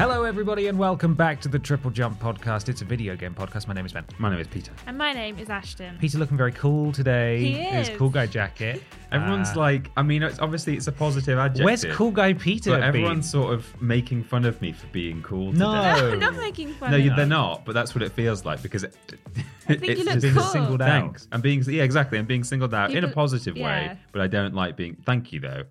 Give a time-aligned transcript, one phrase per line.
[0.00, 2.70] Hello, everybody, and welcome back to the Triple Jump podcast.
[2.70, 3.68] It's a video game podcast.
[3.68, 4.06] My name is Ben.
[4.16, 4.72] My name is Peter.
[4.86, 5.98] And my name is Ashton.
[5.98, 7.38] Peter looking very cool today.
[7.40, 7.98] He His is.
[7.98, 8.82] cool guy jacket.
[9.12, 11.66] Everyone's Uh, like, I mean, it's obviously it's a positive adjective.
[11.66, 12.70] Where's cool guy Peter?
[12.70, 12.84] But been?
[12.84, 15.52] everyone's sort of making fun of me for being cool.
[15.52, 15.70] No.
[15.74, 16.00] today.
[16.00, 17.16] No, I'm not making fun no, of you- you.
[17.16, 17.66] they're not.
[17.66, 18.96] But that's what it feels like because it,
[19.68, 20.42] I think you look being cool.
[20.44, 20.88] singled out.
[20.88, 21.28] Thanks.
[21.30, 22.18] I'm being yeah, exactly.
[22.18, 23.66] I'm being singled out in a People- positive yeah.
[23.66, 24.96] way, but I don't like being.
[25.04, 25.64] Thank you though.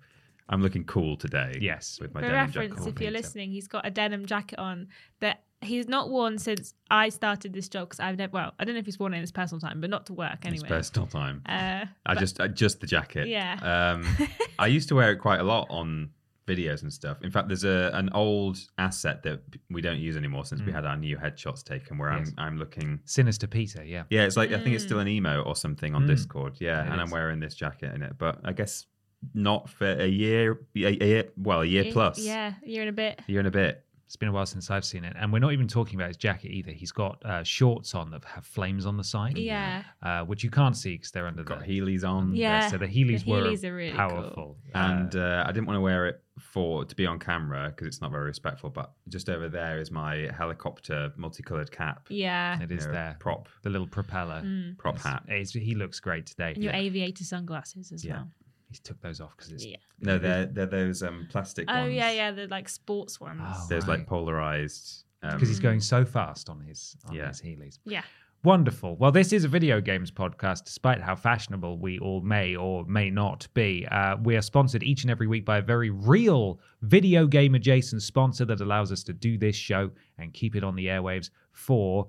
[0.50, 1.56] I'm looking cool today.
[1.60, 1.98] Yes.
[2.00, 2.80] with my For denim reference, jacket.
[2.80, 3.22] if you're Peter.
[3.22, 4.88] listening, he's got a denim jacket on
[5.20, 8.74] that he's not worn since I started this job because I've never, well, I don't
[8.74, 10.68] know if he's worn it in his personal time, but not to work It's anyway.
[10.68, 11.42] personal time.
[11.46, 13.28] Uh, I just I, just the jacket.
[13.28, 13.58] Yeah.
[13.62, 14.06] Um,
[14.58, 16.10] I used to wear it quite a lot on
[16.48, 17.22] videos and stuff.
[17.22, 20.84] In fact, there's a an old asset that we don't use anymore since we had
[20.84, 22.32] our new headshots taken, where Yes.
[22.38, 22.98] I'm I'm looking.
[23.04, 24.02] Sinister Peter, yeah.
[24.10, 26.08] Yeah, it's like I think it's still an emo or something on Mm.
[26.08, 26.56] Discord.
[26.58, 28.86] Yeah, It and I'm wearing this jacket in it, but I guess
[29.34, 30.60] not for a year.
[30.76, 32.18] A, a year well, a year y- plus.
[32.18, 33.20] Yeah, you're in a bit.
[33.26, 33.84] a year and a bit.
[34.06, 35.14] It's been a while since I've seen it.
[35.16, 36.72] And we're not even talking about his jacket either.
[36.72, 39.38] He's got uh, shorts on that have flames on the side.
[39.38, 39.84] Yeah.
[40.02, 41.66] Uh, which you can't see because they're under Got the.
[41.80, 42.34] Heelys on.
[42.34, 42.68] Yeah.
[42.70, 44.56] So the Heelys, The were Heelys are really powerful.
[44.74, 48.00] and Uh, I didn't want to wear it for to be on camera because it's
[48.00, 48.68] not very respectful.
[48.70, 52.06] But just over there is my helicopter multicolored cap.
[52.10, 52.60] Yeah.
[52.60, 53.16] it is you know, there.
[53.20, 54.42] prop The little propeller.
[54.44, 54.76] Mm.
[54.76, 55.22] prop It's- hat.
[55.26, 56.52] it's- he looks great today.
[56.54, 58.14] And your aviator sunglasses as Yeah.
[58.14, 58.28] well.
[58.70, 59.64] He took those off because it's.
[59.66, 59.76] Yeah.
[60.00, 61.94] No, they're they're those um plastic Oh, ones.
[61.94, 63.40] yeah, yeah, the like sports ones.
[63.44, 63.66] Oh.
[63.68, 63.98] There's Right.
[63.98, 65.04] like polarized.
[65.22, 67.28] Um, Because he's going so fast on his on Yeah.
[67.28, 67.78] his Heelys.
[67.84, 68.02] Yeah.
[68.42, 68.96] Wonderful.
[68.96, 73.10] Well, this is a video games podcast, despite how fashionable we all may or may
[73.10, 73.86] not be.
[73.90, 78.00] Uh, we are sponsored each and every week by a very real video game adjacent
[78.00, 82.08] sponsor that allows us to do this show and keep it on the airwaves for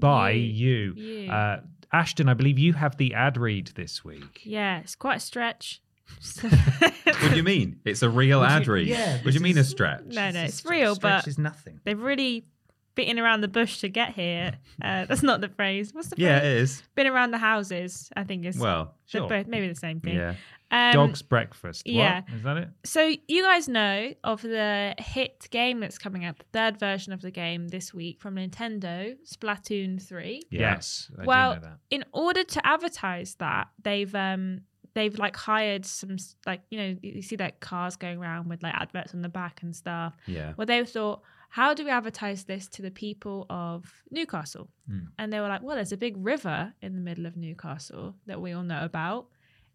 [0.00, 0.94] by you.
[0.96, 1.04] You.
[1.26, 1.30] You.
[1.30, 1.60] Uh,
[1.92, 4.40] Ashton, I believe you have the ad read this week.
[4.44, 5.81] Yeah, it's quite a stretch.
[6.40, 7.80] what do you mean?
[7.84, 8.86] It's a real ad read.
[8.86, 10.04] yeah, what do you this mean a stretch?
[10.06, 11.80] No, no, it's real, but is nothing.
[11.84, 12.46] they've really
[12.94, 14.52] been around the bush to get here.
[14.82, 15.94] Uh, that's not the phrase.
[15.94, 16.24] What's the phrase?
[16.24, 16.82] Yeah, it is.
[16.96, 19.28] Been around the houses, I think is Well, sure.
[19.28, 20.16] both- maybe the same thing.
[20.16, 20.34] yeah.
[20.72, 21.82] Um, Dog's breakfast.
[21.86, 21.94] What?
[21.94, 22.22] yeah.
[22.34, 22.68] Is that it?
[22.82, 27.20] So you guys know of the hit game that's coming out, the third version of
[27.20, 30.42] the game this week from Nintendo, Splatoon 3.
[30.50, 30.60] Yeah.
[30.60, 31.10] Yes.
[31.20, 31.78] I well, do know that.
[31.90, 34.62] in order to advertise that, they've um
[34.94, 36.16] they've like hired some
[36.46, 39.62] like you know you see like cars going around with like adverts on the back
[39.62, 40.16] and stuff.
[40.26, 40.52] Yeah.
[40.56, 44.68] Well, they thought, how do we advertise this to the people of Newcastle?
[44.88, 45.06] Hmm.
[45.18, 48.40] And they were like, well, there's a big river in the middle of Newcastle that
[48.40, 49.26] we all know about.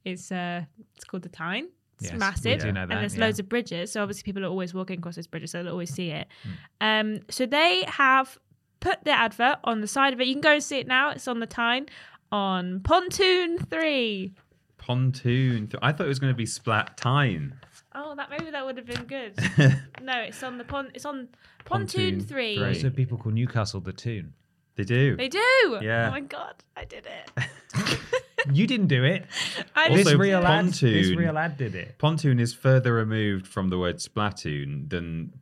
[0.06, 0.63] It's uh,
[0.95, 1.69] it's called the Tyne.
[2.00, 3.22] It's Yes, massive, and there's yeah.
[3.22, 3.91] loads of bridges.
[3.91, 6.27] So obviously, people are always walking across those bridges, so they'll always see it.
[6.44, 6.50] Hmm.
[6.81, 8.38] Um, so they have
[8.79, 10.27] put their advert on the side of it.
[10.27, 11.09] You can go and see it now.
[11.09, 11.88] It's on the Tyne
[12.31, 14.33] on Pontoon Three.
[14.77, 15.69] Pontoon.
[15.81, 17.56] I thought it was going to be Splat Tyne.
[17.94, 19.33] Oh, that maybe that would have been good.
[20.01, 20.91] no, it's on the pon.
[20.94, 21.29] It's on
[21.65, 21.88] Pontoon,
[22.19, 22.57] Pontoon Three.
[22.57, 22.68] Three.
[22.68, 24.33] Also, people call Newcastle the Toon.
[24.75, 25.15] They do.
[25.18, 25.79] They do.
[25.81, 26.07] Yeah.
[26.07, 28.00] Oh my god, I did it.
[28.53, 29.25] You didn't do it.
[29.75, 30.45] I Also, this did real it.
[30.45, 30.65] ad.
[30.68, 31.18] This pontoon.
[31.18, 31.97] real ad did it.
[31.97, 35.33] Pontoon is further removed from the word Splatoon than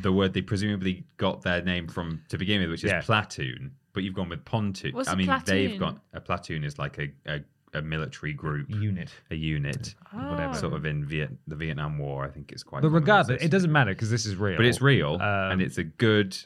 [0.00, 3.00] the word they presumably got their name from to begin with, which is Yeah.
[3.02, 3.72] platoon.
[3.92, 4.92] But you've gone with pontoon.
[4.92, 5.78] What's I a mean, they've platoon?
[5.78, 7.40] got a platoon is like a, a,
[7.76, 9.12] a military group, Unit.
[9.30, 10.52] a unit, Oh.
[10.52, 12.24] sort of in Viet, the Vietnam War.
[12.24, 12.82] I think it's quite.
[12.82, 14.56] But regardless, it doesn't matter because this is real.
[14.56, 16.36] But it's real Um, and it's a good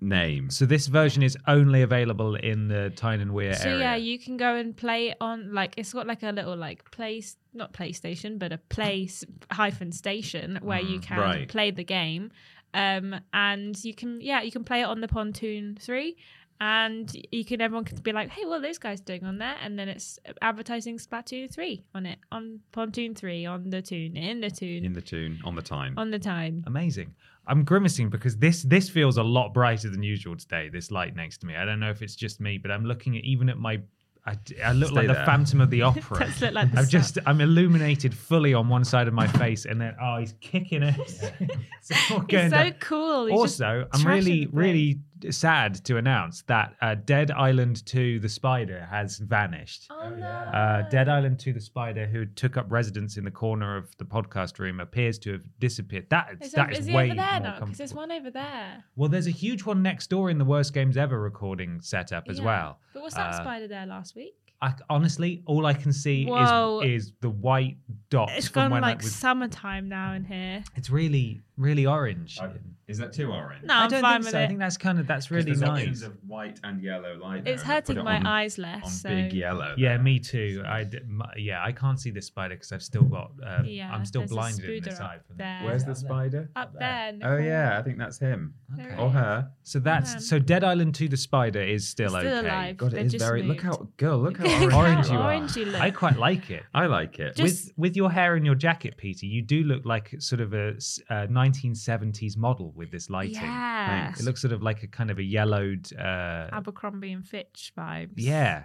[0.00, 0.50] name.
[0.50, 3.78] So this version is only available in the Tyne and Weir So area.
[3.78, 6.56] So yeah, you can go and play it on like it's got like a little
[6.56, 11.48] like place not PlayStation but a place hyphen station where you can right.
[11.48, 12.30] play the game,
[12.72, 16.16] um, and you can yeah you can play it on the Pontoon Three,
[16.60, 19.56] and you can everyone can be like hey what are those guys doing on there
[19.62, 24.40] and then it's advertising Splatoon Three on it on Pontoon Three on the tune in
[24.40, 25.94] the tune in the tune on the time.
[25.96, 26.62] on the time.
[26.66, 27.14] Amazing.
[27.46, 30.70] I'm grimacing because this this feels a lot brighter than usual today.
[30.70, 31.56] This light next to me.
[31.56, 33.80] I don't know if it's just me, but I'm looking at even at my.
[34.26, 35.24] I, I look Stay like the.
[35.26, 36.26] Phantom of the Opera.
[36.40, 36.88] Look like the I'm sun.
[36.88, 40.82] just I'm illuminated fully on one side of my face, and then oh, he's kicking
[40.82, 40.96] it.
[41.80, 42.72] it's all going He's so down.
[42.80, 43.26] cool.
[43.26, 45.00] He's Also, I'm really really
[45.30, 49.86] sad to announce that uh, Dead Island 2: The Spider has vanished.
[49.90, 50.26] Oh no!
[50.26, 54.04] Uh, Dead Island 2 The Spider, who took up residence in the corner of the
[54.04, 56.06] podcast room, appears to have disappeared.
[56.10, 57.60] That, Is, that it- is is he way over there more now?
[57.60, 58.84] Because there's one over there.
[58.96, 62.38] Well, there's a huge one next door in the Worst Games Ever recording setup as
[62.38, 62.44] Yeah.
[62.44, 62.78] well.
[62.92, 64.34] But was that Uh, spider there last week?
[64.62, 66.80] I, honestly, all I can see Whoa.
[66.82, 67.76] is, is the white
[68.08, 69.14] dots It's from gone when like was.
[69.14, 70.62] summertime now in here.
[70.74, 72.38] It's really, really orange.
[72.86, 73.64] Is that too orange?
[73.64, 74.42] No, I I'm don't fine think with so.
[74.42, 75.70] I think that's kind of that's really there's nice.
[75.80, 77.46] options of white and yellow light.
[77.46, 78.84] It's there, and I put hurting it my on- eyes less.
[78.84, 79.74] On so big yellow.
[79.78, 80.02] Yeah, there.
[80.02, 80.62] me too.
[80.66, 83.30] I d- m- yeah, I can't see this spider because I've still got.
[83.44, 85.18] Uh, Yeah, I'm still there's a blinded in spooder this up eye.
[85.26, 85.60] from- there.
[85.64, 86.50] Where's the spider?
[86.56, 87.08] up there.
[87.08, 87.44] in the Oh corner.
[87.46, 88.94] yeah, I think that's him There Okay.
[88.94, 89.12] it or is.
[89.14, 89.50] her.
[89.62, 90.20] So that's Man.
[90.20, 92.48] so Dead Island 2 the spider is still, It's still okay.
[92.48, 92.76] alive.
[92.76, 93.42] God, They've it is just very.
[93.42, 93.78] Look moved.
[93.78, 94.18] how girl.
[94.18, 95.24] Look how Look orange, you are.
[95.32, 95.80] orange you look.
[95.80, 96.62] I quite like it.
[96.74, 97.36] I like it.
[97.36, 100.52] Just- with with your hair and your jacket, Peter, you do look like sort of
[100.52, 103.34] a, s- a 1970s model with this lighting.
[103.34, 104.12] Yeah.
[104.18, 105.90] It looks sort of like a kind of a yellowed.
[105.96, 108.12] Uh, Abercrombie and Fitch vibes.
[108.16, 108.64] yeah,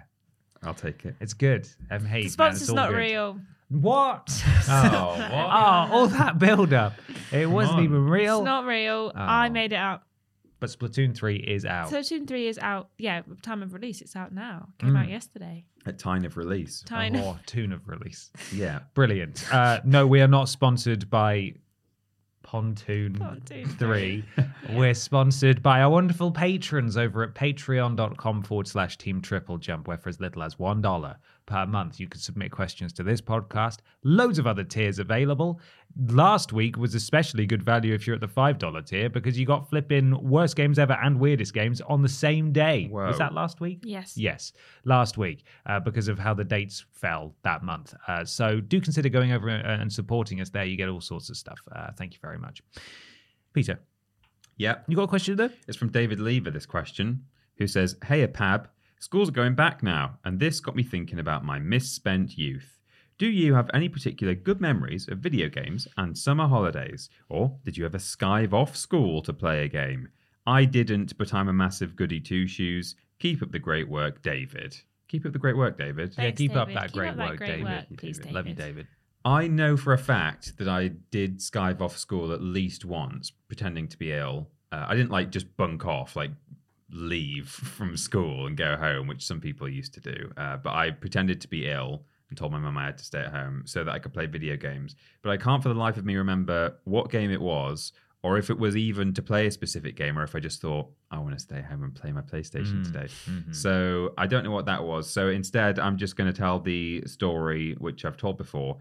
[0.62, 1.14] I'll take it.
[1.20, 1.68] it's good.
[1.90, 2.96] Um, hey, The man, it's sponsor's all not good.
[2.98, 3.40] real.
[3.68, 4.44] What?
[4.68, 5.30] Oh, what?
[5.32, 6.94] oh, all that build up.
[7.32, 7.84] It wasn't on.
[7.84, 8.38] even real.
[8.38, 9.10] It's not real.
[9.14, 9.50] I Oh.
[9.50, 10.04] made it up.
[10.60, 11.88] But Splatoon 3 is out.
[11.90, 12.90] Splatoon 3 is out.
[12.98, 14.68] Yeah, time of release, it's out now.
[14.78, 15.10] Came out Mm.
[15.10, 15.64] yesterday.
[15.86, 16.82] At time of release.
[16.82, 17.16] Time.
[17.16, 18.30] Or tune of release.
[18.52, 18.80] Yeah.
[18.92, 19.42] Brilliant.
[19.52, 21.54] Uh, no, we are not sponsored by
[22.50, 24.24] Pontoon, Pontoon 3.
[24.70, 29.96] We're sponsored by our wonderful patrons over at patreon.com forward slash team triple jump, where
[29.96, 31.16] for as little as $1
[31.50, 33.78] per month, you can submit questions to this podcast.
[34.04, 35.60] Loads of other tiers available.
[36.08, 39.68] Last week was especially good value if you're at the $5 tier because you got
[39.68, 42.86] flipping worst games ever and weirdest games on the same day.
[42.90, 43.06] Whoa.
[43.08, 43.80] Was that last week?
[43.84, 44.16] Yes.
[44.16, 44.52] Yes,
[44.84, 47.92] last week uh, because of how the dates fell that month.
[48.06, 50.64] Uh, so do consider going over uh, and supporting us there.
[50.64, 51.58] You get all sorts of stuff.
[51.74, 52.62] Uh, thank you very much.
[53.52, 53.80] Peter,
[54.56, 54.76] Yeah.
[54.86, 55.50] you got a question there?
[55.66, 57.24] It's from David Lever, this question,
[57.58, 58.66] who says, Hey, a Pab,
[59.00, 62.78] schools are going back now, and this got me thinking about my misspent youth.
[63.18, 67.10] Do you have any particular good memories of video games and summer holidays?
[67.28, 70.08] Or did you ever skive off school to play a game?
[70.46, 72.96] I didn't, but I'm a massive goody two shoes.
[73.18, 74.74] Keep up the great work, David.
[75.08, 76.10] Keep up the great work, David.
[76.16, 77.64] yeah, Thanks, keep up that Keep great up that work, great David.
[77.64, 78.74] work, please, Love you, David.
[78.76, 78.86] David.
[79.22, 83.86] I know for a fact that I did skive off school at least once, pretending
[83.88, 84.48] to be ill.
[84.72, 86.30] Uh, I didn't like just bunk off, like
[86.92, 90.30] leave from school and go home, which some people used to do.
[90.36, 93.20] Uh, but I pretended to be ill and told my mum I had to stay
[93.20, 94.94] at home so that I could play video games.
[95.22, 97.92] But I can't for the life of me remember what game it was,
[98.22, 100.88] or if it was even to play a specific game, or if I just thought
[101.10, 103.08] I want to stay home and play my PlayStation Mm, today.
[103.28, 103.54] mhm.
[103.54, 105.08] So I don't know what that was.
[105.10, 108.76] So instead, I'm just going to tell the story, which I've told before,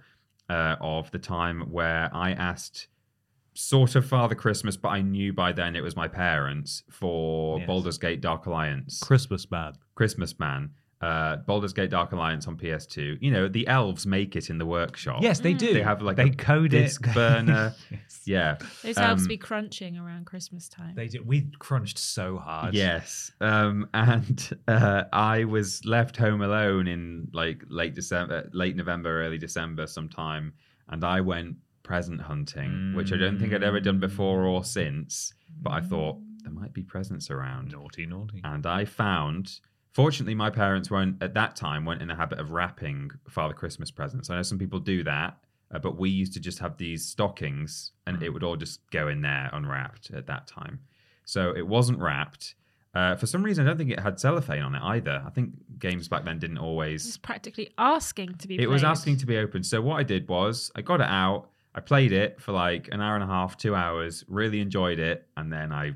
[0.50, 2.87] uh, of the time where I asked
[3.59, 7.68] sort of Father Christmas, but I knew by then it was my parents for Yes.
[7.68, 8.99] Baldur's Gate Dark Alliance.
[9.01, 9.73] Christmas man.
[9.95, 10.71] Christmas Man.
[11.01, 13.19] Uh, Baldur's Gate Dark Alliance on PS2.
[13.21, 15.21] You know, the elves make it in the workshop.
[15.21, 15.73] Yes, they do.
[15.73, 17.13] They have like they a code disc it.
[17.13, 17.73] burner.
[17.92, 18.21] yes.
[18.25, 18.57] Yeah.
[18.83, 20.95] Those helps Um, be crunching around Christmas time.
[20.95, 21.23] They do.
[21.23, 22.73] We crunched so hard.
[22.73, 23.31] Yes.
[23.39, 29.37] Um, and uh, I was left home alone in like late December, late November, early
[29.37, 30.51] December sometime.
[30.89, 31.56] And I went
[31.90, 35.34] present hunting, which I don't think I'd ever done before or since.
[35.60, 37.72] But I thought there might be presents around.
[37.72, 38.42] Naughty, naughty.
[38.44, 39.60] And I found,
[39.92, 43.90] fortunately, my parents weren't at that time weren't in the habit of wrapping Father Christmas
[43.90, 44.30] presents.
[44.30, 45.38] I know some people do that,
[45.74, 49.08] uh, but we used to just have these stockings, and it would all just go
[49.08, 50.81] in there unwrapped at that time.
[51.26, 52.54] So it wasn't wrapped.
[52.94, 55.24] Uh, for some reason, I don't think it had cellophane on it either.
[55.26, 57.18] I think games back then didn't It's always.
[57.18, 59.66] practically asking to be It was asking to be opened.
[59.66, 61.50] So what I did was I got it out.
[61.80, 64.26] I played it for like an hour and a half, two hours.
[64.28, 65.94] Really enjoyed it, and then I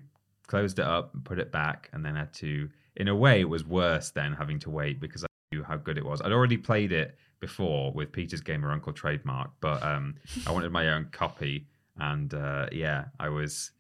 [0.48, 2.70] closed it up and put it back, and then had to.
[2.96, 5.98] In a way, it was worse than having to wait because I knew how good
[5.98, 6.22] it was.
[6.22, 10.16] I'd already played it before with Peter's Gamer Uncle trademark, but um,
[10.48, 13.72] I wanted my own copy, and uh, yeah, I was.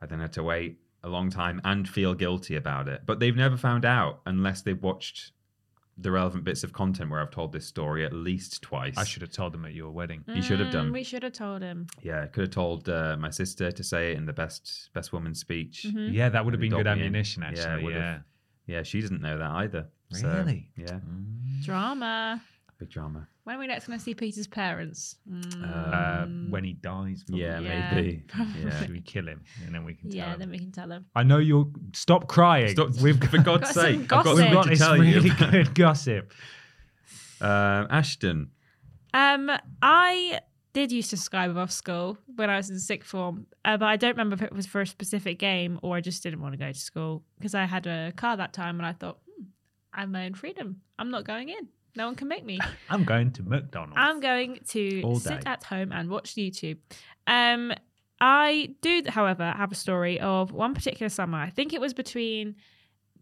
[0.00, 3.02] I then had to wait a long time and feel guilty about it.
[3.04, 5.32] But they've never found out unless they've watched
[5.98, 8.96] the relevant bits of content where I've told this story at least twice.
[8.96, 10.24] I should have told them at your wedding.
[10.26, 10.92] You should have Mm, done.
[10.92, 11.86] We should have told him.
[12.02, 15.34] Yeah, could have told uh, my sister to say it in the best best woman
[15.34, 15.84] speech.
[15.86, 16.12] Mm-hmm.
[16.14, 17.06] Yeah, that would have been good dob me in.
[17.08, 17.84] ammunition, Yeah, actually.
[17.84, 18.12] would Yeah.
[18.12, 18.22] have.
[18.66, 19.88] Yeah, she doesn't know that either.
[20.12, 20.70] So, Really?
[20.76, 21.00] yeah,
[21.62, 22.42] Drama.
[22.78, 23.28] big drama.
[23.44, 25.16] When are we next going to see Peter's parents?
[25.28, 27.24] Mm, Uh, when he dies.
[27.24, 27.42] probably.
[27.44, 28.22] Yeah, Yeah, maybe.
[28.28, 28.62] probably.
[28.62, 28.80] Yeah.
[28.80, 29.42] Should we kill him?
[29.66, 30.38] And then we can tell yeah, him.
[30.38, 31.06] then we can tell him.
[31.16, 32.68] I know you'll stop crying.
[32.68, 34.44] Stop, We've for got, God's Got some sake, I've got gossip.
[34.44, 35.34] we've got to this tell really you.
[35.34, 36.32] good gossip.
[37.40, 38.50] Um, Ashton.
[39.14, 39.50] Um,
[39.82, 40.40] I
[40.72, 43.96] did used to skive off school when I was in sixth form, uh, but I
[43.96, 46.58] don't remember if it was for a specific game or I just didn't want to
[46.58, 49.44] go to school because I had a car that time and I thought, hmm,
[49.92, 50.80] I have my own freedom.
[50.98, 51.68] I'm not going in.
[51.94, 52.58] No one can make me.
[52.90, 53.94] I'm going to McDonald's.
[53.96, 56.78] I'm going to sit at home and watch YouTube.
[57.26, 57.72] Um,
[58.20, 61.38] I do, however, have a story of one particular summer.
[61.38, 62.56] I think it was between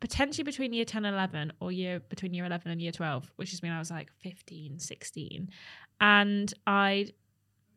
[0.00, 3.52] potentially between year 10 and 11 or year between year 11 and year 12 which
[3.52, 5.50] is when i was like 15 16
[6.00, 7.06] and i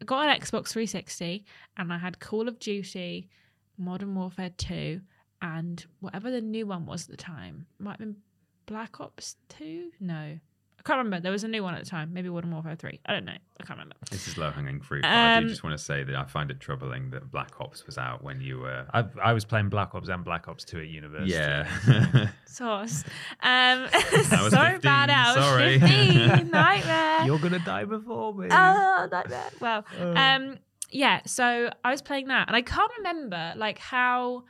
[0.06, 1.46] got an xbox 360
[1.78, 3.30] and i had call of duty
[3.78, 5.02] modern warfare 2
[5.42, 8.16] and whatever the new one was at the time might have been
[8.66, 10.40] black ops 2 no
[10.86, 11.20] can't remember.
[11.22, 12.14] There was a new one at the time.
[12.14, 13.00] Maybe Modern Warfare 3.
[13.06, 13.32] I don't know.
[13.32, 13.96] I can't remember.
[14.12, 15.04] This is low hanging fruit.
[15.04, 17.52] But I do Um, just want to say that I find it troubling that Black
[17.62, 18.86] Ops was out when you were.
[18.94, 21.32] I, I was playing Black Ops and Black Ops 2 at university.
[21.34, 22.30] Yeah.
[22.46, 23.04] Sauce.
[23.42, 25.36] Um, was so 15, bad out.
[25.36, 25.80] sorry.
[25.80, 26.50] 15.
[26.52, 27.26] Nightmare.
[27.26, 28.48] You're going to die before me.
[28.52, 29.50] Oh, nightmare.
[29.62, 30.14] Well, Oh.
[30.16, 30.58] um,
[30.92, 31.22] yeah.
[31.26, 34.44] So I was playing that, and I can't remember like how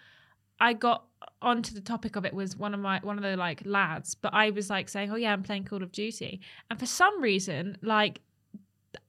[0.60, 1.06] I got
[1.44, 4.34] onto the topic of it was one of my one of the like lads, but
[4.34, 7.78] I was like saying, "Oh yeah, I'm playing Call of Duty," and for some reason,
[7.82, 8.22] like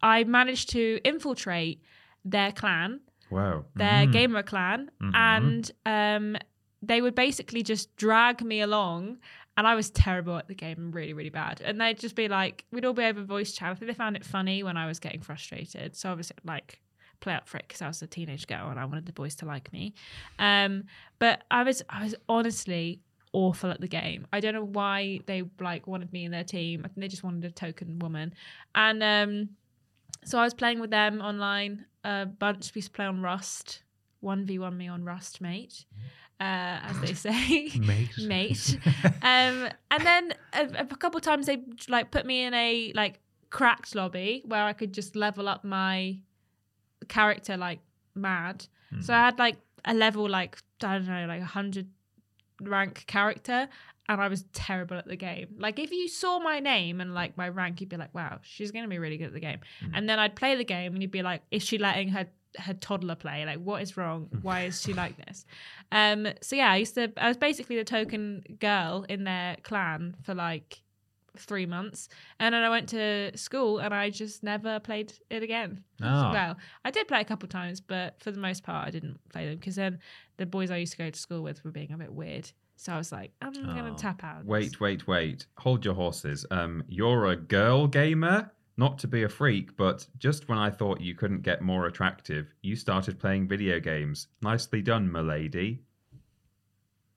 [0.02, 1.82] I managed to infiltrate
[2.24, 3.00] their clan
[3.30, 3.64] wow.
[3.74, 4.12] their Mm.
[4.12, 5.14] gamer clan Mhm.
[5.14, 6.36] and um
[6.82, 9.18] they would basically just drag me along
[9.56, 12.64] and I was terrible at the game really really bad and they'd just be like
[12.72, 14.98] we'd all be over voice chat I think they found it funny when I was
[14.98, 16.80] getting frustrated so obviously like
[17.24, 19.34] play up for it because I was a teenage girl and I wanted the boys
[19.36, 19.94] to like me
[20.38, 20.84] um
[21.18, 23.00] but I was I was honestly
[23.32, 26.82] awful at the game I don't know why they like wanted me in their team
[26.84, 28.32] I think they just wanted a token woman
[28.74, 29.48] and um
[30.24, 32.74] so I was playing with them online a bunch.
[32.74, 33.82] We used to play on Rust.
[34.22, 35.84] 1v1 me on Rust, mate.
[36.40, 37.70] Uh, as they say.
[37.78, 38.10] Mate.
[38.18, 38.78] mate.
[39.22, 43.20] Um, and then a, a couple of times they like put me in a like
[43.50, 46.18] cracked lobby where I could just level up my
[47.08, 47.80] character like
[48.14, 48.66] mad.
[49.00, 49.16] So mm.
[49.16, 51.88] I had like a level like I don't know like a hundred
[52.60, 53.68] rank character,
[54.08, 55.56] and I was terrible at the game.
[55.58, 58.70] Like if you saw my name and like my rank, you'd be like, wow, she's
[58.70, 59.58] gonna be really good at the game.
[59.84, 59.90] Mm.
[59.94, 62.26] And then I'd play the game, and you'd be like, is she letting her
[62.58, 63.44] her toddler play?
[63.44, 64.28] Like what is wrong?
[64.32, 64.44] Mm.
[64.44, 65.44] Why is she like this?
[65.92, 66.28] Um.
[66.40, 67.12] So yeah, I used to.
[67.16, 70.83] I was basically the token girl in their clan for like
[71.36, 72.08] three months
[72.40, 76.30] and then i went to school and i just never played it again Oh.
[76.32, 79.46] well i did play a couple times but for the most part i didn't play
[79.46, 79.98] them because then
[80.36, 82.92] the boys i used to go to school with were being a bit weird so
[82.92, 83.96] i was like i'm gonna Oh.
[83.96, 85.46] tap out Wait, wait, wait.
[85.58, 86.44] Hold your horses.
[86.50, 88.50] Um, you're a girl gamer?
[88.76, 92.52] Not to be a freak, but just when I thought you couldn't get more attractive,
[92.62, 94.26] you started playing video games.
[94.42, 95.82] Nicely done, milady.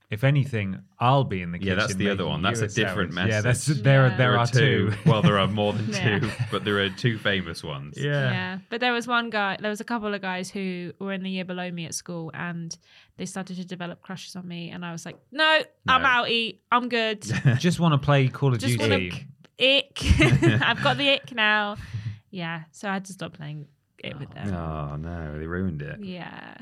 [0.09, 1.73] If anything, I'll be in the kitchen.
[1.73, 2.41] Yeah, that's the other one.
[2.41, 3.33] That's you a different sandwich.
[3.33, 3.83] Yeah, that's message.
[3.83, 4.07] there.
[4.07, 4.15] Yeah.
[4.15, 4.93] There, are two.
[5.05, 6.19] well, there are more than Yeah.
[6.19, 7.95] two, but there are two famous ones.
[7.97, 8.31] yeah.
[8.31, 8.57] Yeah.
[8.69, 11.29] but there was one guy there was a couple of guys who were in the
[11.29, 12.77] year below me at school and
[13.17, 16.07] they started to develop crushes on me and i was like no, i'm No.
[16.07, 17.21] outie i'm good
[17.57, 19.27] Just want to play Call of Just wanna- Duty.
[19.59, 20.03] ick
[20.61, 21.75] i've got the ick now
[22.29, 23.67] yeah so i had to stop playing
[24.03, 25.99] it with them Oh no, they ruined it.
[26.01, 26.55] Yeah.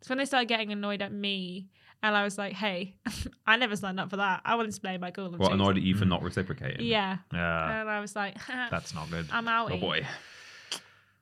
[0.00, 1.66] It's when they started getting annoyed at me,
[2.02, 2.94] and I was like, "Hey,
[3.46, 4.42] I never signed up for that.
[4.44, 6.86] I wanted to play my Call of What Duty." annoyed at you for not reciprocating?
[6.86, 8.36] Yeah, Yeah, and I was like,
[8.70, 9.26] that's not good.
[9.32, 10.06] "I'm out." Oh boy.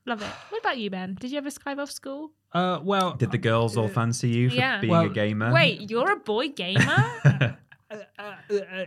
[0.07, 0.28] Love it.
[0.50, 1.16] What about you, Ben?
[1.19, 2.31] Did you ever skive off school?
[2.52, 4.78] Uh, well, Did the girls all fancy you for Yeah.
[4.81, 5.50] being Well, a gamer?
[5.52, 6.85] Wait, you're a boy gamer?
[7.90, 8.35] uh, uh,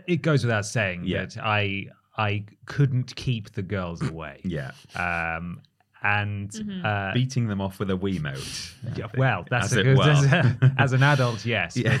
[0.06, 1.26] it goes without saying Yeah.
[1.26, 4.40] that I I couldn't keep the girls away.
[4.44, 4.70] Yeah.
[4.94, 5.60] Um,
[6.02, 6.84] and Mhm.
[6.84, 8.74] uh, Beating them off with a Wiimote.
[8.92, 10.10] I yeah, well, that's As a it good well.
[10.10, 11.76] as, a- as an adult, yes.
[11.76, 11.98] Yeah.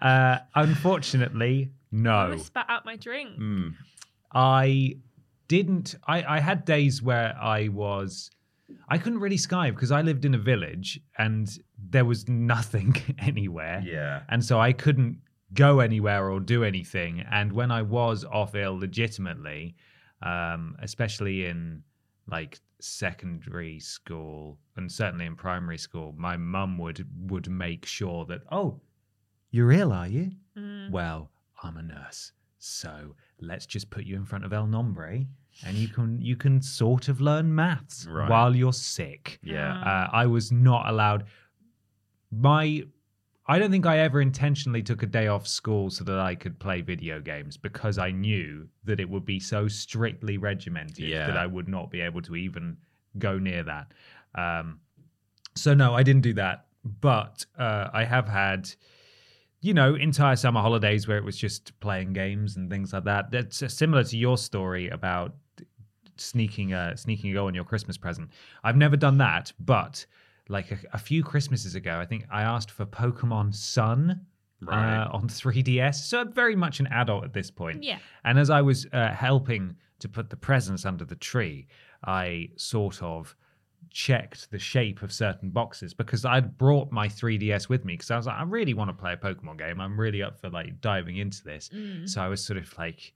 [0.00, 2.14] Uh, unfortunately, I no.
[2.14, 3.38] almost spat out my drink.
[3.38, 3.74] Mm.
[4.32, 4.96] I
[5.48, 5.94] didn't.
[6.06, 8.30] I, I had days where I was.
[8.88, 13.82] I couldn't really skive because I lived in a village and there was nothing anywhere.
[13.84, 14.22] Yeah.
[14.28, 15.18] And so I couldn't
[15.52, 17.20] go anywhere or do anything.
[17.30, 19.76] And when I was off ill legitimately,
[20.22, 21.82] um, especially in
[22.26, 28.42] like secondary school and certainly in primary school, my mum would would make sure that,
[28.50, 28.80] oh,
[29.50, 30.32] You're ill, are you?
[30.56, 30.90] Mm.
[30.90, 31.30] Well,
[31.62, 32.32] I'm a nurse.
[32.58, 35.24] So let's just put you in front of El Nombre
[35.66, 38.28] and you can you can sort of learn maths Right.
[38.28, 39.38] while you're sick.
[39.42, 39.80] Yeah.
[39.82, 41.24] Uh, I was not allowed.
[42.30, 42.82] My,
[43.46, 46.58] I don't think I ever intentionally took a day off school so that I could
[46.58, 51.26] play video games because I knew that it would be so strictly regimented Yeah.
[51.26, 52.78] that I would not be able to even
[53.18, 53.92] go near that.
[54.34, 54.80] Um,
[55.54, 56.66] so no, I didn't do that.
[57.00, 58.70] But uh, I have had,
[59.60, 63.30] you know, entire summer holidays where it was just playing games and things like that.
[63.30, 65.34] That's uh, similar to your story about
[66.16, 68.30] sneaking a sneaking a go on your Christmas present.
[68.62, 70.06] I've never done that, but
[70.48, 74.20] like a, a few Christmases ago, I think I asked for Pokemon Sun
[74.62, 75.02] Right.
[75.02, 75.96] uh, on 3DS.
[75.96, 77.82] So I'm very much an adult at this point.
[77.82, 77.98] Yeah.
[78.24, 81.66] And as I was uh, helping to put the presents under the tree,
[82.06, 83.36] I sort of
[83.90, 88.16] checked the shape of certain boxes because I'd brought my 3DS with me because I
[88.16, 89.80] was like, I really want to play a Pokemon game.
[89.80, 91.68] I'm really up for like diving into this.
[91.74, 92.08] Mm.
[92.08, 93.12] So I was sort of like,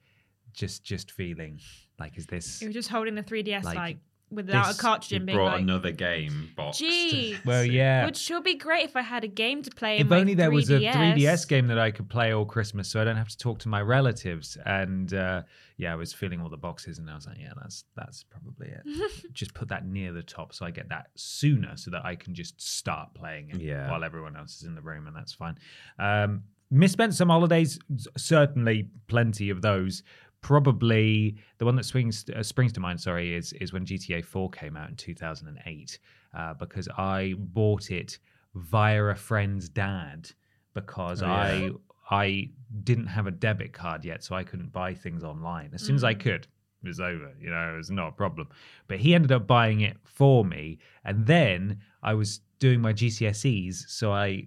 [0.52, 1.60] just just feeling
[1.98, 2.60] like, is this?
[2.62, 3.98] You were just holding the 3DS Like, like,
[4.30, 6.78] without this- a cartridge You and being brought like, another game box.
[6.78, 8.02] gee, Well, yeah.
[8.04, 9.96] Which would sure be great if I had a game to play.
[9.96, 10.92] if in my only there was a 3DS.
[11.16, 13.68] 3DS game that I could play all Christmas, so I don't have to talk to
[13.68, 14.56] my relatives.
[14.66, 15.42] And uh,
[15.76, 18.68] yeah, I was filling all the boxes, and I was like, yeah, that's that's probably
[18.68, 19.12] it.
[19.32, 22.34] just put that near the top, so I get that sooner, so that I can
[22.34, 23.90] just start playing it Yeah.
[23.90, 25.56] while everyone else is in the room, and that's fine.
[25.98, 27.78] Um, misspent some holidays,
[28.16, 30.02] certainly plenty of those.
[30.40, 33.00] Probably the one that swings uh, springs to mind.
[33.00, 35.98] Sorry, is is when GTA 4 came out in 2008,
[36.36, 38.18] uh, because I bought it
[38.54, 40.30] via a friend's dad
[40.74, 41.32] because Oh, yeah.
[41.32, 41.70] I
[42.10, 42.50] I
[42.84, 45.70] didn't have a debit card yet, so I couldn't buy things online.
[45.74, 46.20] As soon as I Mm.
[46.20, 46.46] could,
[46.82, 47.34] it was over.
[47.40, 48.48] You know, it was not a problem.
[48.86, 53.88] But he ended up buying it for me, and then I was doing my GCSEs,
[53.88, 54.46] so I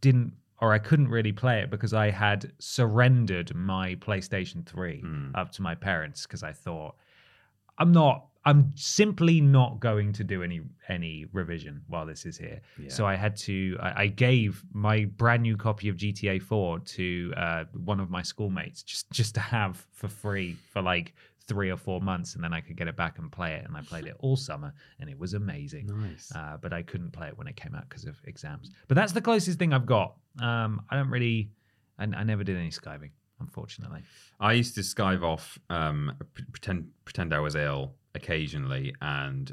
[0.00, 5.30] didn't or I couldn't really play it because I had surrendered my PlayStation 3 Hmm.
[5.34, 6.96] up to my parents because I thought
[7.78, 12.60] I'm not I'm simply not going to do any any revision while this is here.
[12.88, 17.32] So I had to I, I gave my brand new copy of GTA 4 to
[17.36, 21.14] uh, one of my schoolmates just just to have for free for like
[21.48, 23.76] three or four months and then I could get it back and play it and
[23.76, 26.30] I played it all summer and it was amazing Nice.
[26.34, 28.70] uh, but I couldn't play it when it came out because of exams.
[28.86, 30.14] But that's the closest thing I've got.
[30.40, 31.50] Um, I don't really,
[31.98, 34.02] I, I never did any skiving, unfortunately.
[34.38, 36.12] I used to skive off, um,
[36.52, 39.50] pretend pretend I was ill occasionally, and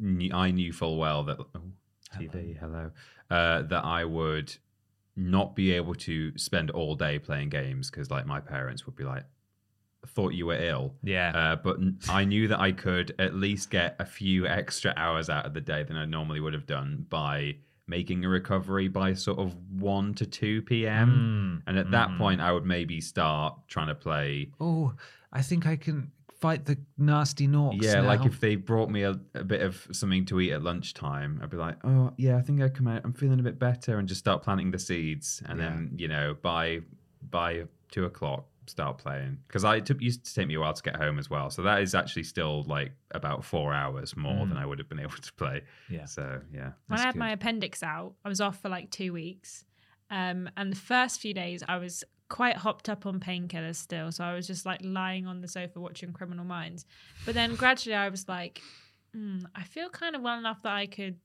[0.00, 1.60] knew, I knew full well that oh,
[2.18, 2.90] TV, hello,
[3.30, 4.54] uh, that I would
[5.14, 9.04] not be able to spend all day playing games because, like, my parents would be
[9.04, 9.24] like,
[10.06, 13.96] "Thought you were ill." Yeah, Uh, but I knew that I could at least get
[13.98, 17.56] a few extra hours out of the day than I normally would have done by
[17.88, 21.62] making a recovery by sort of 1 to 2 p.m.
[21.64, 22.18] Mm, And at that mm.
[22.18, 24.50] point, I would maybe start trying to play.
[24.60, 24.94] oh,
[25.32, 27.82] I think I can fight the nasty norks.
[27.82, 31.40] yeah, like if they brought me a, a bit of something to eat at lunchtime,
[31.42, 33.02] I'd be like, oh, yeah, I think I come out.
[33.04, 35.42] I'm feeling a bit better and just start planting the seeds.
[35.46, 36.80] And then, you know, by
[37.30, 39.38] by two o'clock, start playing.
[39.46, 41.50] Because I it took, used to take me a while to get home as well.
[41.50, 44.48] So that is actually still like about four hours more Mm.
[44.50, 45.62] than I would have been able to play.
[45.90, 46.72] yeah, So, yeah.
[46.88, 47.18] when I had good.
[47.20, 49.64] my appendix out, I was off for like two weeks.
[50.10, 54.10] Um, and the first few days, I was quite hopped up on painkillers still.
[54.12, 56.84] So I was just like lying on the sofa watching Criminal Minds.
[57.24, 58.60] But then gradually, I was like,
[59.16, 61.16] mm, I feel kind of well enough that I could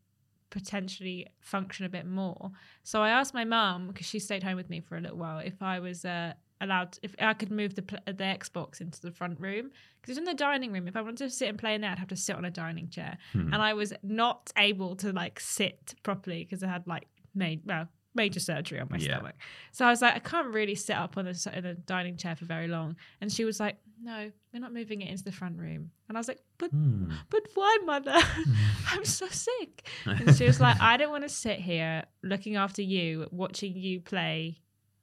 [0.52, 2.52] potentially function a bit more.
[2.84, 5.40] So I asked my mum, because she stayed home with me for a little while,
[5.40, 9.40] if I was uh, allowed, if I could move the, the Xbox into the front
[9.40, 9.72] room.
[10.02, 10.88] Because it's in the dining room.
[10.88, 12.52] If I wanted to sit and play in there, I'd have to sit on a
[12.52, 13.54] dining chair Hmm.
[13.54, 17.88] and I was not able to like sit properly because I had like made well
[18.14, 19.16] major surgery on my Yeah.
[19.16, 19.36] stomach.
[19.72, 22.36] So I was like, I can't really sit up on the in a dining chair
[22.36, 22.96] for very long.
[23.22, 25.92] And she was like, No, we're not moving it into the front room.
[26.10, 27.12] And I was like, But Hmm.
[27.30, 28.18] but why, mother?
[28.92, 29.88] I'm so sick.
[30.06, 34.02] And she was like, I don't want to sit here looking after you, watching you
[34.02, 34.58] play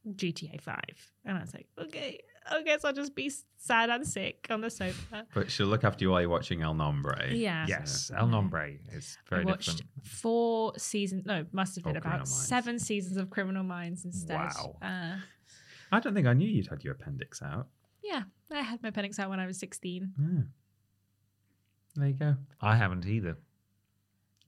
[0.06, 1.12] GTA Five.
[1.24, 4.70] And I was like, Okay, I guess I'll just be sad and sick on the
[4.70, 5.26] sofa.
[5.34, 7.30] But she'll look after you while you're watching El Nombre.
[7.32, 7.66] Yeah.
[7.68, 10.06] yes, El Nombre is very I watched different.
[10.06, 11.26] four seasons.
[11.26, 14.37] No, must have been about seven seasons of Criminal Minds instead.
[14.37, 14.76] Wow.
[14.80, 15.16] Uh,
[15.92, 17.66] I don't think I knew you'd had your appendix out.
[18.02, 20.12] yeah, I had my appendix out when I was sixteen.
[20.18, 20.42] Yeah.
[21.96, 22.37] There you go.
[22.61, 23.37] I haven't either.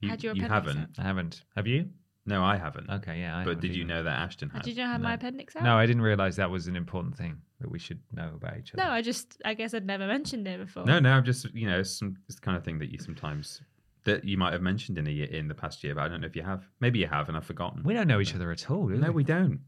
[0.00, 0.98] You, Had your you appendix haven't.
[0.98, 1.42] I haven't.
[1.56, 1.88] Have you?
[2.30, 2.88] No, I haven't.
[2.88, 3.36] Okay, yeah.
[3.36, 3.94] I but haven't did you either.
[3.94, 4.62] know that Ashton had?
[4.62, 5.08] Did you know I had No.
[5.08, 5.62] my appendix out?
[5.64, 8.72] No, I didn't realize that was an important thing that we should know about each
[8.72, 8.82] other.
[8.82, 10.84] No, I just I guess I'd never mentioned it before.
[10.86, 12.98] No, no, I'm just you know, it's some it's the kind of thing that you
[12.98, 13.60] sometimes
[14.04, 16.22] that you might have mentioned in a year, in the past year, but I don't
[16.22, 16.66] know if you have.
[16.80, 17.82] Maybe you have, and I've forgotten.
[17.84, 18.98] we don't know each other at all, do we?
[18.98, 19.60] No, we don't.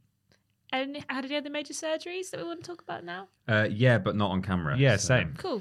[0.72, 3.28] any, had any other major surgeries that we want to talk about now?
[3.46, 4.74] Uh, yeah, but not on camera.
[4.78, 5.34] Yeah, so- same.
[5.36, 5.60] Cool.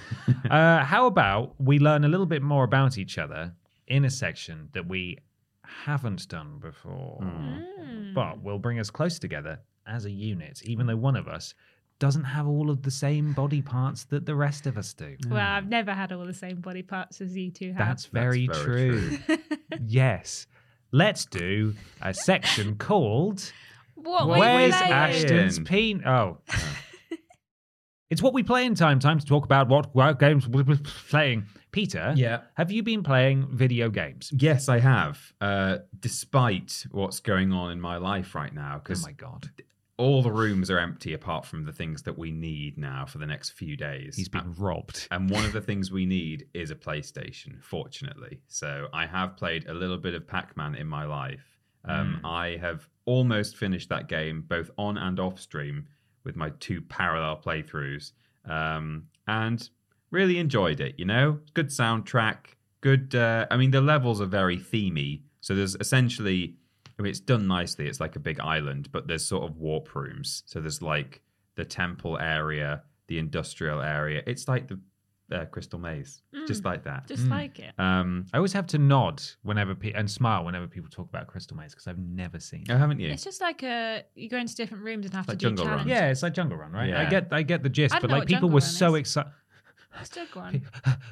[0.50, 3.54] uh, how about we learn a little bit more about each other
[3.88, 5.18] in a section that we
[5.84, 8.14] haven't done before, Mm.
[8.14, 11.54] but will bring us close together as a unit, even though one of us
[11.98, 15.16] doesn't have all of the same body parts that the rest of us do.
[15.28, 17.78] Well, I've never had all the same body parts as you two have.
[17.78, 19.18] That's very, very true.
[19.86, 20.46] yes.
[20.90, 23.52] Let's do a section called
[23.94, 24.92] what Where's playing?
[24.92, 26.02] Ashton's Peen?
[26.04, 26.38] Oh.
[28.10, 28.98] it's what we play in time.
[28.98, 30.64] Time to talk about what, what games we're
[31.08, 31.46] playing.
[31.72, 32.42] Peter, Yeah.
[32.54, 34.30] have you been playing video games?
[34.36, 35.32] Yes, I have.
[35.40, 39.50] Uh, despite what's going on in my life right now, Oh because my god.
[39.96, 43.26] all the rooms are empty apart from the things that we need now for the
[43.26, 44.16] next few days.
[44.16, 45.08] He's been robbed.
[45.10, 48.40] And one of the things we need is a PlayStation, fortunately.
[48.48, 51.44] So I have played a little bit of Pac Man in my life.
[51.84, 55.86] Um, I have almost finished that game, both on and off stream,
[56.24, 58.12] with my two parallel playthroughs.
[58.44, 59.68] Um, and
[60.12, 61.40] really enjoyed it, you know?
[61.54, 62.36] Good soundtrack,
[62.80, 63.14] good.
[63.14, 65.22] Uh, I mean, the levels are very themey.
[65.40, 66.54] So there's essentially,
[66.98, 67.88] I mean, it's done nicely.
[67.88, 70.44] It's like a big island, but there's sort of warp rooms.
[70.46, 71.20] So there's like
[71.56, 74.22] the temple area, the industrial area.
[74.26, 74.78] It's like the
[75.32, 77.08] uh, Crystal Maze, just like that.
[77.08, 77.72] Just like it.
[77.78, 81.56] Um, I always have to nod whenever pe- and smile whenever people talk about Crystal
[81.56, 82.70] Maze because I've never seen It.
[82.70, 83.08] oh, haven't you?
[83.08, 85.64] It's just like a you go into different rooms and have Like to do Jungle
[85.64, 85.72] Run.
[85.78, 85.90] challenges.
[85.98, 86.90] Yeah, it's like Jungle Run, right?
[86.90, 87.00] Yeah.
[87.00, 88.68] I get, I get the gist, I but know like what people Jungle were Run
[88.68, 89.32] so excited.
[90.00, 90.62] It's Jungle Run.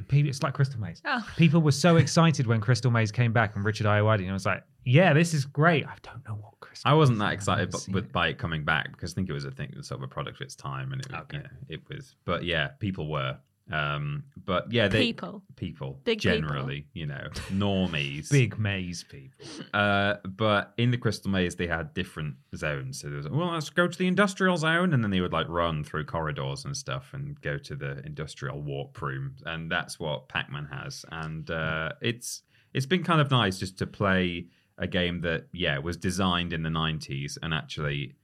[0.09, 1.01] People, it's like Crystal Maze.
[1.05, 1.27] Oh.
[1.37, 4.47] People were so excited when Crystal Maze came back and Richard Ayoade, and I was
[4.47, 6.90] like, "Yeah, this is great." I don't know what Crystal.
[6.90, 7.31] I wasn't Maze that is.
[7.33, 8.12] I've excited never but, with, it.
[8.12, 10.40] by it coming back because I think it was a thing, sort of a product
[10.40, 11.37] of its time, and it, Okay.
[11.37, 12.14] you know, it was.
[12.25, 13.37] But yeah, people were.
[13.72, 15.42] Um, but yeah, they People.
[15.56, 16.38] people Big people.
[16.38, 18.30] generally, you know, normies.
[18.33, 19.46] big maze people.
[19.72, 23.00] Uh, but in the Crystal Maze, they had different zones.
[23.00, 25.48] So there was, well, let's go to the industrial zone, and then they would like
[25.48, 30.28] run through corridors and stuff and go to the industrial warp room, and that's what
[30.28, 31.04] Pac-Man has.
[31.12, 32.42] And uh, it's
[32.74, 34.46] it's been kind of nice just to play
[34.78, 38.14] a game that yeah was designed in the '90s, and actually,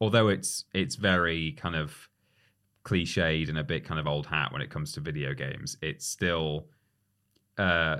[0.00, 2.08] although it's it's very kind of
[2.84, 6.06] cliched and a bit kind of old hat when it comes to video games, it's
[6.06, 6.66] still
[7.58, 7.98] uh,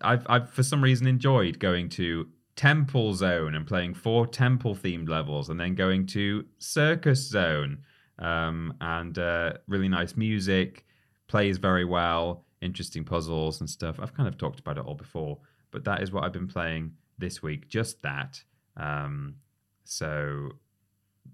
[0.00, 5.08] I've I've for some reason enjoyed going to Temple Zone and playing four temple themed
[5.08, 7.78] levels, and then going to Circus Zone,
[8.18, 10.84] um, and uh, really nice music,
[11.28, 14.00] plays very well, interesting puzzles and stuff.
[14.00, 15.38] I've kind of talked about it all before,
[15.70, 17.68] but that is what I've been playing this week.
[17.68, 18.42] Just that.
[18.76, 19.36] Um,
[19.84, 20.50] so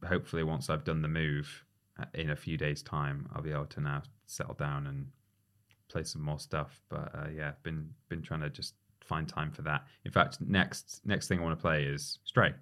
[0.06, 1.64] hopefully, once I've done the move
[2.14, 5.06] in a few days' time, I'll be able to now settle down and
[5.88, 6.80] play some more stuff.
[6.88, 9.84] But uh, yeah, been been trying to just find time for that.
[10.04, 12.52] In fact, next next thing I want to play is Stray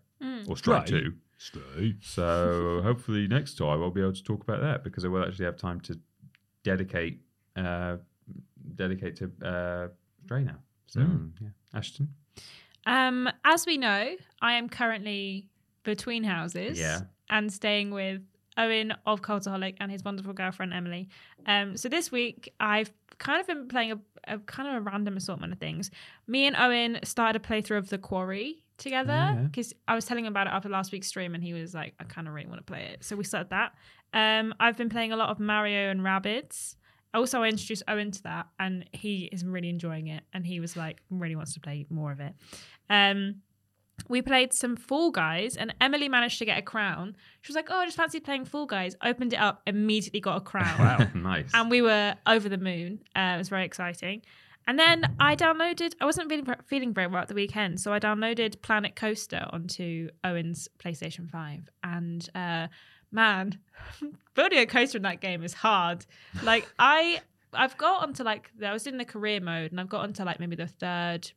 [0.49, 1.01] or Stray Stray?
[1.01, 1.13] Two.
[1.39, 1.97] Stray.
[2.01, 5.45] So hopefully next time I'll be able to talk about that because I will actually
[5.47, 5.99] have time to
[6.65, 7.21] dedicate
[7.57, 7.97] uh,
[8.75, 9.89] dedicate to uh,
[10.25, 10.59] Stray now.
[10.87, 11.33] So Mm.
[11.41, 12.09] yeah, Ashton.
[12.87, 15.47] Um, as we know, I am currently
[15.85, 17.01] between houses Yeah.
[17.29, 18.23] and staying with
[18.61, 21.09] Owen of Cultaholic and his wonderful girlfriend Emily.
[21.47, 23.99] Um, so this week I've kind of been playing a,
[24.35, 25.91] a kind of a random assortment of things.
[26.27, 29.35] Me and Owen started a playthrough of The Quarry together yeah.
[29.45, 31.95] because I was telling him about it after last week's stream and he was like,
[32.01, 33.05] I kind of really want to play it.
[33.05, 33.75] So we started that.
[34.13, 36.77] Um, I've been playing a lot of Mario and Rabbids.
[37.13, 40.23] Also, I introduced Owen to that, and he is really enjoying it.
[40.33, 42.35] And he was like, really wants to play more of it.
[42.89, 43.43] Um,
[44.09, 47.17] we played some Fall Guys, and Emily managed to get a crown.
[47.43, 50.37] She was like, "Oh, I just fancy playing Fall Guys." Opened it up, immediately got
[50.37, 51.51] a crown, Wow, nice.
[51.55, 53.01] and we were over the moon.
[53.15, 54.23] Uh, it was very exciting.
[54.67, 55.95] And then I downloaded.
[56.01, 60.11] I wasn't feeling feeling very well at the weekend, so I downloaded Planet Coaster onto
[60.23, 62.69] Owen's PlayStation Five, and uh,
[63.11, 63.59] man,
[64.35, 66.05] building a coaster in that game is hard.
[66.43, 67.21] Like I,
[67.53, 70.39] I've got onto like I was in the career mode, and I've got onto like
[70.39, 71.31] maybe the third,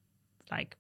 [0.52, 0.76] like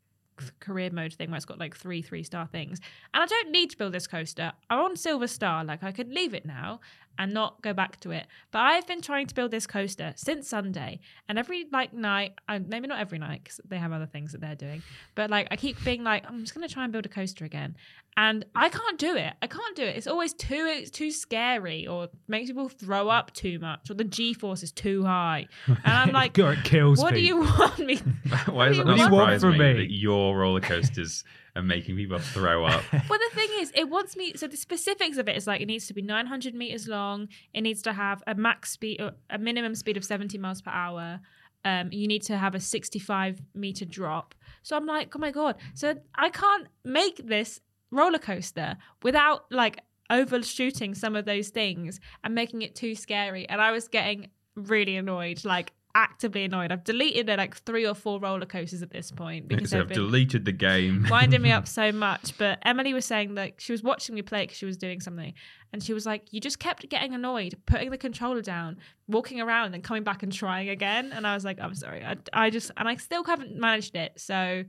[0.59, 2.79] career mode thing where it's got like three three star things.
[3.13, 4.51] And i don't need to build this coaster.
[4.69, 5.63] I'm on silver star.
[5.63, 6.79] Like i could leave it now
[7.17, 8.27] and not go back to it.
[8.51, 12.59] But i've been trying to build this coaster since sunday and every like night uh,
[12.65, 14.81] maybe not every night because they have other things that they're doing
[15.15, 17.45] but like i keep being like i'm just going to try and build a coaster
[17.45, 17.75] again
[18.17, 19.33] and i can't do it.
[19.41, 19.95] I can't do it.
[19.95, 24.03] It's always too it's too scary or makes people throw up too much or the
[24.03, 25.47] g-force is too high.
[25.67, 27.97] And i'm like God, it kills what do you want me
[28.47, 29.73] Why does it not do you want from me, me?
[29.73, 31.23] that your roller coasters
[31.55, 32.83] are making people throw up?
[32.91, 34.33] well, the thing is, it wants me.
[34.35, 37.27] So the specifics of it is like it needs to be 900 meters long.
[37.53, 41.19] It needs to have a max speed, a minimum speed of 70 miles per hour.
[41.65, 44.35] Um, you need to have a 65 meter drop.
[44.63, 45.57] So I'm like, oh my god.
[45.75, 47.61] So I can't make this
[47.91, 53.47] roller coaster without like overshooting some of those things and making it too scary.
[53.47, 56.71] And I was getting really annoyed, like actively annoyed.
[56.71, 59.91] I've deleted uh, like three or four roller coasters at this point because So I've
[59.91, 61.07] deleted the game.
[61.11, 62.37] winding me up so much.
[62.37, 65.33] But Emily was saying that she was watching me play because she was doing something,
[65.71, 68.77] and she was like, "You just kept getting annoyed, putting the controller down,
[69.07, 72.03] walking around, and then coming back and trying again." And I was like, "I'm sorry,
[72.03, 74.13] I, I just," and I still haven't managed it.
[74.19, 74.63] So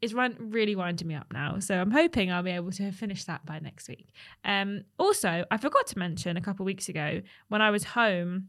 [0.00, 1.60] it's run really winding me up now.
[1.60, 4.08] So I'm hoping I'll be able to finish that by next week.
[4.44, 8.48] Um, also, I forgot to mention a couple of weeks ago when I was home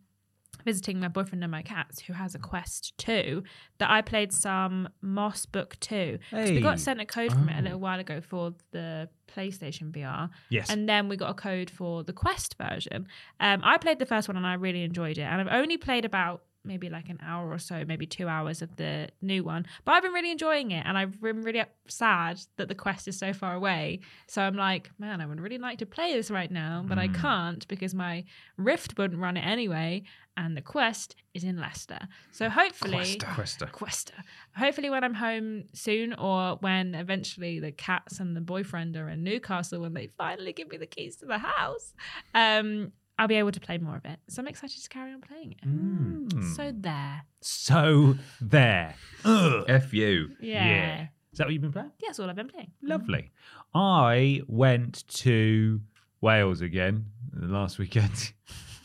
[0.66, 3.44] visiting my boyfriend and my cats, who has a Quest 2,
[3.80, 6.20] that I played some Moss Book 2.
[6.32, 7.64] 'Cause We got sent a code from it a Oh.
[7.64, 10.30] little while ago for the PlayStation VR.
[10.50, 10.70] Yes.
[10.70, 13.08] And then we got a code for the Quest version.
[13.40, 15.24] Um, I played the first one and I really enjoyed it.
[15.24, 18.76] And I've only played about maybe like an hour or so, maybe two hours of
[18.78, 19.66] the new one.
[19.86, 20.86] But I've been really enjoying it.
[20.86, 24.00] And I've been really sad that the Quest is so far away.
[24.28, 27.08] So I'm like, man, I would really like to play this right now, but I
[27.08, 27.16] Mm.
[27.16, 28.24] can't because my
[28.58, 30.04] Rift wouldn't run it anyway.
[30.36, 32.00] And the Quest is in Leicester.
[32.32, 33.20] So hopefully.
[33.20, 33.68] Questa.
[33.68, 34.14] Questa.
[34.58, 39.24] Hopefully, when I'm home soon, or when eventually the cats and the boyfriend are in
[39.24, 41.94] Newcastle, when they finally give me the keys to the house,
[42.34, 44.20] um, I'll be able to play more of it.
[44.28, 45.68] So I'm excited to carry on playing it.
[45.68, 46.56] Mm.
[46.56, 48.96] So there, So there.
[49.24, 49.66] Ugh.
[49.68, 50.30] F you.
[50.42, 51.08] yeah.
[51.32, 51.92] Is that what you've been playing?
[52.00, 52.72] yeah, that's all I've been playing.
[52.84, 53.32] Lovely.
[53.74, 55.82] I went to
[56.22, 58.34] Wales again last weekend.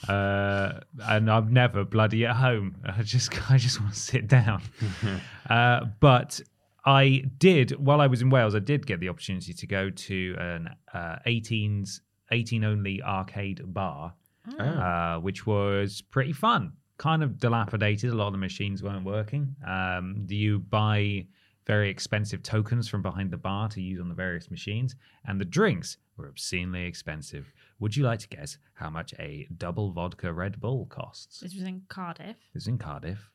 [0.09, 2.77] Uh, and I'm never bloody at home.
[2.87, 4.63] I just, I just want to sit down.
[5.51, 6.41] uh, but
[6.87, 10.37] I did, while I was in Wales, I did get the opportunity to go to
[10.39, 14.15] an uh, 18s, 18 only arcade bar,
[14.59, 14.65] Oh.
[14.65, 16.73] uh, which was pretty fun.
[16.97, 18.11] Kind of dilapidated.
[18.11, 19.55] A lot of the machines weren't working.
[19.67, 21.27] Um, do you buy
[21.67, 24.97] very expensive tokens from behind the bar to use on the various machines?
[25.27, 27.53] And the drinks were obscenely expensive.
[27.79, 31.41] Would you like to guess how much a double vodka Red Bull costs?
[31.41, 32.37] This was in Cardiff.
[32.55, 33.31] It's in Cardiff.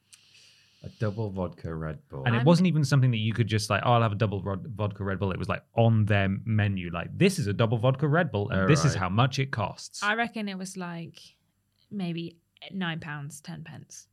[0.85, 2.23] A double vodka Red Bull.
[2.25, 4.15] And it I'm- wasn't even something that you could just like, oh, I'll have a
[4.15, 5.31] double rod- vodka Red Bull.
[5.31, 8.61] It was like on their menu, like, this is a double vodka Red Bull, and
[8.61, 8.99] Oh, this is right.
[8.99, 10.03] how much it costs.
[10.03, 11.19] I reckon it was like
[11.89, 12.37] maybe
[12.71, 14.07] nine pounds, ten pence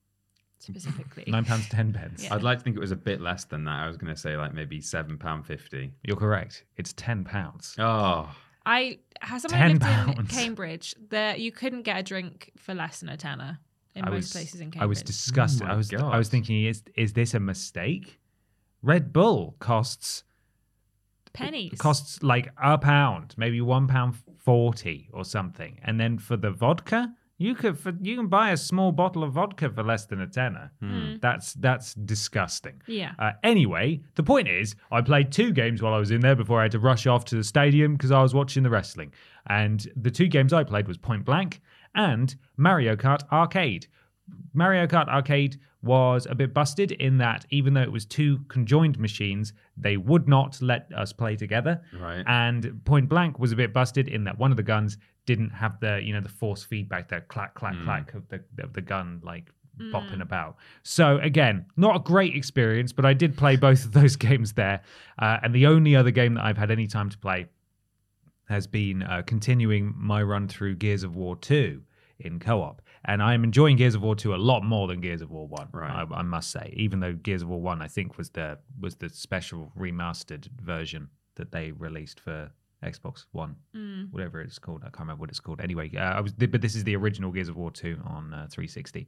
[0.58, 1.24] specifically.
[1.28, 2.24] Nine pounds ten pence.
[2.24, 2.34] Yeah.
[2.34, 3.80] I'd like to think it was a bit less than that.
[3.82, 5.92] I was going to say like maybe seven pound fifty.
[6.04, 6.64] You're correct.
[6.76, 7.74] It's ten pounds.
[7.78, 8.28] Oh,
[8.66, 10.30] I has someone 10 lived in pounds.
[10.34, 13.58] Cambridge that you couldn't get a drink for less than a tenner
[13.94, 14.82] in I most was, places in Cambridge.
[14.82, 15.66] I was disgusted.
[15.68, 18.20] Oh I was I was thinking, is is this a mistake?
[18.82, 20.24] Red Bull costs
[21.32, 21.72] pennies.
[21.72, 26.50] It costs like a pound, maybe one pound forty or something, and then for the
[26.50, 30.20] vodka, you could for, you can buy a small bottle of vodka for less than
[30.20, 30.72] a tenner.
[31.20, 32.82] That's that's disgusting.
[32.86, 33.12] Yeah.
[33.18, 36.60] Uh, anyway, the point is, I played two games while I was in there before
[36.60, 39.12] I had to rush off to the stadium because I was watching the wrestling.
[39.46, 41.62] And the two games I played was Point Blank
[41.94, 43.86] and Mario Kart Arcade.
[44.52, 48.98] Mario Kart Arcade was a bit busted in that even though it was two conjoined
[48.98, 51.80] machines, they would not let us play together.
[51.98, 52.22] Right.
[52.26, 55.80] And Point Blank was a bit busted in that one of the guns didn't have
[55.80, 59.20] the you know the force feedback, the clack clack clack of the of the gun
[59.22, 59.50] like
[59.80, 60.56] bopping about.
[60.82, 64.82] So again, not a great experience, but I did play both of those games there.
[65.18, 67.46] Uh, and the only other game that I've had any time to play
[68.50, 71.82] has been uh, continuing my run through Gears of War 2
[72.18, 72.82] in co-op.
[73.06, 75.68] And I'm enjoying Gears of War 2 a lot more than Gears of War 1,
[75.72, 75.90] Right.
[75.90, 76.74] I, I must say.
[76.76, 81.08] Even though Gears of War 1 I think was the was the special remastered version
[81.36, 82.50] that they released for
[82.84, 84.10] Xbox One, Mm.
[84.10, 84.80] whatever it's called.
[84.82, 85.60] I can't remember what it's called.
[85.60, 88.46] Anyway, uh, I was but this is the original Gears of War 2 on uh,
[88.50, 89.06] 360.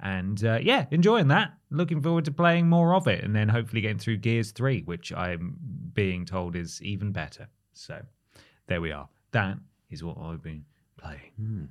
[0.00, 1.52] And uh, yeah, enjoying that.
[1.70, 5.12] Looking forward to playing more of it and then hopefully getting through Gears 3, which
[5.12, 5.56] I'm
[5.92, 7.48] being told is even better.
[7.72, 8.00] So
[8.66, 9.08] there we are.
[9.32, 9.58] That
[9.90, 10.64] is what I've been
[10.96, 11.68] playing.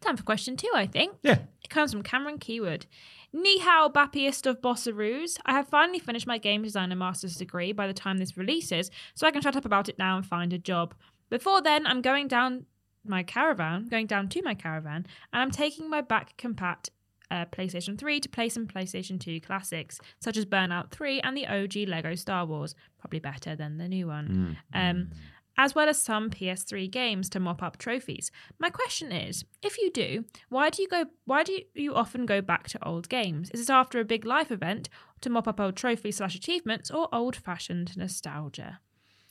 [0.00, 1.14] Time for question two, I think.
[1.22, 1.38] Yeah.
[1.62, 2.86] It comes from Cameron Keywood.
[3.32, 5.38] Ni hao, bappiest of bossaroos.
[5.44, 9.26] I have finally finished my game designer master's degree by the time this releases, so
[9.26, 10.94] I can shut up about it now and find a job.
[11.28, 12.66] Before then, I'm going down
[13.04, 16.88] my caravan, going down to my caravan, and I'm taking my back compat
[17.30, 21.46] uh, PlayStation 3 to play some PlayStation 2 classics, such as Burnout 3 and the
[21.46, 24.56] OG Lego Star Wars, probably better than the new one.
[24.72, 25.10] Um,
[25.58, 28.30] as well as some PS3 games to mop up trophies.
[28.58, 32.40] My question is, if you do, why do you go why do you often go
[32.40, 33.50] back to old games?
[33.50, 34.88] Is it after a big life event
[35.22, 38.80] to mop up old trophies slash achievements or old fashioned nostalgia?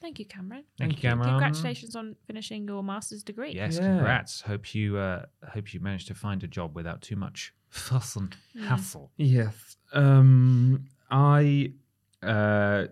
[0.02, 0.66] Thank you, Cameron.
[0.78, 1.30] Thank you, Cameron.
[1.30, 3.54] Congratulations on finishing your master's degree.
[3.54, 3.96] Yes, Yeah.
[3.96, 4.42] congrats.
[4.42, 8.36] Hope you uh, hope you managed to find a job without too much fuss and
[8.68, 9.12] hassle.
[9.18, 9.78] Yes.
[9.94, 11.74] Um, I
[12.22, 12.88] uh,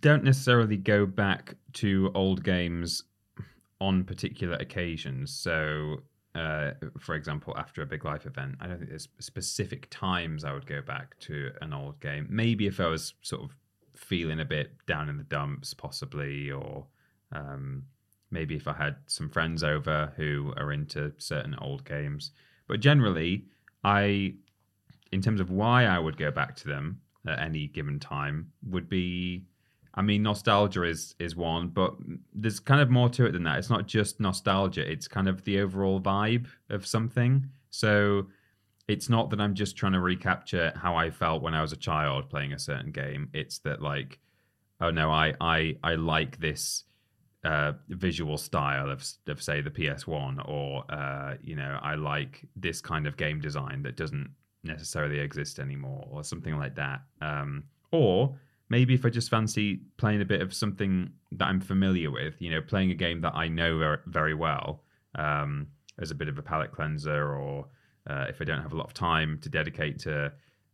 [0.00, 3.04] don't necessarily go back to old games
[3.80, 5.32] on particular occasions.
[5.32, 5.98] So,
[6.34, 10.52] uh, for example, after a big life event, I don't think there's specific times I
[10.52, 12.26] would go back to an old game.
[12.30, 13.50] Maybe if I was sort of
[13.94, 16.86] feeling a bit down in the dumps, possibly, or
[17.32, 17.84] um,
[18.30, 22.30] maybe if I had some friends over who are into certain old games.
[22.68, 23.44] But generally,
[23.84, 24.34] I,
[25.12, 28.88] in terms of why I would go back to them at any given time, would
[28.88, 29.44] be
[29.96, 31.94] I mean, nostalgia is is one, but
[32.34, 33.58] there's kind of more to it than that.
[33.58, 37.48] It's not just nostalgia; it's kind of the overall vibe of something.
[37.70, 38.26] So
[38.88, 41.76] it's not that I'm just trying to recapture how I felt when I was a
[41.76, 43.30] child playing a certain game.
[43.32, 44.18] It's that like,
[44.80, 46.84] oh no, I I I like this
[47.44, 52.82] uh, visual style of of say the PS1, or uh, you know, I like this
[52.82, 54.30] kind of game design that doesn't
[54.62, 57.00] necessarily exist anymore, or something like that.
[57.22, 58.36] Um, or
[58.68, 62.50] maybe if I just fancy playing a bit of something that I'm familiar with, you
[62.50, 64.82] know, playing a game that I know very, well
[65.14, 67.66] um, as a bit of a palate cleanser, or
[68.08, 70.32] uh, if I don't have a lot of time to dedicate to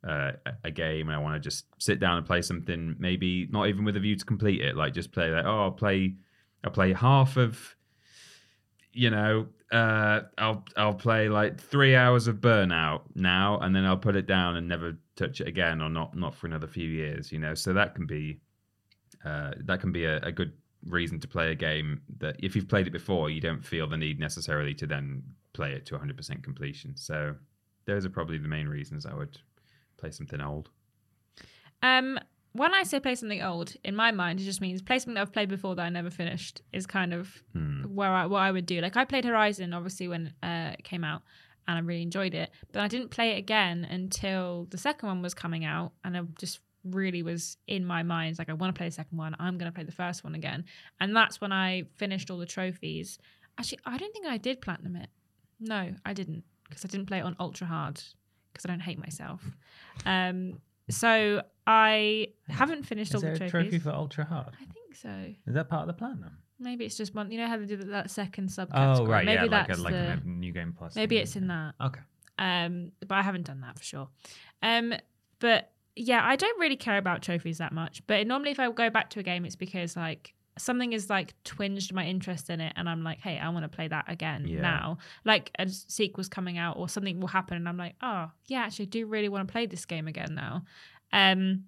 [0.09, 0.33] uh,
[0.64, 3.85] a game and I want to just sit down and play something, maybe not even
[3.85, 6.14] with a view to complete it, like just play like, oh, I'll play,
[6.64, 7.76] I'll play half of,
[8.92, 13.96] you know, uh, I'll I'll play like three hours of Burnout now, and then I'll
[13.96, 17.33] put it down and never touch it again, or not not for another few years.
[17.33, 18.40] You know, so that can be
[19.25, 20.53] uh, that can be a, a good
[20.87, 23.96] reason to play a game that if you've played it before, you don't feel the
[23.96, 25.22] need necessarily to then
[25.53, 26.96] play it to 100% completion.
[26.96, 27.37] So
[27.85, 29.38] those are probably the main reasons I would
[29.96, 30.70] play something old.
[31.83, 32.18] Um,
[32.53, 35.20] when I say play something old, in my mind, it just means play something that
[35.22, 36.62] I've played before that I never finished.
[36.72, 37.83] Is kind of Hmm.
[37.94, 38.81] where I what I would do.
[38.81, 41.22] Like I played Horizon obviously when uh, it came out,
[41.68, 42.51] and I really enjoyed it.
[42.72, 46.22] But I didn't play it again until the second one was coming out, and I
[46.38, 49.37] just really was in my mind like I want to play the second one.
[49.38, 50.64] I'm going to play the first one again,
[51.01, 53.18] and that's when I finished all the trophies.
[53.59, 55.09] Actually, I don't think I did platinum it.
[55.61, 58.03] No, I didn't because I didn't play it on ultra hard
[58.53, 59.42] because I don't hate myself.
[60.07, 60.59] Um,
[60.90, 63.70] so I haven't finished all Is there the a trophies.
[63.70, 64.55] trophy for ultra hard?
[64.61, 65.35] I think so.
[65.46, 66.38] Is that part of the platinum?
[66.62, 67.31] Maybe it's just one.
[67.31, 68.98] You know how they do that, that second subcategory.
[69.01, 70.94] Oh right, Maybe yeah, like a, that's like the, a new game plus.
[70.96, 71.22] maybe thing.
[71.22, 71.75] it's in that.
[71.81, 72.01] Okay.
[72.38, 74.09] Um, but I haven't done that for sure.
[74.62, 74.94] Um,
[75.38, 78.03] but yeah, I don't really care about trophies that much.
[78.07, 81.35] But normally, if I go back to a game, it's because like something is like
[81.44, 84.46] twinged my interest in it, and I'm like, hey, I want to play that again
[84.46, 84.61] Yeah.
[84.61, 84.98] now.
[85.25, 88.87] Like a sequel's coming out, or something will happen, and I'm like, oh yeah, actually,
[88.87, 90.64] I do really want to play this game again now.
[91.12, 91.64] Um,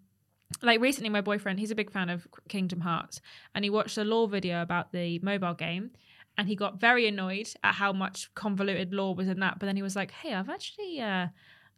[0.62, 3.20] like recently, my boyfriend, he's a big fan of Kingdom Hearts,
[3.54, 5.90] and he watched a lore video about the mobile game.
[6.36, 9.60] And he got very annoyed at how much convoluted lore was in that.
[9.60, 11.28] But then he was like, "Hey, I've actually uh,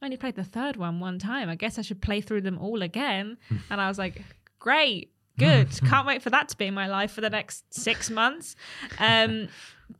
[0.00, 1.50] only played the third one one time.
[1.50, 3.36] I guess I should play through them all again."
[3.70, 4.22] and I was like,
[4.58, 5.70] "Great, good.
[5.88, 8.56] Can't wait for that to be in my life for the next six months."
[8.98, 9.48] Um,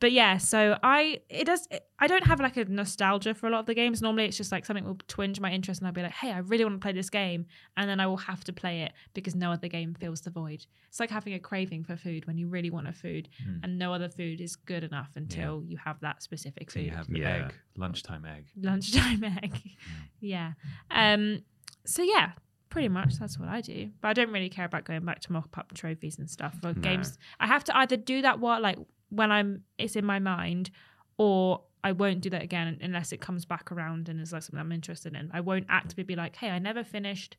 [0.01, 1.65] but yeah, so I it does
[1.97, 4.01] I don't have like a nostalgia for a lot of the games.
[4.01, 6.39] Normally, it's just like something will twinge my interest, and I'll be like, "Hey, I
[6.39, 7.45] really want to play this game,"
[7.77, 10.65] and then I will have to play it because no other game fills the void.
[10.89, 13.29] It's like having a craving for food when you really want a food,
[13.63, 16.91] and no other food is good enough until you have that specific So food you
[16.91, 17.45] have the Yeah.
[17.45, 18.47] egg, lunchtime egg.
[18.61, 19.57] lunchtime egg.
[20.19, 20.51] yeah.
[20.91, 21.43] Um.
[21.85, 22.31] So yeah,
[22.69, 23.89] pretty much that's what I do.
[24.01, 26.67] But I don't really care about going back to mop up trophies and stuff for
[26.67, 26.81] No.
[26.81, 27.17] games.
[27.39, 28.77] I have to either do that while like
[29.09, 30.69] when I'm it's in my mind,
[31.17, 34.59] or I won't do that again unless it comes back around and is like something
[34.59, 35.29] I'm interested in.
[35.33, 37.37] I won't actively be like, hey, I never finished.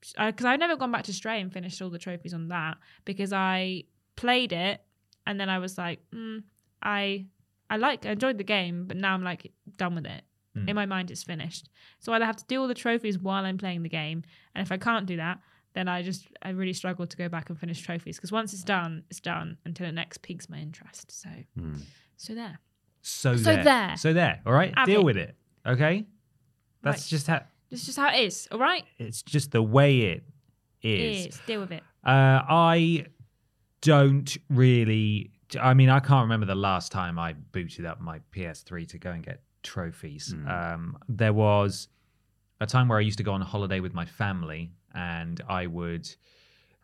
[0.00, 3.32] Because I've never gone back to Stray and finished all the trophies on that because
[3.32, 4.80] I played it
[5.26, 6.42] and then I was like, mm,
[6.82, 7.26] I
[7.70, 10.22] I like I enjoyed the game, but now I'm like done with it.
[10.56, 10.68] Mm.
[10.70, 11.68] In my mind, it's finished.
[12.00, 14.22] So I either have to do all the trophies while I'm playing the game,
[14.54, 15.38] and if I can't do that,
[15.74, 18.64] then I just I really struggle to go back and finish trophies because once it's
[18.64, 21.10] done, it's done until it next piques my interest.
[21.20, 21.74] So Hmm.
[22.16, 22.58] so there.
[23.02, 23.62] So, So there.
[23.64, 23.96] there.
[23.96, 24.40] So there.
[24.46, 24.72] All right.
[24.76, 25.04] Have Deal it.
[25.04, 25.36] with it.
[25.66, 26.06] Okay.
[26.82, 27.08] That's Right.
[27.10, 27.42] just how.
[27.70, 28.48] It's just how it is.
[28.50, 28.84] All right.
[28.98, 30.24] It's just the way it
[30.82, 31.38] is.
[31.46, 31.82] Deal with it.
[32.04, 33.06] Uh, I
[33.82, 35.30] don't really.
[35.60, 39.10] I mean, I can't remember the last time I booted up my PS3 to go
[39.12, 40.34] and get trophies.
[40.48, 41.88] Um, there was
[42.60, 45.66] a time where I used to go on a holiday with my family, and I
[45.66, 46.08] would.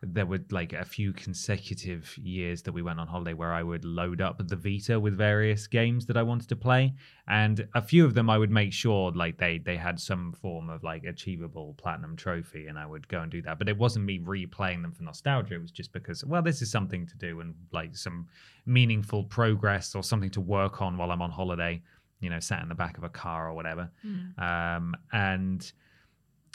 [0.05, 3.85] There were like a few consecutive years that we went on holiday where I would
[3.85, 6.93] load up the Vita with various games that I wanted to play,
[7.25, 10.69] and a few of them I would make sure like they they had some form
[10.69, 13.57] of like achievable platinum trophy, and I would go and do that.
[13.59, 16.69] But it wasn't me replaying them for nostalgia; it was just because well, this is
[16.69, 18.27] something to do and like some
[18.65, 21.81] meaningful progress or something to work on while I'm on holiday.
[22.23, 23.91] You know, sat in the back of a car or whatever.
[24.37, 25.71] Um, and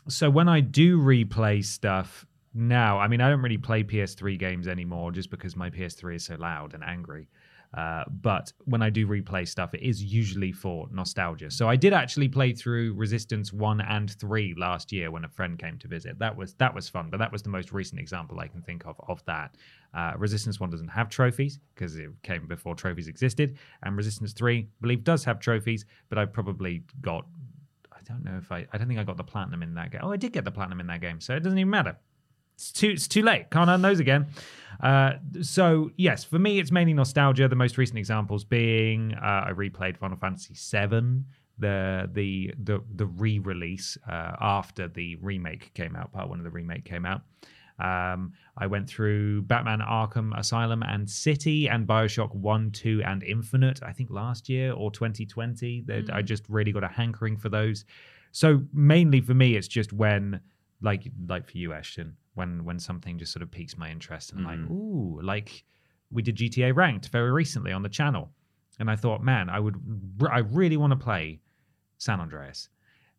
[0.09, 2.99] so when I do replay stuff, now.
[2.99, 6.37] I mean, I don't really play PS3 games anymore just because my PS3 is so
[6.37, 7.29] loud and angry.
[7.75, 11.51] Uh, but when I do replay stuff, it is usually for nostalgia.
[11.51, 15.59] So I did actually play through Resistance one and three last year when a friend
[15.59, 16.19] came to visit.
[16.19, 18.87] That was that was fun, but that was the most recent example I can think
[18.87, 19.57] of of that.
[19.93, 24.61] Uh, Resistance one doesn't have trophies because it came before trophies existed, and Resistance three,
[24.61, 27.27] I believe, does have trophies, but I probably got.
[27.93, 28.67] I don't know if I.
[28.73, 30.01] I don't think I got the platinum in that game.
[30.03, 31.99] Oh, I did get the platinum in that game, so it doesn't even matter.
[32.59, 33.51] It's too it's too late.
[33.51, 34.27] Can't earn those again.
[34.83, 37.47] Uh, so yes, for me, it's mainly nostalgia.
[37.47, 41.23] The most recent examples being uh, I replayed Final Fantasy VII,
[41.57, 46.13] the the the the re-release uh, after the remake came out.
[46.13, 47.23] Part one of the remake came out.
[47.79, 53.81] Um, I went through Batman Arkham Asylum and City and Bioshock 1, 2, and Infinite,
[53.85, 55.83] I think last year or 2020.
[55.83, 57.85] That I just really got a hankering for those.
[58.33, 60.41] So mainly for me, it's just when,
[60.83, 64.45] like, like for you, Ashton, when when something just sort of piques my interest and
[64.45, 64.71] like, mm.
[64.71, 65.65] ooh, like
[66.11, 68.31] we did GTA Ranked very recently on the channel,
[68.79, 69.77] and I thought, man, I would,
[70.31, 71.41] I really want to play
[71.99, 72.69] San Andreas,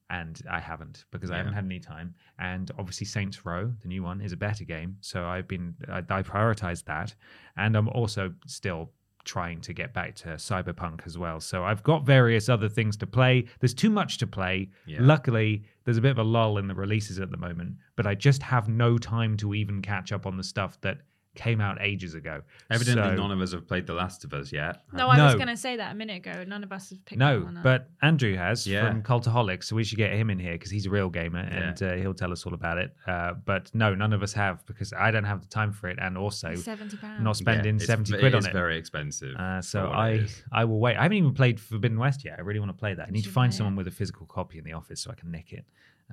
[0.09, 2.15] and I haven't because I haven't had any time.
[2.39, 5.99] And obviously, Saints Row, the new one, is a better game, so I've been, I,
[5.99, 7.13] I prioritized that,
[7.57, 8.91] and I'm also still
[9.36, 11.39] trying to get back to cyberpunk as well.
[11.39, 13.34] So i've got various other things to play.
[13.59, 14.55] There's too much to play.
[14.88, 14.99] Yeah.
[15.01, 15.51] luckily
[15.86, 18.41] there's a bit of a lull in the releases at the moment but i just
[18.53, 20.97] have no time to even catch up on the stuff that
[21.39, 24.51] came out ages ago Evidently, So- none of us have played The Last of Us
[24.51, 24.83] yet.
[24.93, 26.43] No, I was going to say that a minute ago.
[26.45, 27.63] None of us have picked no up on that.
[27.63, 28.87] but andrew has Yeah.
[28.89, 31.81] from cultaholic so we should get him in here because he's a real gamer and
[31.81, 34.91] uh, he'll tell us all about it uh, but no none of us have because
[34.93, 37.21] i don't have the time for it and also £70.
[37.21, 39.35] not spending Yeah, 70 quid it on is it very expensive.
[39.35, 40.27] Uh, so I.
[40.51, 40.95] I will wait.
[40.97, 42.35] I haven't even played Forbidden West yet.
[42.39, 43.07] I really want to play that.
[43.07, 43.77] I need to find someone it.
[43.77, 45.65] with a physical copy in the office so I can nick it.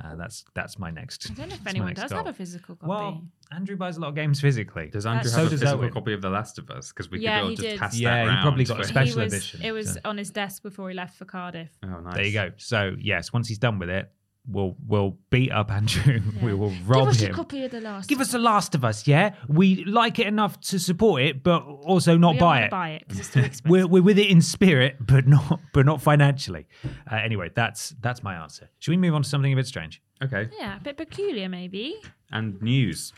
[0.03, 1.31] Uh, that's that's my next.
[1.31, 2.19] I don't know if anyone does goal.
[2.19, 2.87] have a physical copy.
[2.89, 4.89] Well, Andrew buys a lot of games physically.
[4.91, 6.91] Does Andrew That's- have So a physical copy of The Last of Us?
[6.93, 7.79] Because we Yeah, could all he just did.
[7.81, 10.31] pass Yeah, that he probably got a special was, edition, It was so- on his
[10.31, 11.71] desk before he left for Cardiff.
[11.83, 12.15] Oh, nice.
[12.15, 12.51] There you go.
[12.59, 14.13] So yes, once he's done with it,
[14.49, 16.21] we'll we'll beat up Andrew.
[16.43, 17.05] we will rob him.
[17.05, 17.31] Give us him.
[17.33, 18.09] a copy of the last.
[18.09, 19.35] Give us The Last of Us, yeah.
[19.49, 22.71] We like it enough to support it, but also not we buy it.
[22.71, 23.71] Buy it because it's too expensive.
[23.71, 26.67] We're, we're with it in spirit, but not but not financially.
[27.11, 28.69] Uh, anyway, that's that's my answer.
[28.79, 30.03] Should we move on to something a bit strange?
[30.23, 30.49] Okay.
[30.59, 32.01] yeah, a bit peculiar maybe.
[32.31, 33.13] And news.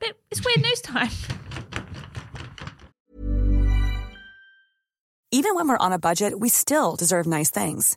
[0.00, 1.08] Bit, it's weird news time.
[5.34, 7.96] Even when we're on a budget, we still deserve nice things.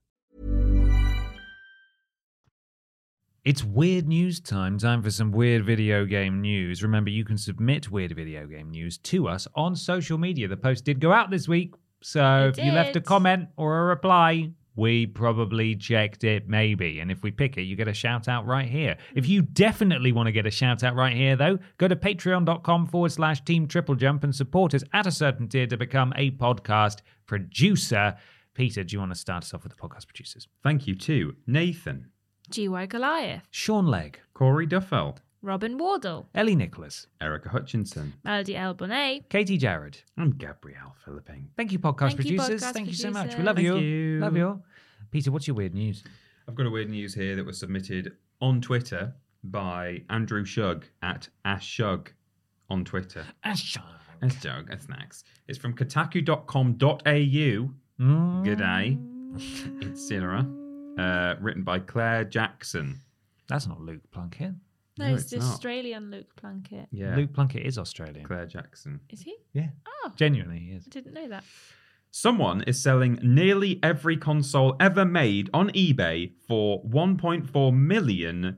[3.43, 4.77] It's weird news time.
[4.77, 6.83] Time for some weird video game news.
[6.83, 10.47] Remember, you can submit weird video game news to us on social media.
[10.47, 11.73] The post did go out this week.
[12.03, 16.99] So It if you left a comment or a reply, we probably checked it, maybe.
[16.99, 18.95] And if we pick it, you get a shout out right here.
[19.15, 19.31] If hmm.
[19.31, 23.11] you definitely want to get a shout out right here, though, go to patreon.com forward
[23.11, 26.97] slash team triple jump and support us at a certain tier to become a podcast
[27.25, 28.15] producer.
[28.53, 30.47] Peter, do you want to start us off with the podcast producers?
[30.61, 32.11] Thank you to Nathan,
[32.51, 39.27] GY Goliath, Sean Legg, Corey Duffel, Robin Wardle, Ellie Nicholas, Erica Hutchinson, Melody El Bonet,
[39.29, 40.03] Katie Jarrett.
[40.17, 41.49] and Gabrielle Philippine.
[41.57, 42.61] Thank you, podcast Thank you, producers.
[42.63, 43.35] podcast Thank you so much.
[43.37, 43.73] We love you.
[43.73, 44.19] Thank you.
[44.19, 44.47] Love you.
[44.47, 44.63] All.
[45.09, 46.03] Peter, what's your weird news?
[46.47, 51.27] I've got a weird news here that was submitted on Twitter by Andrew Shug at
[51.45, 52.09] Ashug
[52.69, 53.25] on Twitter.
[53.45, 55.25] Ashug, that's next.
[55.47, 57.71] It's from kotaku.com.au.
[58.03, 58.45] Mm.
[58.45, 58.97] G'day.
[59.81, 60.60] It's Cinera.
[60.97, 63.01] Uh, written by Claire Jackson.
[63.47, 64.53] That's not Luke Plunkett.
[64.97, 65.45] No, No, it's, it's the not.
[65.53, 66.87] Australian Luke Plunkett.
[66.91, 67.15] Yeah.
[67.15, 68.25] Luke Plunkett is Australian.
[68.25, 68.99] Claire Jackson.
[69.09, 69.35] Is he?
[69.53, 69.69] Yeah.
[69.87, 70.85] Oh, Genuinely, he is.
[70.87, 71.43] I didn't know that.
[72.11, 78.57] Someone is selling nearly every console ever made on eBay for 1.4 million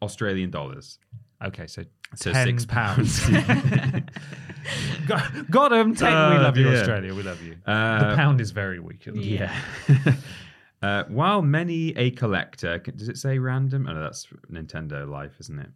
[0.00, 0.98] Australian dollars.
[1.44, 1.82] Okay, so,
[2.14, 3.20] So 10 six pounds.
[3.28, 4.02] pounds.
[5.06, 5.94] got, got him.
[5.96, 6.08] Ten.
[6.30, 6.78] we Oh, love you, dear.
[6.78, 7.14] Australia.
[7.14, 7.56] We love you.
[7.66, 9.06] Uh, the pound is very weak.
[9.08, 9.60] at the moment.
[9.88, 10.14] Yeah.
[10.82, 13.86] uh, while many a collector, does it say random?
[13.88, 15.70] Oh, no, that's Nintendo Life, isn't it?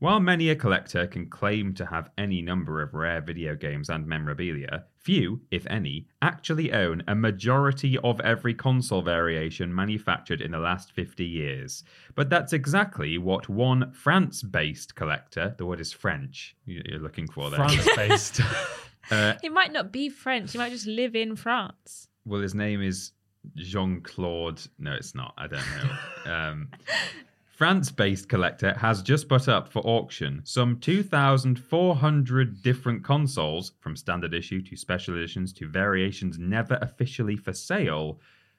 [0.00, 4.06] While many a collector can claim to have any number of rare video games and
[4.06, 10.58] memorabilia, few, if any, actually own a majority of every console variation manufactured in the
[10.58, 11.84] last 50 years.
[12.14, 17.28] But that's exactly what one France based collector, the word is French, you- you're looking
[17.28, 17.58] for there.
[17.58, 18.40] France-based.
[19.10, 20.52] Uh, He might not be French.
[20.52, 22.06] He might just live in France.
[22.24, 23.10] well, his name is
[23.56, 24.60] Jean Claude.
[24.78, 25.34] No, it's not.
[25.36, 26.32] I don't know.
[26.32, 26.68] um,
[27.60, 34.32] France based collector has just put up for auction some 2,400 different consoles, from standard
[34.32, 38.18] issue to special editions to variations never officially for sale,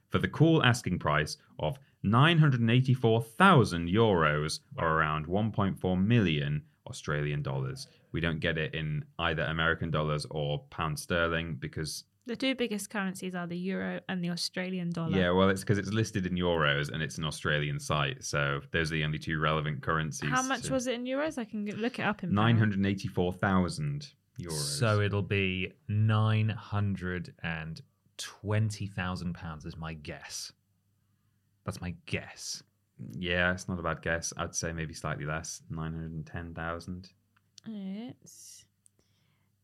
[0.10, 7.88] for the cool asking price of 984,000 euros or around 1.4 million Australian dollars.
[8.12, 12.90] We don't get it in either American dollars or pound sterling because The two biggest
[12.92, 15.18] currencies are the euro and the Australian dollar.
[15.18, 18.92] Yeah, well, it's because it's listed in euros and it's an Australian site, so those
[18.92, 20.30] are the only two relevant currencies.
[20.30, 21.38] How much was it in euros?
[21.40, 22.76] I can look it up in Nine pounds.
[22.76, 24.08] hundred eighty-four thousand
[24.40, 24.52] euros.
[24.52, 27.82] So it'll be nine hundred and
[28.18, 29.66] twenty thousand pounds.
[29.66, 30.52] Is my guess.
[31.66, 32.62] That's my guess.
[33.18, 34.32] yeah, it's not a bad guess.
[34.38, 37.10] I'd say maybe slightly less, nine hundred ten thousand.
[37.66, 38.66] It's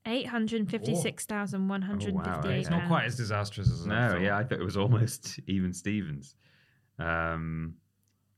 [0.07, 2.41] eight hundred fifty-six thousand one hundred Oh, wow.
[2.45, 4.21] It's not quite as disastrous as I No, thought.
[4.21, 6.35] yeah, I thought it was almost even Stevens.
[6.99, 7.75] Um,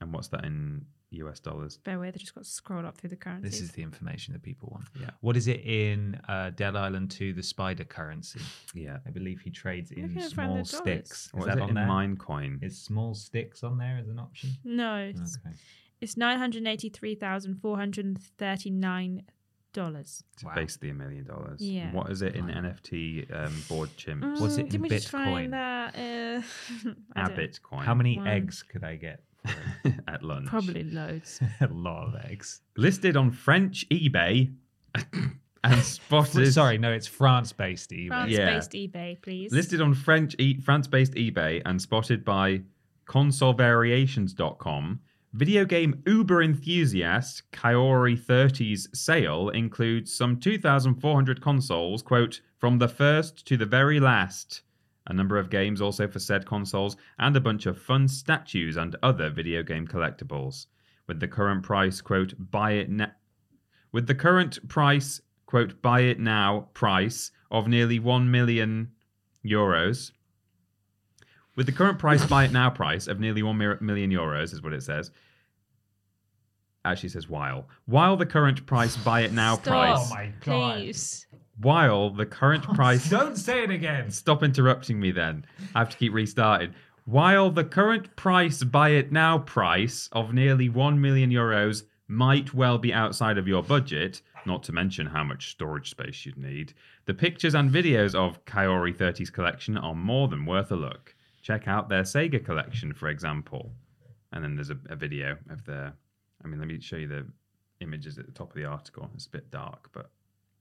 [0.02, 1.78] and what's that in US dollars?
[1.78, 3.52] Bear with, I just got to scroll up through the currencies.
[3.52, 4.86] This is the information that people want.
[5.00, 5.10] Yeah.
[5.22, 8.40] What is it in uh, Dead Island 2, the spider currency?
[8.76, 8.98] Yeah.
[9.06, 10.68] I believe he trades in small $500.
[10.68, 11.26] sticks.
[11.28, 11.86] Is What that is it on in there?
[11.88, 12.64] Minecoin?
[12.64, 14.50] Is small sticks on there as an option?
[14.64, 15.56] no, it's, Okay.
[16.02, 19.24] it's nine hundred eighty-three thousand four hundred thirty-nine
[19.74, 20.24] dollars.
[20.34, 20.56] It's Wow.
[20.56, 21.62] basically a million dollars.
[21.62, 21.92] Yeah.
[21.92, 24.40] What is it in NFT um, board chimps?
[24.42, 25.12] What's it in we just Bitcoin?
[25.12, 25.96] find that?
[25.96, 26.42] Uh,
[27.16, 27.86] I don't- coin.
[27.86, 28.28] How many One.
[28.28, 29.24] eggs could I get?
[30.08, 30.48] at lunch?
[30.48, 31.40] Probably loads.
[31.62, 32.62] a lot of eggs.
[32.76, 34.52] listed on French eBay
[35.64, 36.52] and spotted.
[36.54, 38.08] Sorry, no, it's France-based eBay.
[38.10, 39.52] France-based eBay, please.
[39.54, 42.62] listed on French e- France-based eBay and spotted by
[43.08, 45.00] consolevariations.com.
[45.34, 53.46] Video game Uber enthusiast Kaori 30's sale includes some 2,400 consoles, quote, from the first
[53.46, 54.64] to the very last.
[55.06, 58.96] A number of games also for said consoles, and a bunch of fun statues and
[59.04, 60.66] other video game collectibles.
[61.08, 63.12] With the current price, quote, buy it now.
[63.92, 68.92] With the current price, quote, buy it now price of nearly 1 million
[69.46, 70.12] euros.
[71.60, 74.82] With the current price, buy it now price of nearly million euros, is what it
[74.82, 75.12] says.
[76.86, 77.68] Actually, it says while.
[77.86, 79.98] While the current price, buy it now Stop, price.
[80.00, 80.76] Oh my God.
[80.78, 81.28] Please.
[81.58, 83.10] While the current oh, price.
[83.10, 84.10] Don't say it again.
[84.10, 85.46] Stop interrupting me then.
[85.76, 86.76] I have to keep restarting.
[87.04, 92.78] While the current price, buy it now price of nearly 1 million euros might well
[92.78, 97.14] be outside of your budget, not to mention how much storage space you'd need, the
[97.14, 101.16] pictures and videos of Kaori 30's collection are more than worth a look.
[101.42, 103.72] Check out their Sega collection, for example.
[104.32, 105.94] And then there's a, a video of their.
[106.44, 107.26] I mean, let me show you the
[107.82, 109.10] images at the top of the article.
[109.16, 110.10] It's a bit dark, but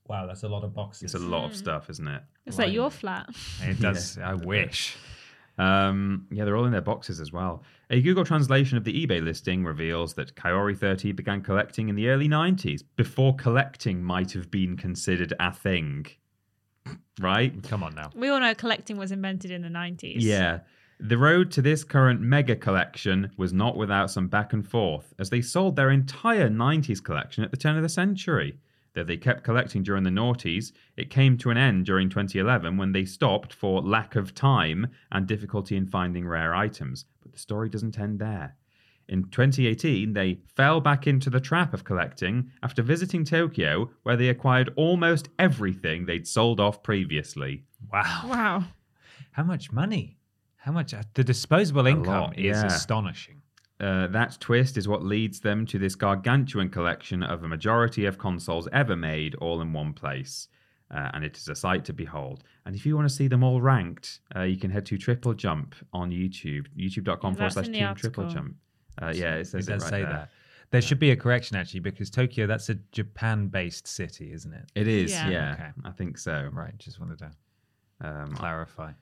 [0.09, 1.03] Wow, that's a lot of boxes.
[1.03, 2.23] it's a lot of stuff, isn't it?
[2.47, 3.29] It's like your flat.
[3.63, 4.17] It does.
[4.19, 4.97] I wish.
[5.59, 7.63] Um, yeah, they're all in their boxes as well.
[7.91, 12.09] A Google translation of the eBay listing reveals that Kaori 30 began collecting in the
[12.09, 16.07] early 90s, before collecting might have been considered a thing.
[17.21, 17.63] Right?
[17.65, 18.11] Come on now.
[18.15, 20.17] We all know collecting was invented in the 90s.
[20.19, 20.61] Yeah.
[21.01, 25.31] The road to this current mega collection was not without some back and forth, as
[25.31, 28.59] they sold their entire 90s collection at the turn of the century.
[28.95, 32.91] Though they kept collecting during the noughties, it came to an end during 2011 when
[32.91, 37.05] they stopped for lack of time and difficulty in finding rare items.
[37.23, 38.57] But the story doesn't end there.
[39.09, 44.29] In 2018, they fell back into the trap of collecting after visiting Tokyo, where they
[44.29, 47.65] acquired almost everything they'd sold off previously.
[47.93, 48.23] Wow.
[48.27, 48.65] Wow.
[49.33, 50.19] How much money?
[50.57, 50.93] How much?
[50.93, 52.67] uh, The disposable income lot, is yeah.
[52.67, 53.41] astonishing.
[53.81, 58.19] Uh, that twist is what leads them to this gargantuan collection of a majority of
[58.19, 60.49] consoles ever made, all in one place.
[60.91, 62.43] Uh, and it is a sight to behold.
[62.67, 65.35] And if you want to see them all ranked, uh, you can head to Triple
[65.35, 68.29] Jump on YouTube, youtube.com forward slash in Team Triple.
[68.29, 68.57] Jump.
[69.01, 70.13] Uh, yeah, it It says it, does right say there.
[70.13, 70.31] that.
[70.71, 74.71] There should be a correction actually, because Tokyo that's a Japan-based city, isn't it?
[74.75, 75.29] It is, Yeah.
[75.31, 75.53] yeah.
[75.55, 75.71] Okay.
[75.85, 76.49] I think so.
[76.53, 76.77] Right.
[76.79, 77.31] Just wanted to
[78.01, 78.93] Um, clarify.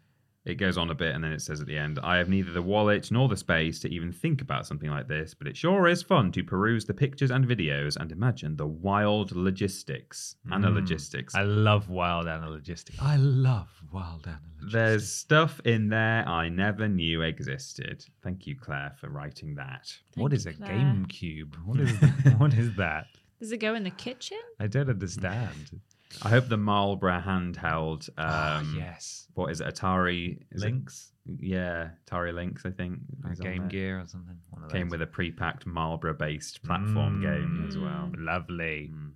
[0.46, 2.52] It goes on a bit and then it says at the end i have neither
[2.52, 5.86] the wallet nor the space to even think about something like this but it sure
[5.88, 10.68] is fun to peruse the pictures and videos and imagine the wild logistics and the
[10.68, 10.74] Mm.
[10.76, 12.98] logistics I love wild analogistics.
[13.00, 14.72] I love wild analogistics.
[14.72, 20.30] there's stuff in there i never knew existed thank you claire for writing that what
[20.30, 20.70] Thank is you, a Claire.
[20.78, 21.54] GameCube?
[21.64, 21.90] What is
[22.38, 23.06] what is that?
[23.40, 24.38] Does it go in the kitchen?
[24.58, 25.80] I don't understand.
[26.22, 29.28] I hope the Marlboro handheld um Ah, yes.
[29.34, 33.66] what is it atari is it- Lynx yeah atari Lynx i think or Game.
[33.68, 34.36] Gear or something.
[34.50, 34.92] One of came those.
[34.92, 38.92] with a pre-packed Marlboro based platform game as well Lovely.
[38.94, 39.12] Mm.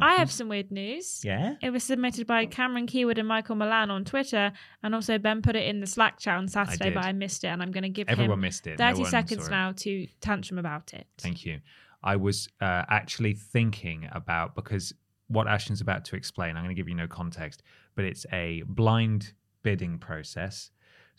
[0.00, 1.20] I have some weird news.
[1.24, 1.54] Yeah.
[1.62, 5.56] It was submitted by Cameron Keywood and Michael Milan on Twitter, and also Ben put
[5.56, 7.04] it in the Slack chat on Saturday, but.
[7.04, 8.78] I missed it, and I'm going to give Everyone him missed it.
[8.78, 11.06] 30 one seconds saw now to tantrum about it.
[11.18, 11.60] Thank you.
[12.02, 14.94] I was uh, actually thinking about because
[15.28, 17.62] what Ashton's about to explain, I'm going to give you no context,
[17.94, 20.70] but it's a blind bidding process.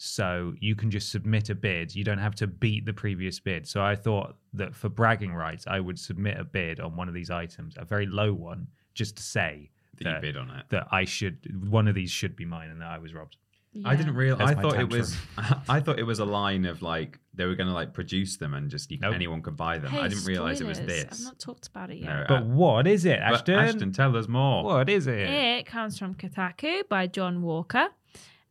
[0.02, 1.94] So you can just submit a bid.
[1.94, 3.68] You don't have to beat the previous bid.
[3.68, 7.14] So I thought that for bragging rights, I would submit a bid on one of
[7.14, 10.88] these items, a very low one, just to say that you bid on it that
[10.92, 13.36] I should, one of these should be mine and that I was robbed.
[13.86, 14.50] I didn't realize.
[14.50, 15.16] I my thought it was.
[15.70, 18.54] I thought it was a line of like they were going to like produce them
[18.54, 19.14] and just Nope.
[19.14, 19.92] anyone could buy them.
[19.92, 21.06] Hey, I didn't realize it was this.
[21.12, 22.08] I've not talked about it yet.
[22.10, 23.56] No, But uh, what is it, but Ashton?
[23.56, 24.64] Ashton, tell us more.
[24.64, 25.20] What is it?
[25.20, 27.90] It comes from Kotaku by John Walker.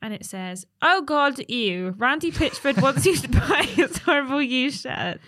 [0.00, 1.94] And it says, Oh God, ew.
[1.98, 5.18] Randy Pitchford wants you to buy his horrible used shirt.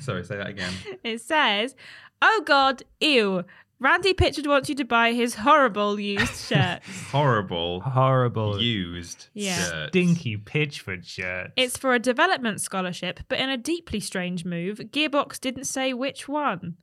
[0.00, 0.72] Sorry, say that again.
[1.02, 1.74] It says,
[2.20, 3.44] Oh God, ew.
[3.84, 6.80] Randy Pitchford wants you to buy his horrible used shirt.
[7.10, 8.60] Horrible, Horrible.
[8.62, 9.56] used Yeah.
[9.58, 9.88] shirts.
[9.90, 11.50] Stinky Pitchford shirt.
[11.56, 16.26] it's for a development scholarship, but in a deeply strange move, Gearbox didn't say which
[16.26, 16.76] one.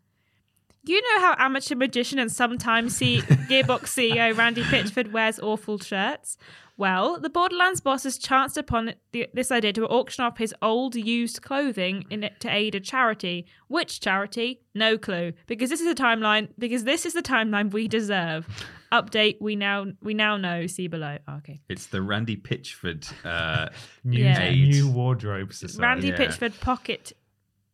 [0.86, 6.38] You know how amateur magician and sometimes C- Gearbox CEO Randy Pitchford wears awful shirts?
[6.82, 10.96] Well, the Borderlands boss has chanced upon the, this idea to auction off his old
[10.96, 13.46] used clothing in it to aid a charity.
[13.68, 14.62] Which charity?
[14.74, 15.34] No clue.
[15.46, 16.48] Because this is a timeline.
[16.58, 18.48] Because this is the timeline we deserve.
[18.92, 19.36] Update.
[19.40, 20.66] We now we now know.
[20.66, 21.20] See below.
[21.28, 21.62] Oh, okay.
[21.70, 23.08] It's the Randy Pitchford.
[23.24, 23.70] Uh,
[24.04, 24.50] New, Yeah.
[24.50, 25.84] new wardrobe society.
[25.84, 26.18] Randy Yeah.
[26.18, 27.14] Pitchford Pocket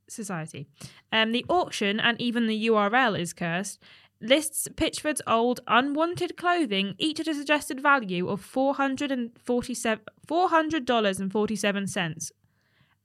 [0.09, 0.67] Society.
[1.13, 3.81] Um, the auction and even the URL is cursed.
[4.19, 10.03] Lists Pitchford's old unwanted clothing, each at a suggested value of four hundred and forty-seven
[10.25, 12.31] four hundred dollars and forty-seven cents.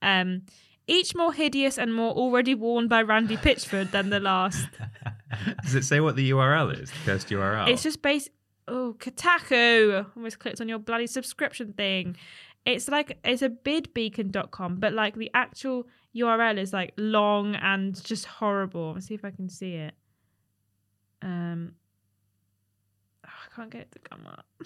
[0.01, 0.43] Um,
[0.87, 4.67] each more hideous and more already worn by Randy Pitchford than the last.
[5.63, 6.89] does it say what the URL is?
[6.89, 7.69] The cursed URL.
[7.69, 8.29] It's just base.
[8.67, 10.05] Oh, Kotaku!
[10.15, 12.15] Almost clicked on your bloody subscription thing.
[12.65, 15.85] It's like it's a bidbeacon.com, but like the actual
[16.15, 18.93] URL is like long and just horrible.
[18.93, 19.93] Let's see if I can see it.
[21.23, 21.73] Um,
[23.25, 24.45] oh, I can't get it to come up.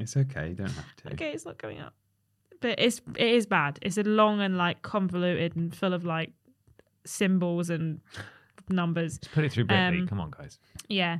[0.00, 0.50] It's okay.
[0.50, 1.12] You don't have to.
[1.14, 1.92] okay, it's not coming up.
[2.60, 3.80] But it's it is bad.
[3.82, 6.30] It's a long and like convoluted and full of like
[7.04, 8.00] symbols and
[8.68, 9.18] numbers.
[9.18, 10.02] Just put it through Bitly.
[10.02, 10.60] Um, Come on, guys.
[10.88, 11.18] Yeah.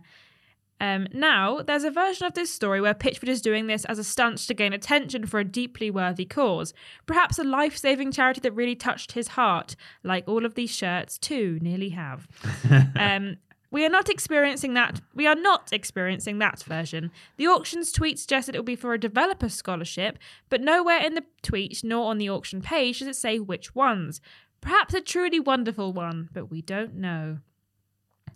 [0.81, 4.05] Um, now, there's a version of this story where Pitchford is doing this as a
[4.05, 6.73] stunt to gain attention for a deeply worthy cause.
[7.07, 9.75] Perhaps a life saving charity that really touched his heart,
[10.05, 12.29] like all of these shirts too nearly have.
[12.97, 13.39] um,
[13.71, 15.01] we are not experiencing that.
[15.15, 17.11] We are not experiencing that version.
[17.37, 21.25] The auction's tweet suggested it will be for a developer scholarship, but nowhere in the
[21.43, 24.21] tweet nor on the auction page does it say which ones.
[24.61, 27.39] Perhaps a truly wonderful one, but we don't know.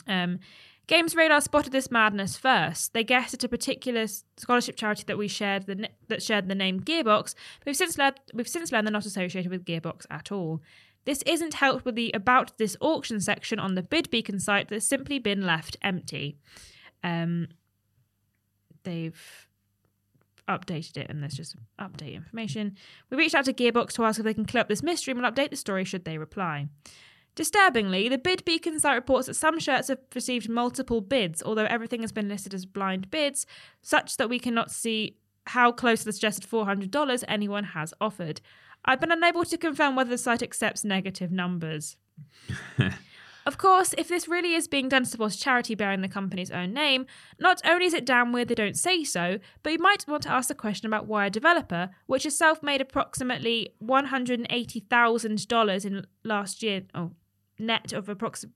[0.07, 0.39] Um,
[0.87, 2.93] Games Radar spotted this madness first.
[2.93, 4.07] They guessed at a particular
[4.37, 7.35] scholarship charity that we shared the that shared the name Gearbox.
[7.61, 10.61] But we've since learned we've since learned they're not associated with Gearbox at all.
[11.05, 14.87] This isn't helped with the about this auction section on the Bid Beacon site that's
[14.87, 16.37] simply been left empty.
[17.03, 17.49] Um,
[18.85, 19.49] they've
[20.49, 22.77] updated it, and there's just update information.
[23.11, 25.23] We reached out to Gearbox to ask if they can clear up this mystery and
[25.23, 26.69] will update the story should they reply.
[27.35, 32.03] Disturbingly, the bid beacon site reports that some shirts have received multiple bids, although everything
[32.03, 33.47] has been listed as blind bids,
[33.81, 38.41] such that we cannot see how close to the suggested $400 anyone has offered.
[38.85, 41.97] I've been unable to confirm whether the site accepts negative numbers.
[43.45, 46.53] Of course, if this really is being done to support a charity bearing the company's
[46.53, 47.07] own name,
[47.41, 50.31] not only is it damn weird they don't say so, but you might want to
[50.31, 56.83] ask the question about why a developer, which itself made approximately $180,000 in last year,
[56.95, 57.11] oh,
[57.59, 58.55] net of approximately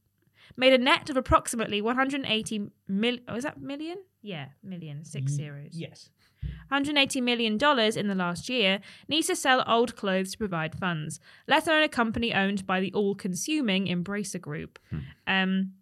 [0.56, 3.18] made a net of approximately 180 mil.
[3.26, 3.96] Oh, is that million?
[4.22, 5.72] Yeah, million, six mm, zeros.
[5.72, 6.10] Yes.
[6.68, 11.20] 180 million dollars in the last year needs to sell old clothes to provide funds.
[11.46, 14.78] Let alone a company owned by the all-consuming Embracer Group.
[15.26, 15.72] Um,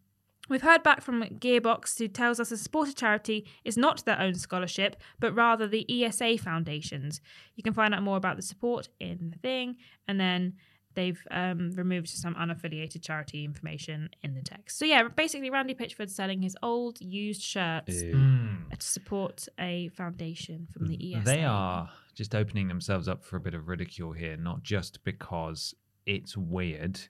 [0.48, 4.34] We've heard back from Gearbox, who tells us a supported charity is not their own
[4.34, 7.22] scholarship, but rather the ESA Foundation's.
[7.56, 10.54] You can find out more about the support in the thing, and then
[10.95, 14.78] they've um, removed some unaffiliated charity information in the text.
[14.78, 18.70] So yeah, basically, Randy Pitchford's selling his old used shirts Mm.
[18.78, 21.24] to support a foundation from the E ESA.
[21.24, 25.74] They are just opening themselves up for a bit of ridicule here, not just because
[26.07, 27.01] it's weird,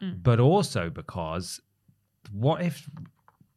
[0.00, 0.22] Mm.
[0.22, 1.60] but also because
[2.30, 2.88] what if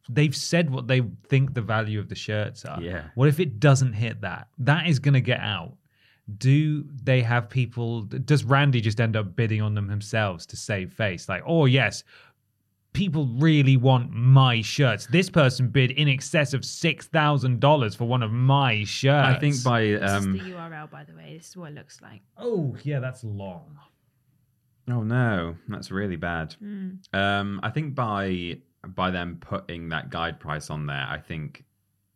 [0.08, 2.82] they've said what they think the value of the shirts are?
[2.82, 3.08] Yeah.
[3.14, 4.48] What if it doesn't hit that?
[4.58, 5.76] That is going to get out.
[6.38, 8.02] Do they have people?
[8.02, 11.28] Does Randy just end up bidding on them themselves to save face?
[11.28, 12.04] Like, oh, yes,
[12.92, 15.06] people really want my shirts.
[15.06, 19.36] This person bid in excess of $6,000 for one of my shirts.
[19.36, 21.34] I think by This um, is the URL, by the way.
[21.36, 22.20] This is what it looks like.
[22.36, 23.78] Oh, yeah, that's long.
[24.88, 26.56] Oh no, that's really bad.
[26.62, 26.98] Mm.
[27.12, 31.64] Um, I think by by them putting that guide price on there, I think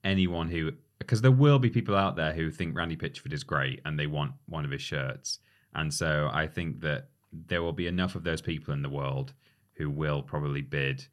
[0.03, 3.81] anyone who because there will be people out there who think Randy Pitchford is great
[3.85, 5.39] and they want one of his shirts,
[5.75, 9.35] and so I think that there will be enough of those people in the world
[9.75, 11.07] who will probably bid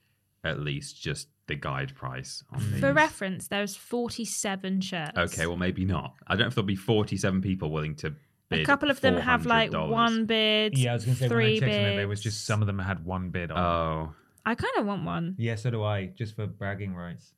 [0.45, 2.79] at least just the guide price on these.
[2.79, 5.17] For reference, there's 47 shirts.
[5.17, 6.13] Okay, well maybe not.
[6.27, 8.13] I don't know if there'll be forty-seven people willing to
[8.49, 8.61] bid.
[8.61, 11.31] a couple of them have like one bid, Yeah, I was going to say, when
[11.31, 11.97] I three checked on it, bids.
[11.97, 13.57] there was just some of them had one bid on.
[13.59, 14.13] Oh,
[14.45, 15.35] I kind of want one.
[15.37, 17.33] yeah, so do I, just for bragging rights.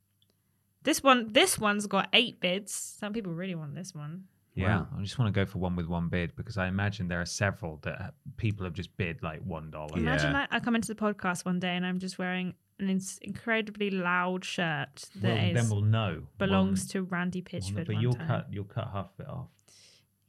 [0.86, 2.72] This one, this one's got eight bids.
[2.74, 4.24] Some people really want this one.
[4.54, 4.88] Yeah, Wow.
[4.98, 7.26] I just want to go for one with one bid because I imagine there are
[7.26, 9.90] several that people have just bid like one dollar.
[9.96, 10.00] Yeah.
[10.04, 13.20] Imagine that I come into the podcast one day and I'm just wearing an ins-
[13.22, 16.24] incredibly loud shirt that Well, is then we'll know.
[16.38, 17.76] belongs We'll- to Randy we'll know, Pitchford.
[17.88, 18.28] but one you'll time.
[18.28, 19.48] cut you'll cut half of it off.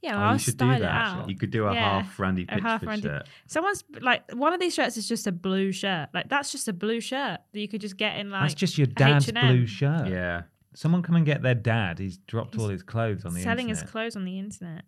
[0.01, 0.91] Yeah, Oh, well, I'll you should style do that.
[0.91, 1.29] out.
[1.29, 3.27] You could do a Yeah, half Randy a half Pitchford Randy- shirt.
[3.47, 6.09] Someone's like one of these shirts is just a blue shirt.
[6.13, 8.41] Like that's just a blue shirt that you could just get in like.
[8.43, 9.47] That's just your dad's H&M.
[9.47, 10.07] blue shirt.
[10.09, 10.43] Yeah.
[10.75, 11.97] Someone come and get their dad.
[11.97, 13.43] He's dropped He's all his clothes on the internet.
[13.57, 13.83] selling internet.
[13.83, 14.83] his clothes on the internet.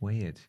[0.00, 0.40] Weird.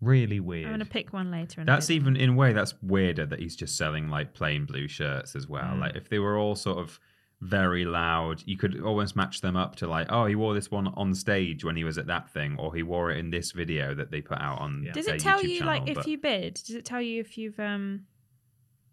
[0.00, 0.66] Really weird.
[0.66, 1.60] I'm gonna pick one later.
[1.60, 4.88] And That's even in a way that's weirder that he's just selling like plain blue
[4.88, 5.64] shirts as well.
[5.64, 5.80] Mm.
[5.80, 6.98] Like if they were all sort of
[7.44, 10.88] very loud, you could almost match them up to like, oh, he wore this one
[10.88, 13.94] on stage when he was at that thing, or he wore it in this video
[13.94, 14.82] that they put out on.
[14.84, 14.92] Yeah.
[14.92, 16.54] Does their it tell YouTube you channel, like if but- you bid?
[16.54, 18.06] Does it tell you if you've um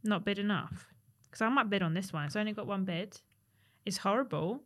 [0.03, 0.87] not bid enough?
[1.23, 2.25] Because I might bid on this one.
[2.25, 3.19] It's only got one bid.
[3.85, 4.61] It's horrible.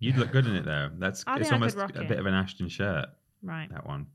[0.00, 0.90] You'd look good in it though.
[0.98, 2.08] That's I it's almost a it.
[2.08, 3.06] bit of an Ashton shirt.
[3.42, 3.70] Right.
[3.70, 4.06] That one.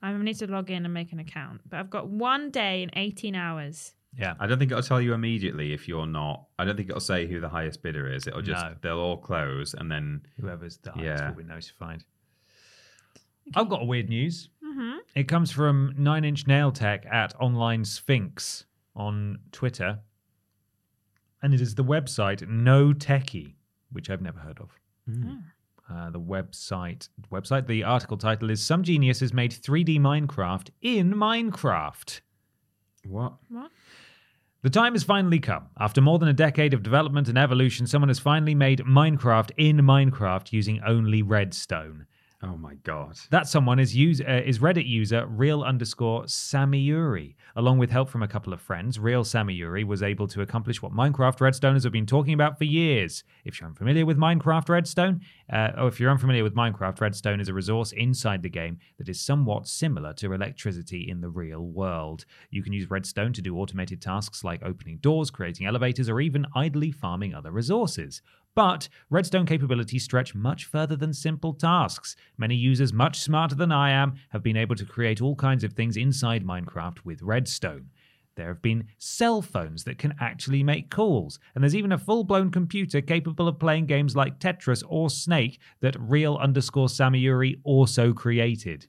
[0.00, 1.60] I need to log in and make an account.
[1.68, 3.94] But I've got one day and 18 hours.
[4.16, 4.34] Yeah.
[4.40, 6.44] I don't think it'll tell you immediately if you're not.
[6.58, 8.26] I don't think it'll say who the highest bidder is.
[8.26, 8.74] It'll just No.
[8.80, 11.28] they'll all close and then Whoever's the highest Yeah.
[11.30, 12.04] will be notified.
[13.54, 14.50] I've got a weird news.
[14.64, 14.98] Mm-hmm.
[15.14, 19.98] It comes from Nine Inch Nail Tech at Online Sphinx on Twitter.
[21.42, 23.54] And it is the website No Techie,
[23.92, 24.70] which I've never heard of.
[25.90, 27.66] Uh, the website website.
[27.66, 32.20] The article title is Some Genius has made 3D Minecraft in Minecraft.
[33.06, 33.34] what?
[33.48, 33.70] What?
[34.60, 35.68] The time has finally come.
[35.78, 39.76] After more than a decade of development and evolution, someone has finally made Minecraft in
[39.76, 42.06] Minecraft using only redstone.
[42.40, 43.18] Oh my god.
[43.30, 47.34] That someone is use, uh, is Reddit user real underscore Sammyuri.
[47.56, 50.92] Along with help from a couple of friends, real Sammyuri was able to accomplish what
[50.92, 53.24] Minecraft Redstoners have been talking about for years.
[53.44, 55.20] If you're unfamiliar with Minecraft Redstone,
[55.52, 59.08] uh, or if you're unfamiliar with Minecraft, Redstone is a resource inside the game that
[59.08, 62.24] is somewhat similar to electricity in the real world.
[62.50, 66.46] You can use Redstone to do automated tasks like opening doors, creating elevators, or even
[66.54, 68.22] idly farming other resources.
[68.58, 72.16] But Redstone capabilities stretch much further than simple tasks.
[72.36, 75.74] Many users, much smarter than I am, have been able to create all kinds of
[75.74, 77.90] things inside Minecraft with Redstone.
[78.34, 82.24] There have been cell phones that can actually make calls, and there's even a full
[82.24, 88.12] blown computer capable of playing games like Tetris or Snake that real underscore Sammyuri also
[88.12, 88.88] created.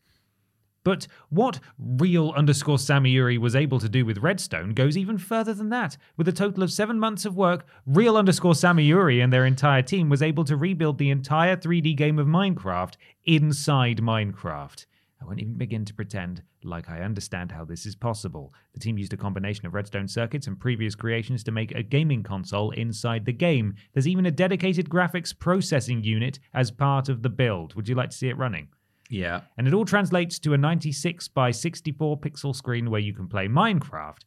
[0.83, 5.69] But what real underscore Sammyuri was able to do with Redstone goes even further than
[5.69, 5.97] that.
[6.17, 10.09] With a total of seven months of work, real underscore Sammyuri and their entire team
[10.09, 14.85] was able to rebuild the entire 3D game of Minecraft inside Minecraft.
[15.21, 18.53] I won't even begin to pretend like I understand how this is possible.
[18.73, 22.23] The team used a combination of redstone circuits and previous creations to make a gaming
[22.23, 23.75] console inside the game.
[23.93, 27.75] There's even a dedicated graphics processing unit as part of the build.
[27.75, 28.69] Would you like to see it running?
[29.09, 29.41] Yeah.
[29.57, 33.47] And it all translates to a 96 by 64 pixel screen where you can play
[33.47, 34.19] Minecraft.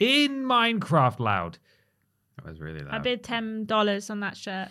[0.00, 1.58] In Minecraft Loud.
[2.36, 2.94] That was really loud.
[2.94, 4.68] I bid ten dollars on that shirt.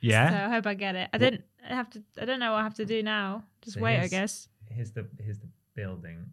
[0.00, 0.30] Yeah.
[0.30, 1.08] So I hope I get it.
[1.12, 3.44] I didn't I have to I don't know what I have to do now.
[3.62, 4.48] Just So wait, I guess.
[4.70, 6.26] Here's the here's the building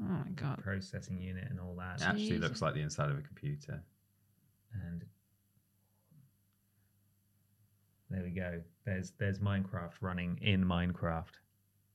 [0.00, 0.58] Oh my god.
[0.62, 2.00] processing unit and all that.
[2.00, 2.40] It actually Jesus.
[2.42, 3.82] looks like the inside of a computer.
[4.72, 5.04] And
[8.10, 8.62] there we go.
[8.88, 11.34] There's there's Minecraft running in Minecraft.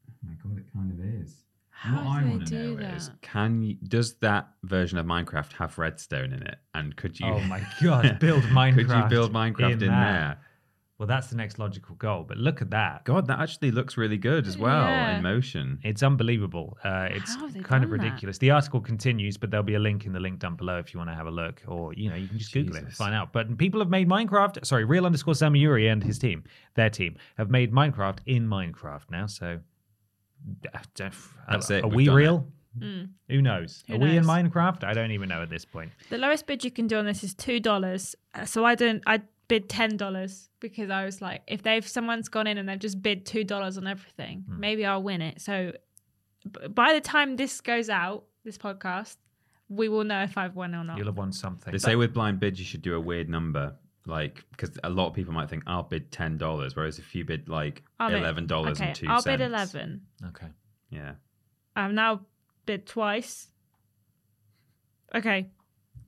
[0.07, 1.43] Oh my god, it kind of is.
[1.69, 5.07] How what do I they want to know is, can you, does that version of
[5.07, 6.57] Minecraft have redstone in it?
[6.75, 7.25] And could you?
[7.25, 8.75] Oh my god, build Minecraft.
[8.75, 9.87] could you build Minecraft in, that.
[9.87, 10.37] there?
[11.03, 12.23] Well, that's the next logical goal.
[12.25, 13.03] But look at that.
[13.03, 15.17] God, that actually looks really good as well Yeah.
[15.17, 15.79] in motion.
[15.83, 16.77] It's unbelievable.
[16.81, 18.05] Uh, it's How have they kind of done that?
[18.05, 18.37] ridiculous.
[18.37, 20.99] The article continues, but there'll be a link in the link down below if you
[20.99, 23.13] want to have a look, or you know, you can just Google it and find
[23.13, 23.33] out.
[23.33, 24.65] But people have made Minecraft.
[24.65, 26.45] Sorry, real underscore Sammyuri and his team,
[26.75, 29.25] their team, have made Minecraft in Minecraft now.
[29.25, 29.59] So
[30.61, 32.47] That's are, it, Are we've we done real?
[32.79, 33.09] Mm.
[33.29, 33.83] Who knows?
[33.87, 34.23] Who are we in?
[34.23, 34.83] Minecraft?
[34.85, 35.91] I don't even know at this point.
[36.09, 38.15] The lowest bid you can do on this is two dollars.
[38.45, 39.03] So I don't.
[39.05, 42.79] I bid ten dollars because I was like, if they've someone's gone in and they've
[42.79, 44.59] just bid two dollars on everything, Hmm.
[44.59, 45.41] maybe I'll win it.
[45.41, 45.73] So
[46.49, 49.17] b- by the time this goes out, this podcast,
[49.69, 50.97] we will know if I've won or not.
[50.97, 51.71] You'll have won something.
[51.71, 53.75] They say with blind bids you should do a weird number,
[54.05, 57.23] like because a lot of people might think I'll bid ten dollars, whereas if you
[57.25, 60.01] bid like I'll eleven dollars okay, and two I'll cents, bid eleven.
[60.27, 60.47] Okay.
[60.89, 61.13] Yeah,
[61.75, 62.21] I've now
[62.65, 63.47] bid twice.
[65.15, 65.49] Okay.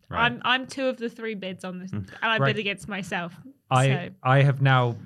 [0.10, 0.22] Right.
[0.32, 1.97] I'm I'm two of the three bids on this, mm.
[1.97, 2.53] and I Right.
[2.56, 3.34] bid against myself.
[3.72, 4.97] I so I have now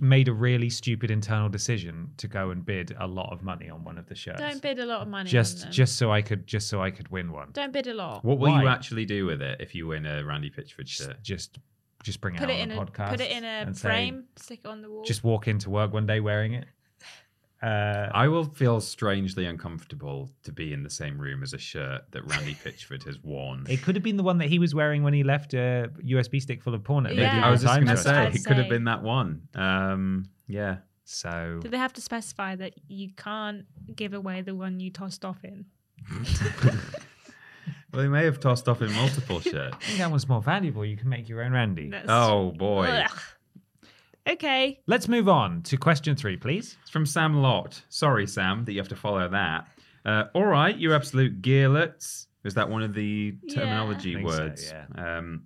[0.00, 3.82] made a really stupid internal decision to go and bid a lot of money on
[3.84, 4.38] one of the shirts.
[4.40, 5.28] don't bid a lot of money.
[5.28, 5.72] on just them.
[5.72, 7.48] just so I could just so I could win one.
[7.52, 8.24] don't bid a lot.
[8.24, 11.22] what will you actually do with it if you win a Randy Pitchford Just shirt?
[11.22, 11.58] just,
[12.02, 13.10] just bring it Put out it on in a podcast.
[13.10, 15.04] put it in a and say- frame, stick it on the wall.
[15.04, 16.66] just walk into work one day wearing it.
[17.60, 22.02] Uh, I will feel strangely uncomfortable to be in the same room as a shirt
[22.12, 23.66] that Randy Pitchford has worn.
[23.68, 26.40] it could have been the one that he was wearing when he left a USB
[26.40, 28.58] stick full of porn at Yeah, Medieval I was just going to say it could
[28.58, 29.48] have been that one.
[29.56, 33.64] Um, yeah, So Do they have to specify that you can't
[33.96, 35.64] give away the one you tossed off in?
[37.92, 39.76] well, they may have tossed off in multiple shirts.
[39.80, 40.84] I think that one's more valuable.
[40.84, 41.90] You can make your own Randy.
[41.90, 43.20] That's- Oh boy, Ugh.
[44.28, 44.80] Okay.
[44.86, 46.76] Let's move on to question three, please.
[46.82, 47.82] it's from Sam Lott.
[47.88, 49.68] Sorry, Sam, that you have to follow that.
[50.04, 52.26] Uh, all right, you absolute gearlets.
[52.44, 54.74] Is that one of the terminology I think so, words?
[54.94, 55.44] Um,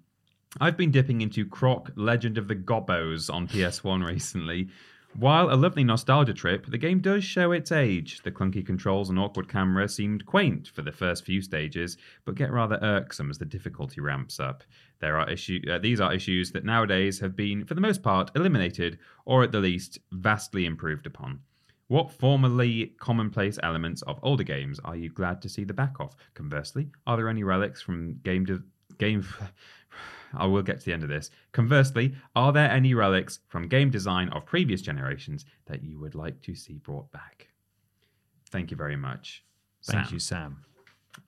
[0.60, 4.68] I've been dipping into Croc Legend of the Gobbos on PS1 recently.
[5.14, 8.22] While a lovely nostalgia trip, the game does show its age.
[8.22, 12.50] The clunky controls and awkward camera seemed quaint for the first few stages, but get
[12.50, 14.64] rather irksome as the difficulty ramps up.
[15.02, 18.30] There are issue, uh, these are issues that nowadays have been, for the most part,
[18.36, 21.40] eliminated, or at the least, vastly improved upon.
[21.88, 26.14] What formerly commonplace elements of older games are you glad to see the back of?
[26.34, 28.62] Conversely, are there any relics from game de-
[28.98, 29.26] game?
[30.34, 31.30] I will get to the end of this.
[31.50, 36.40] Conversely, are there any relics from game design of previous generations that you would like
[36.42, 37.48] to see brought back?
[38.50, 39.44] Thank you very much.
[39.84, 40.14] Thank Sam.
[40.14, 40.64] you, Sam.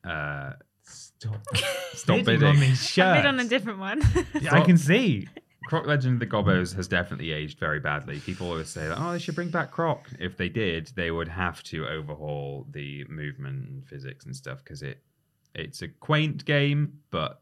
[0.04, 0.52] Uh,
[0.84, 1.40] Stop,
[1.94, 2.60] Stop bidding on bidding.
[2.60, 3.18] these I shirts.
[3.18, 4.02] bid on a different one.
[4.40, 5.28] Yeah, I can see.
[5.66, 8.20] Croc Legend of the Gobbos has definitely aged very badly.
[8.20, 10.10] People always say that, oh, they should bring back Croc.
[10.18, 14.82] If they did, they would have to overhaul the movement and physics and stuff because
[14.82, 15.02] it
[15.54, 17.40] it's a quaint game, but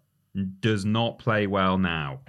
[0.61, 2.21] does not play well now.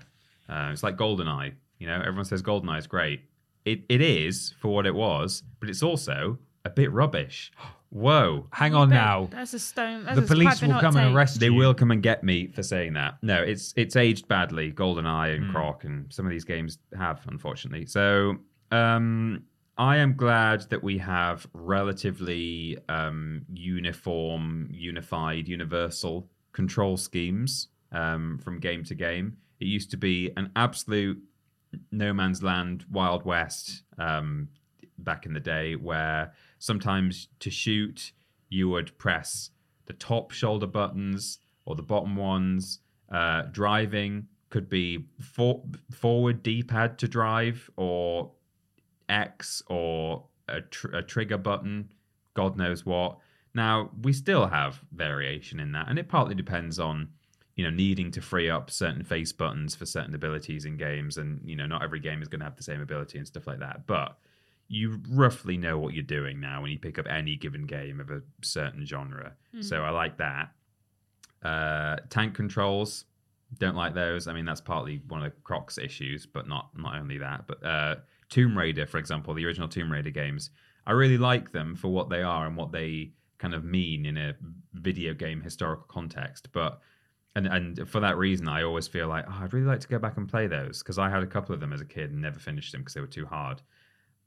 [0.49, 1.53] Uh, it's like GoldenEye.
[1.77, 3.21] You know, everyone says GoldenEye is great.
[3.65, 7.51] It it is for what it was, but it's also a bit rubbish.
[7.93, 8.47] Whoa.
[8.51, 9.27] Hang on now.
[9.31, 10.03] That's a stone.
[10.05, 11.15] That's The a police will hot come and take.
[11.15, 11.53] arrest They you.
[11.53, 13.19] will come and get me for saying that.
[13.21, 14.71] No, it's it's aged badly.
[14.71, 15.51] GoldenEye and Mm.
[15.51, 17.85] Croc and some of these games have, unfortunately.
[17.85, 18.37] So
[18.71, 19.43] um,
[19.77, 28.59] I am glad that we have relatively um, uniform, unified, universal control schemes um, from
[28.59, 29.37] game to game.
[29.59, 31.21] It used to be an absolute
[31.91, 34.47] no man's land, Wild West um,
[34.97, 36.33] back in the day, where
[36.63, 38.13] sometimes to shoot
[38.47, 39.49] you would press
[39.85, 42.79] the top shoulder buttons or the bottom ones.
[43.11, 48.31] Uh, driving could be for- forward D-pad to drive or
[49.09, 51.91] X or a, tr- a trigger button,
[52.33, 53.17] God knows what.
[53.53, 57.09] Now we still have variation in that, and it partly depends on
[57.57, 61.41] you know needing to free up certain face buttons for certain abilities in games, and
[61.43, 63.59] you know not every game is going to have the same ability and stuff like
[63.59, 63.85] that.
[63.85, 64.17] But
[64.67, 68.09] you roughly know what you're doing now when you pick up any given game of
[68.09, 69.33] a certain genre.
[69.61, 70.51] So I like that.
[71.43, 73.05] Uh, tank controls,
[73.59, 74.27] don't like those.
[74.27, 77.45] I mean, that's partly one of the Croc's issues, but not not only that.
[77.47, 77.95] But uh,
[78.29, 80.49] Tomb Raider, for example, the original Tomb Raider games,
[80.87, 84.17] I really like them for what they are and what they kind of mean in
[84.17, 84.35] a
[84.73, 86.47] video game historical context.
[86.51, 86.79] But
[87.35, 89.99] and and for that reason, I always feel like oh, I'd really like to go
[89.99, 92.21] back and play those because I had a couple of them as a kid and
[92.21, 93.61] never finished them because they were too hard.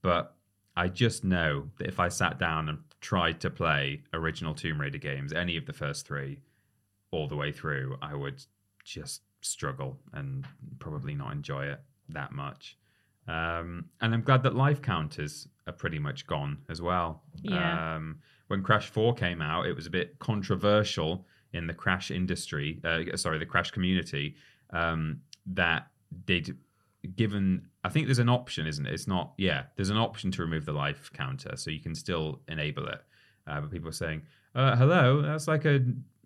[0.03, 0.35] But
[0.77, 4.99] I just know that if I sat down and tried to play original Tomb Raider
[4.99, 6.41] games, any of the first three,
[7.11, 8.45] all the way through, I would
[8.85, 10.47] just struggle and
[10.79, 11.81] probably not enjoy it
[12.11, 12.77] that much.
[13.29, 17.23] Um, and I'm glad that life counters are pretty much gone as well.
[17.43, 17.97] Yeah.
[17.97, 18.19] Um,
[18.49, 23.17] when Crash 4 came out, it was a bit controversial in the Crash industry, uh,
[23.17, 24.37] sorry, the Crash community,
[24.71, 25.89] um, that
[26.27, 26.57] they'd
[27.15, 28.93] given, I think there's an option, isn't it?
[28.93, 32.41] It's not, yeah, there's an option to remove the life counter, so you can still
[32.49, 33.03] enable it.
[33.47, 34.23] Uh, but people are saying,
[34.55, 35.81] uh, hello, that's like a,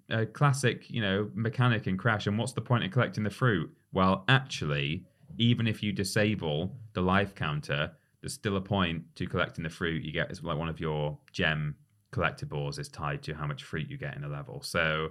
[0.08, 3.70] a classic, you know, mechanic in Crash, and what's the point in collecting the fruit?
[3.92, 5.04] Well, actually,
[5.38, 10.02] even if you disable the life counter, there's still a point to collecting the fruit.
[10.02, 11.76] You get it's like one of your gem
[12.12, 14.62] collectibles is tied to how much fruit you get in a level.
[14.62, 15.10] So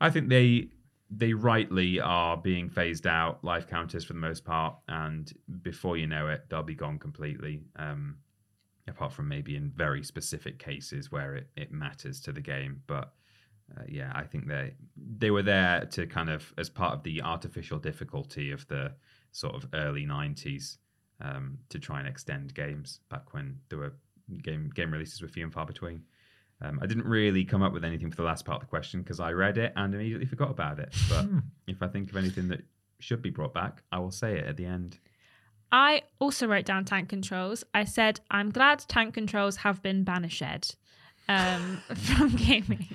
[0.00, 0.68] I think they
[1.14, 5.32] they rightly are being phased out life counters for the most part, and
[5.62, 7.62] before you know it, they'll be gone completely.
[7.76, 8.16] Um,
[8.88, 13.12] apart from maybe in very specific cases where it, it matters to the game, but
[13.76, 17.22] uh, yeah, I think they they were there to kind of as part of the
[17.22, 18.92] artificial difficulty of the
[19.30, 20.78] sort of early '90s
[21.20, 23.94] um, to try and extend games back when there were
[24.42, 26.02] game game releases were few and far between.
[26.62, 29.02] Um, I didn't really come up with anything for the last part of the question
[29.02, 30.94] because I read it and immediately forgot about it.
[31.08, 31.26] But
[31.66, 32.60] if I think of anything that
[33.00, 34.98] should be brought back, I will say it at the end.
[35.72, 37.64] I also wrote down tank controls.
[37.74, 40.76] I said, I'm glad tank controls have been banished
[41.28, 42.88] um, from gaming.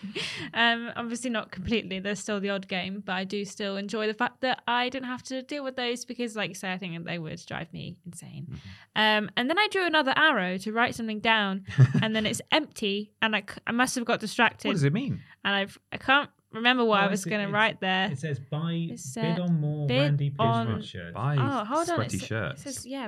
[0.53, 1.99] Um, obviously, not completely.
[1.99, 5.07] There's still the odd game, but I do still enjoy the fact that I didn't
[5.07, 7.97] have to deal with those because, like you say, I think they would drive me
[8.05, 8.59] insane.
[8.95, 11.65] Um, and then I drew another arrow to write something down,
[12.01, 14.67] and then it's empty, and I, c- I must have got distracted.
[14.69, 15.21] What does it mean?
[15.45, 18.09] And I've, I can't remember what I Oh, was going to write there.
[18.11, 21.13] It says buy It said bid on more bid Randy on- Pitchford shirts.
[21.15, 21.95] Buy Oh, hold on.
[21.95, 22.63] sweaty It, sa- it shirts.
[22.63, 23.07] says, yeah,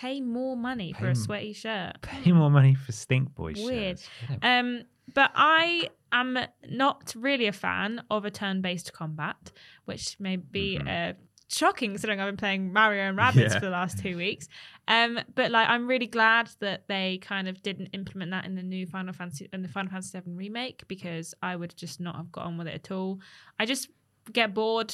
[0.00, 2.00] pay more money for a sweaty shirt.
[2.02, 3.98] Pay more money for Stink Boy Weird.
[3.98, 4.08] shirts.
[4.42, 4.82] A- Um,
[5.14, 6.38] but I am
[6.68, 9.52] not really a fan of a turn-based combat,
[9.84, 11.12] which may be uh,
[11.48, 13.58] shocking considering I've been playing Mario and Rabbids Yeah.
[13.60, 14.48] for the last two weeks.
[14.88, 18.62] Um, but like, I'm really glad that they kind of didn't implement that in the
[18.62, 22.30] new Final Fantasy in the Final Fantasy VII remake because I would just not have
[22.32, 23.20] got on with it at all.
[23.60, 23.88] I just
[24.32, 24.92] get bored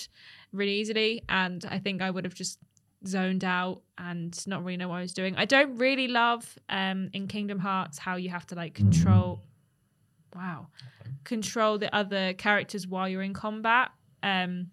[0.52, 2.58] really easily, and I think I would have just
[3.06, 5.34] zoned out and not really know what I was doing.
[5.36, 9.42] I don't really love um in Kingdom Hearts how you have to like control
[10.34, 10.68] wow
[11.24, 13.90] control the other characters while you're in combat.
[14.22, 14.70] Um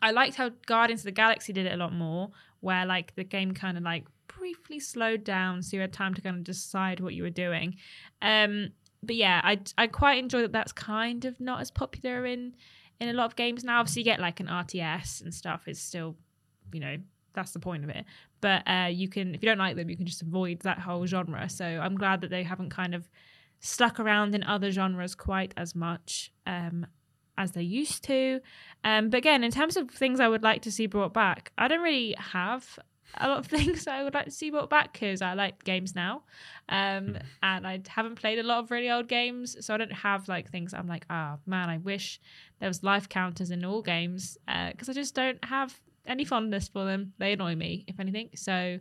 [0.00, 3.24] I liked how Guardians of the Galaxy did it a lot more where like the
[3.24, 7.00] game kind of like briefly slowed down so you had time to kind of decide
[7.00, 7.76] what you were doing.
[8.20, 8.70] Um
[9.02, 12.54] but yeah, I I quite enjoy that that's kind of not as popular in
[13.02, 13.80] in a lot of games now.
[13.80, 15.66] Obviously, you get like an RTS and stuff.
[15.66, 16.16] is still,
[16.72, 16.96] you know,
[17.34, 18.04] that's the point of it.
[18.40, 21.06] But uh, you can, if you don't like them, you can just avoid that whole
[21.06, 21.48] genre.
[21.48, 23.08] So I'm glad that they haven't kind of
[23.60, 26.86] stuck around in other genres quite as much um,
[27.38, 28.40] as they used to.
[28.84, 31.68] Um, but again, in terms of things I would like to see brought back, I
[31.68, 32.78] don't really have
[33.18, 35.94] a lot of things I would like to see brought back because I like games
[35.94, 36.22] now,
[36.68, 40.28] um, and I haven't played a lot of really old games, so I don't have
[40.28, 42.20] like things I'm like, ah, man, I wish
[42.58, 44.38] there was life counters in all games
[44.70, 47.12] because I just don't have any fondness for them.
[47.18, 48.30] They annoy me, if anything.
[48.34, 48.78] So,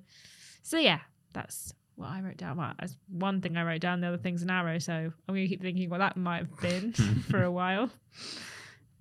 [0.63, 0.99] so yeah,
[1.34, 2.57] that's what I wrote down.
[2.57, 4.01] Well, that's one thing I wrote down.
[4.01, 4.80] The other thing's an arrow.
[4.80, 6.93] So I'm gonna keep thinking what that might have been
[7.30, 7.89] for a while.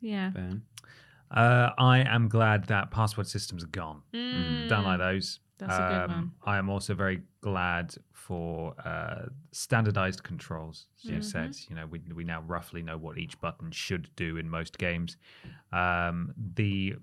[0.01, 0.31] Yeah.
[1.31, 4.03] Uh, I am glad that password systems are gone.
[4.13, 4.69] Mm.
[4.69, 5.41] Don't like those.
[5.59, 6.31] That's a good one.
[6.47, 10.87] I am also very glad for uh, standardized controls.
[10.99, 11.23] As you Mm-hmm.
[11.23, 14.79] said, you know, we we now roughly know what each button should do in most
[14.79, 15.19] games.
[15.71, 16.95] Um, the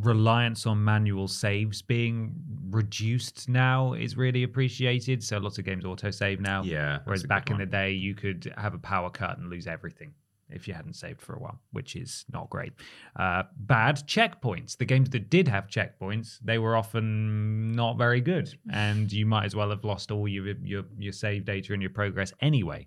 [0.00, 2.34] reliance on manual saves being
[2.70, 5.22] reduced now is really appreciated.
[5.22, 6.62] So lots of games autosave now.
[6.62, 10.12] Yeah, Whereas back in the day, you could have a power cut and lose everything
[10.50, 12.72] if you hadn't saved for a while, which is not great.
[13.16, 14.76] Uh, bad checkpoints.
[14.76, 19.44] The games that did have checkpoints, they were often not very good, and you might
[19.44, 22.86] as well have lost all your your, your save data and your progress anyway.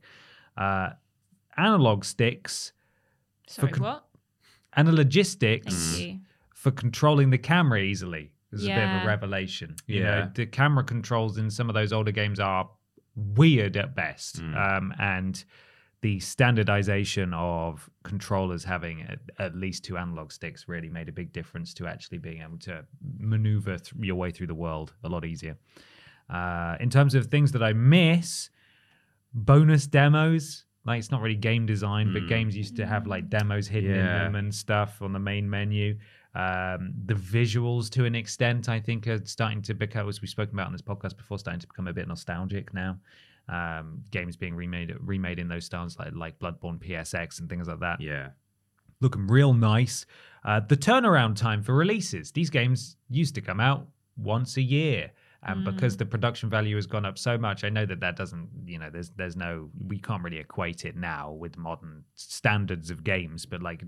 [0.57, 0.89] Uh,
[1.57, 2.73] analog sticks,
[3.47, 4.07] Sorry, con- what?
[4.75, 6.19] analogistics Thank you.
[6.61, 9.69] For controlling the camera easily is a bit of a revelation.
[9.87, 10.03] You Yeah.
[10.25, 12.69] know, the camera controls in some of those older games are
[13.15, 14.41] weird at best.
[14.41, 14.55] Mm.
[14.77, 15.43] Um, and
[16.01, 21.31] the standardization of controllers having at, at least two analog sticks really made a big
[21.33, 22.85] difference to actually being able to
[23.19, 25.55] maneuver th- your way through the world a lot easier.
[26.29, 28.49] Uh, in terms of things that I miss,
[29.33, 30.65] bonus demos.
[30.85, 32.27] Like it's not really game design, but Mm.
[32.27, 35.97] games used to have like demos hidden in them and stuff on the main menu.
[36.33, 40.55] Um, the visuals, to an extent, I think are starting to become, as we've spoken
[40.55, 42.97] about on this podcast before, starting to become a bit nostalgic now.
[43.49, 47.79] Um, games being remade remade in those styles, like like Bloodborne PSX and things like
[47.79, 48.29] that Yeah.
[49.01, 50.05] looking real nice.
[50.45, 52.31] Uh, the turnaround time for releases.
[52.31, 55.11] These games used to come out once a year.
[55.43, 58.47] And because the production value has gone up so much, I know that that doesn't,
[58.63, 63.03] you know, there's there's no, we can't really equate it now with modern standards of
[63.03, 63.47] games.
[63.47, 63.83] But like,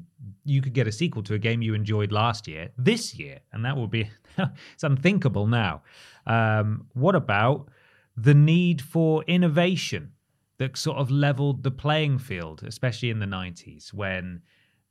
[0.46, 3.64] you could get a sequel to a game you enjoyed last year this year, and
[3.66, 4.10] that would be,
[4.74, 5.84] it's unthinkable now.
[6.26, 7.70] Um, what about
[8.18, 10.12] the need for innovation
[10.58, 14.42] that sort of leveled the playing field, especially in the 90s when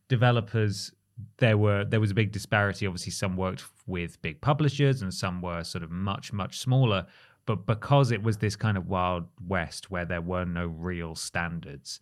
[0.08, 0.92] developers
[1.38, 2.86] there were there was a big disparity.
[2.86, 7.06] Obviously some worked with big publishers and some were sort of much much smaller.
[7.44, 12.00] But because it was this kind of wild west where there were no real standards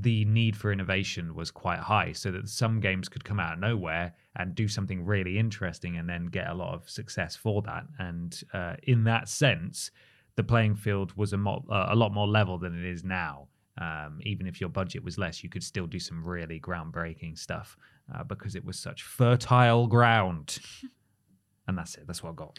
[0.00, 3.58] the need for innovation was quite high so that some games could come out of
[3.58, 7.84] nowhere and do something really interesting and then get a lot of success for that.
[7.98, 9.90] And uh, in that sense
[10.36, 13.48] the playing field was a, mo- uh, a lot more level than it is now.
[13.80, 17.76] Um, even if your budget was less you could still do some really groundbreaking stuff
[18.14, 20.58] uh, because it was such fertile ground
[21.66, 22.58] and that's it that's what i got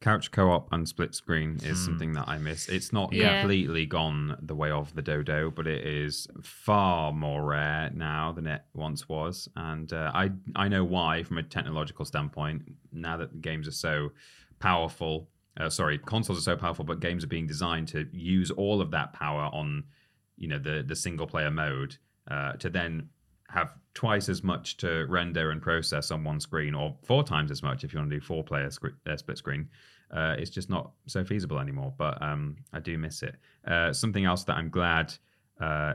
[0.00, 1.84] Couch co-op and split screen is Hmm.
[1.84, 2.68] something that I miss.
[2.68, 3.40] It's not Yeah.
[3.40, 8.46] completely gone the way of the dodo, but it is far more rare now than
[8.46, 12.62] it once was, and uh, I I know why from a technological standpoint.
[12.92, 14.12] Now that the games are so
[14.60, 18.80] powerful, uh, sorry, consoles are so powerful, but games are being designed to use all
[18.80, 19.82] of that power on,
[20.36, 21.96] you know, the the single player mode
[22.30, 23.08] uh, to then
[23.48, 27.62] have twice as much to render and process on one screen, or four times as
[27.62, 29.68] much if you want to do four player sc- uh, split screen.
[30.10, 31.92] Uh, it's just not so feasible anymore.
[31.96, 33.36] But um, I do miss it.
[33.66, 35.14] Uh, something else that I'm glad
[35.60, 35.94] uh,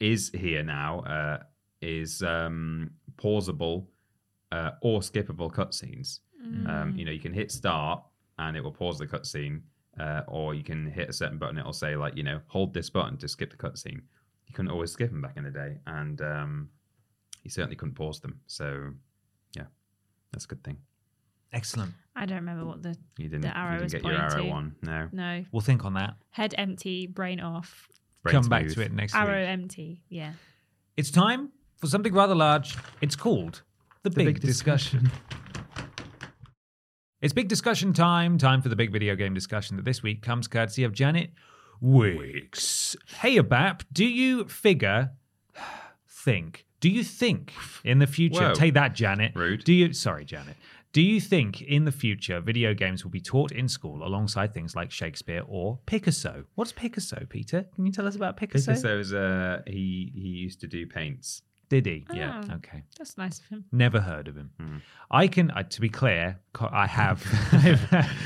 [0.00, 1.42] is here now uh,
[1.80, 3.86] is um, pausable
[4.52, 6.20] uh, or skippable cutscenes.
[6.68, 8.02] Um, you know, you can hit start
[8.38, 9.62] and it will pause the cutscene,
[9.98, 11.58] uh, or you can hit a certain button.
[11.58, 14.00] It'll say like, you know, hold this button to skip the cutscene.
[14.46, 16.68] You couldn't always skip them back in the day, and um,
[17.44, 18.40] you certainly couldn't pause them.
[18.46, 18.90] So,
[19.56, 19.64] yeah,
[20.32, 20.78] that's a good thing.
[21.52, 24.30] excellent I don't remember what the You didn't, The arrow you didn't get your arrow
[24.30, 24.50] pointing.
[24.50, 24.76] one.
[24.82, 27.88] No, no we'll think on that head empty, brain off,
[28.22, 29.22] Brain come back to it next week.
[29.22, 30.02] arrow week empty.
[30.08, 30.32] Yeah.
[30.96, 33.62] it's time for something rather large it's called
[34.02, 35.10] the, big, big discussion
[37.24, 38.36] It's big discussion time.
[38.36, 41.30] Time for the big video game discussion that this week comes courtesy of Janet
[41.80, 42.96] Wicks.
[43.20, 45.12] Hey, Abap, do you figure,
[46.06, 48.52] think, do you think in the future, Whoa.
[48.52, 49.34] take that, Janet.
[49.34, 49.64] Rude.
[49.64, 50.54] Do you, sorry, Janet.
[50.92, 54.76] Do you think in the future video games will be taught in school alongside things
[54.76, 56.44] like Shakespeare or Picasso?
[56.56, 57.64] What's Picasso, Peter?
[57.74, 58.72] Can you tell us about Picasso?
[58.72, 61.40] Picasso's uh, he he used to do paints.
[61.74, 62.06] Did he?
[62.12, 62.40] Yeah.
[62.48, 62.84] Oh, Okay.
[62.96, 63.64] That's nice of him.
[63.72, 64.50] Never heard of him.
[64.60, 64.76] Hmm.
[65.10, 67.18] I can, uh, to be clear, co- I have,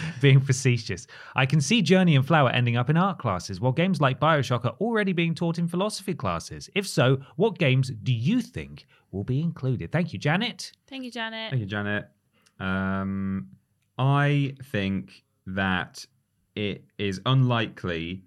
[0.20, 1.06] being facetious.
[1.34, 4.66] I can see Journey and Flower ending up in art classes, while games like Bioshock
[4.66, 6.68] are already being taught in philosophy classes.
[6.74, 9.92] If so, what games do you think will be included?
[9.92, 10.72] Thank you, Janet.
[10.86, 11.50] Thank you, Janet.
[11.50, 12.06] Thank you, Janet.
[12.60, 13.48] Um,
[13.96, 16.04] I think that
[16.54, 18.24] it is unlikely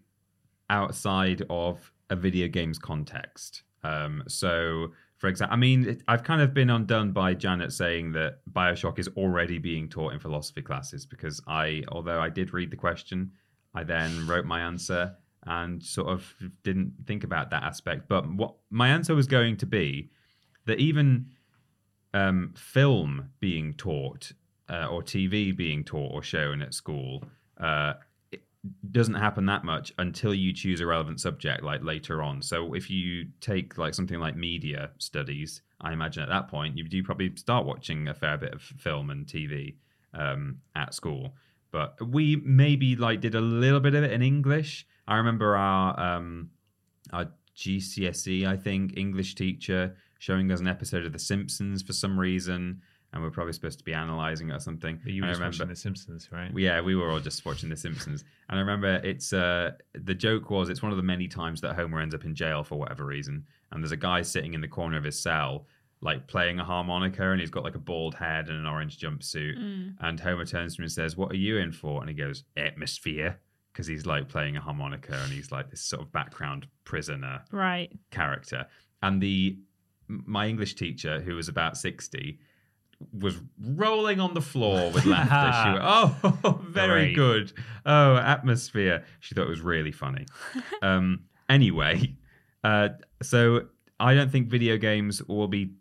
[0.71, 3.63] outside of a video games context.
[3.83, 4.91] Um, so,
[5.21, 9.07] for example, I mean, I've kind of been undone by Janet saying that Bioshock is
[9.09, 13.33] already being taught in philosophy classes because I, although I did read the question,
[13.75, 16.33] I then wrote my answer and sort of
[16.63, 18.09] didn't think about that aspect.
[18.09, 20.09] But what my answer was going to be
[20.65, 21.27] that even
[22.15, 24.31] um, film being taught
[24.71, 27.23] uh, or TV being taught or shown at school
[27.59, 27.93] uh,
[28.91, 32.41] doesn't happen that much until you choose a relevant subject like later on.
[32.41, 36.87] So if you take like something like media studies, I imagine at that point you
[36.87, 39.75] do probably start watching a fair bit of film and TV
[40.13, 41.35] um, at school.
[41.71, 44.85] But we maybe like did a little bit of it in English.
[45.07, 46.51] I remember our um,
[47.11, 52.19] our GCSE, I think, English teacher showing us an episode of The Simpsons for some
[52.19, 52.81] reason,
[53.13, 54.99] and we're probably supposed to be analysing it or something.
[55.03, 56.51] But you were I just remember, watching The Simpsons, right?
[56.57, 60.49] yeah, we were all just watching The Simpsons, and I remember it's uh, the joke
[60.49, 63.05] was it's one of the many times that Homer ends up in jail for whatever
[63.05, 65.67] reason, and there's a guy sitting in the corner of his cell.
[66.03, 69.55] Like playing a harmonica, and he's got like a bald head and an orange jumpsuit.
[69.59, 69.93] Mm.
[69.99, 72.43] And Homer turns to him and says, "What are you in for?" And he goes,
[72.57, 73.39] "Atmosphere,"
[73.71, 77.91] because he's like playing a harmonica and he's like this sort of background prisoner Right.
[78.09, 78.65] character.
[79.03, 79.59] And the
[80.07, 82.39] my English teacher, who was about sixty,
[83.13, 85.63] was rolling on the floor with laughter.
[85.63, 85.83] she went,
[86.43, 87.15] "Oh, very Great.
[87.15, 87.53] good.
[87.85, 90.25] Oh, atmosphere." She thought it was really funny.
[90.81, 92.15] um, anyway,
[92.63, 92.89] uh,
[93.21, 93.67] so
[93.99, 95.73] I don't think video games will be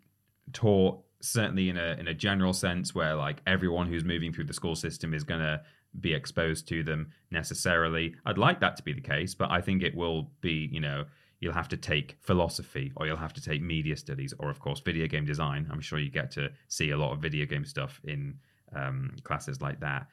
[0.53, 4.53] taught certainly in a in a general sense where like everyone who's moving through the
[4.53, 5.61] school system is going to
[5.99, 8.15] be exposed to them necessarily.
[8.25, 11.05] I'd like that to be the case, but I think it will be, you know,
[11.41, 14.79] you'll have to take philosophy or you'll have to take media studies or of course
[14.79, 15.67] video game design.
[15.71, 18.35] I'm sure you get to see a lot of video game stuff in
[18.73, 20.07] um, classes like that.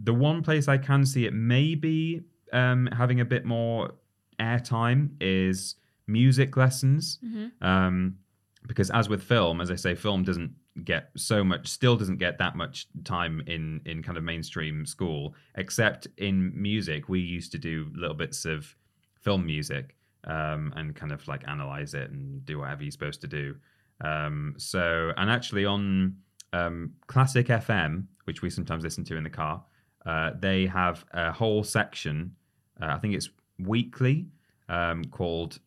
[0.00, 3.92] The one place I can see it maybe um, having a bit more
[4.40, 5.76] airtime is
[6.08, 7.18] music lessons.
[7.60, 8.18] Um,
[8.66, 10.52] because as with film, as I say, film doesn't
[10.84, 15.34] get so much, still doesn't get that much time in in kind of mainstream school.
[15.56, 18.76] Except in music, we used to do little bits of
[19.20, 23.26] film music um, and kind of like analyze it and do whatever you're supposed to
[23.26, 23.56] do.
[24.00, 26.16] Um, so, and actually on
[26.52, 29.62] um, Classic FM, which we sometimes listen to in the car,
[30.06, 32.34] uh, they have a whole section.
[32.80, 34.26] Uh, I think it's weekly
[34.68, 35.60] um, called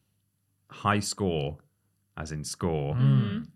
[0.69, 1.57] High Score,
[2.17, 2.95] as in score,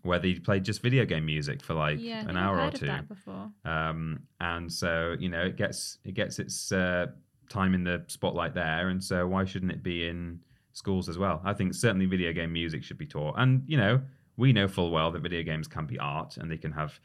[0.02, 2.84] where they play just video game music for like Yeah, an hour I've or two.
[2.86, 3.50] of that before.
[3.64, 7.06] Um, and so you know it gets it gets its uh,
[7.48, 10.40] time in the spotlight there, and so why shouldn't it be in
[10.72, 11.40] schools as well?
[11.44, 14.00] I think certainly video game music should be taught, and you know
[14.36, 16.98] we know full well that video games can be art and they can have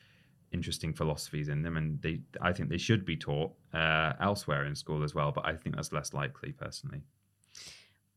[0.51, 4.75] interesting philosophies in them, and they I think they should be taught uh, elsewhere in
[4.75, 5.31] school as well.
[5.31, 7.01] But I think that's less likely personally.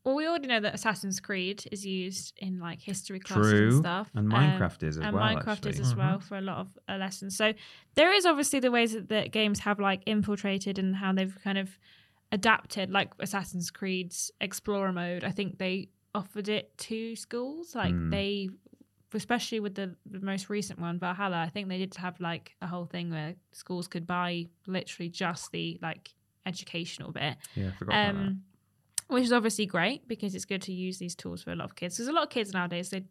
[0.04, 3.68] Well, we already know that Assassin's Creed is used in like history classes True.
[3.68, 5.80] and stuff, And Um, Minecraft is as and well, Minecraft is actually.
[5.82, 7.36] as well for a lot of uh, lessons.
[7.36, 7.52] So
[7.94, 11.58] there is obviously the ways that, that games have like infiltrated and how they've kind
[11.58, 11.78] of
[12.32, 15.24] adapted, like Assassin's Creed's Explorer mode.
[15.24, 18.10] I think they offered it to schools, like Mm.
[18.10, 18.48] they.
[19.14, 22.66] Especially with the, the most recent one, Valhalla, I think they did have like a
[22.66, 26.12] whole thing where schools could buy literally just the like
[26.44, 28.20] educational bit Yeah, I forgot about that.
[28.28, 28.42] um,
[29.06, 31.74] which is obviously great because it's good to use these tools for a lot of
[31.74, 31.96] kids.
[31.96, 33.05] Because a lot of kids nowadays, they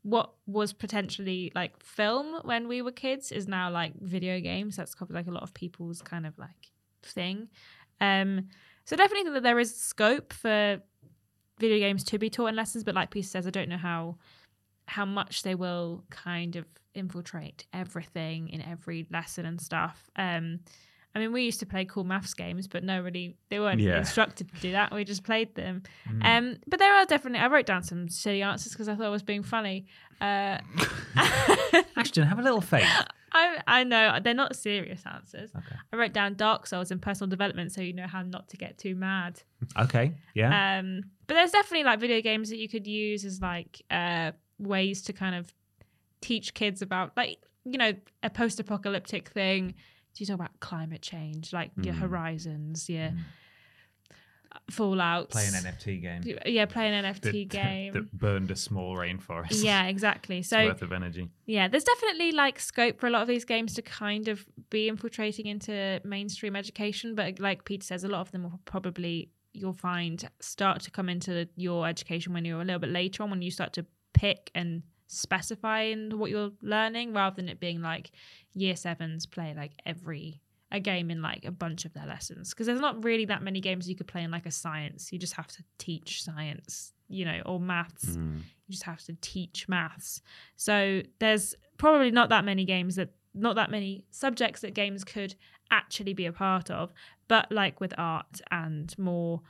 [0.00, 4.76] what was potentially like film when we were kids is now like video games.
[4.76, 6.70] That's probably like a lot of people's kind of like
[7.02, 7.48] thing.
[8.04, 8.48] Um,
[8.84, 10.80] so definitely think that there is scope for
[11.58, 14.16] video games to be taught in lessons, but like Peter says, I don't know how
[14.86, 20.10] how much they will kind of infiltrate everything in every lesson and stuff.
[20.16, 20.60] Um,
[21.14, 23.98] I mean, we used to play cool maths games, but no, really, they weren't Yeah.
[23.98, 24.92] instructed to do that.
[24.92, 25.82] We just played them.
[26.10, 26.24] Mm.
[26.26, 27.38] Um, but there are definitely.
[27.38, 29.86] I wrote down some silly answers because I thought I was being funny.
[30.20, 30.58] Uh,
[31.96, 32.86] Ashton, have a little faith.
[33.34, 35.50] I I know they're not serious answers.
[35.54, 35.76] Okay.
[35.92, 38.78] I wrote down Dark Souls and personal development, so you know how not to get
[38.78, 39.42] too mad.
[39.78, 40.12] Okay.
[40.34, 40.78] Yeah.
[40.78, 45.02] Um, but there's definitely like video games that you could use as like uh, ways
[45.02, 45.52] to kind of
[46.20, 47.92] teach kids about like you know
[48.22, 49.68] a post-apocalyptic thing.
[50.14, 51.98] Do you talk about climate change, like your Mm.
[51.98, 53.10] horizons, your
[54.70, 56.38] Fallout, Play an NFT game.
[56.46, 57.92] yeah, play an NFT that, game.
[57.92, 59.62] that burned a small rainforest.
[59.62, 60.38] yeah, exactly.
[60.38, 61.28] It's So worth of energy.
[61.46, 64.88] yeah, there's definitely like scope for a lot of these games to kind of be
[64.88, 69.72] infiltrating into mainstream education, but like Peter says, a lot of them will probably you'll
[69.72, 73.40] find start to come into your education when you're a little bit later on when
[73.42, 78.10] you start to pick and specify in what you're learning rather than it being like
[78.54, 80.40] year sevens play like every
[80.74, 83.60] a game in like a bunch of their lessons because there's not really that many
[83.60, 87.24] games you could play in like a science you just have to teach science you
[87.24, 88.38] know or maths Mm.
[88.66, 90.20] you just have to teach maths.
[90.56, 95.34] So there's probably not that many games that not that many subjects that games could
[95.70, 96.92] actually be a part of.
[97.28, 99.42] But like with art and more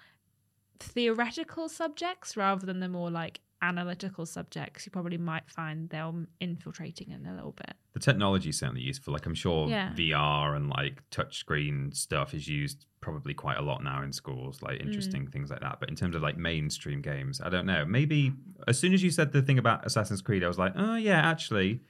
[0.81, 7.11] theoretical subjects rather than the more like analytical subjects, you probably might find them infiltrating
[7.11, 7.75] in a little bit.
[7.95, 9.13] the technology is certainly useful.
[9.13, 9.93] Like I'm sure Yeah.
[9.95, 14.79] VR and like touchscreen stuff is used probably quite a lot now in schools, like
[14.81, 14.87] Mm.
[14.87, 15.79] interesting things like that.
[15.79, 17.85] But in terms of like mainstream games, I don't know.
[17.85, 18.33] Maybe
[18.67, 21.21] as soon as you said the thing about Assassin's Creed, I was like, oh yeah,
[21.21, 21.83] actually.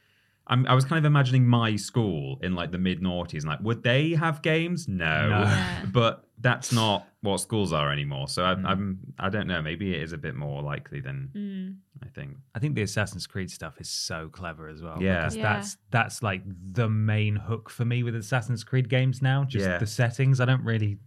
[0.47, 3.61] I'm, I was kind of imagining my school in like the mid noughties, and like,
[3.61, 4.87] would they have games?
[4.89, 5.41] No, No.
[5.41, 5.85] Yeah.
[5.91, 8.29] but that's not what schools are anymore.
[8.29, 8.67] So I, Mm.
[8.67, 9.63] I'm, I don't know.
[9.63, 11.77] Maybe it is a bit more likely than Mm.
[12.07, 12.37] I think.
[12.55, 14.99] I think the Assassin's Creed stuff is so clever as well.
[15.01, 15.21] Yeah.
[15.23, 15.43] because Yeah.
[15.55, 16.43] that's that's like
[16.73, 19.45] the main hook for me with Assassin's Creed games now.
[19.45, 19.79] Just Yeah.
[19.79, 20.41] the settings.
[20.41, 20.99] I don't really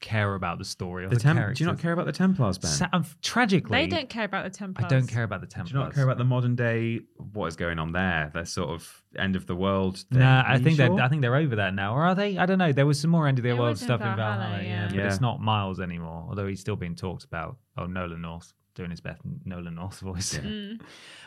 [0.00, 1.58] care about the story or The the, Tem- characters.
[1.58, 2.70] do you not care about the Templars, Ben?
[2.70, 4.84] Sa- um, tragically, They don't care about the Templars.
[4.84, 5.72] I don't care about the Templars.
[5.72, 7.00] do you not care about the modern day?
[7.32, 8.30] What is going on there?
[8.32, 9.98] The sort of end of the world.
[10.10, 10.20] Thing.
[10.20, 10.88] Nah, I think sure?
[10.96, 12.38] they're I think they're over that now, or are they?
[12.38, 12.72] I don't know.
[12.72, 14.62] There was some more end of the It world was in stuff in Valhalla, Valhalla,
[14.62, 14.86] yeah, yeah.
[14.88, 15.06] but Yeah.
[15.06, 16.26] it's not Miles anymore.
[16.28, 17.56] Although he's still being talked about.
[17.76, 20.38] Oh, Nolan North doing his best Nolan North voice.
[20.38, 20.80] Mm.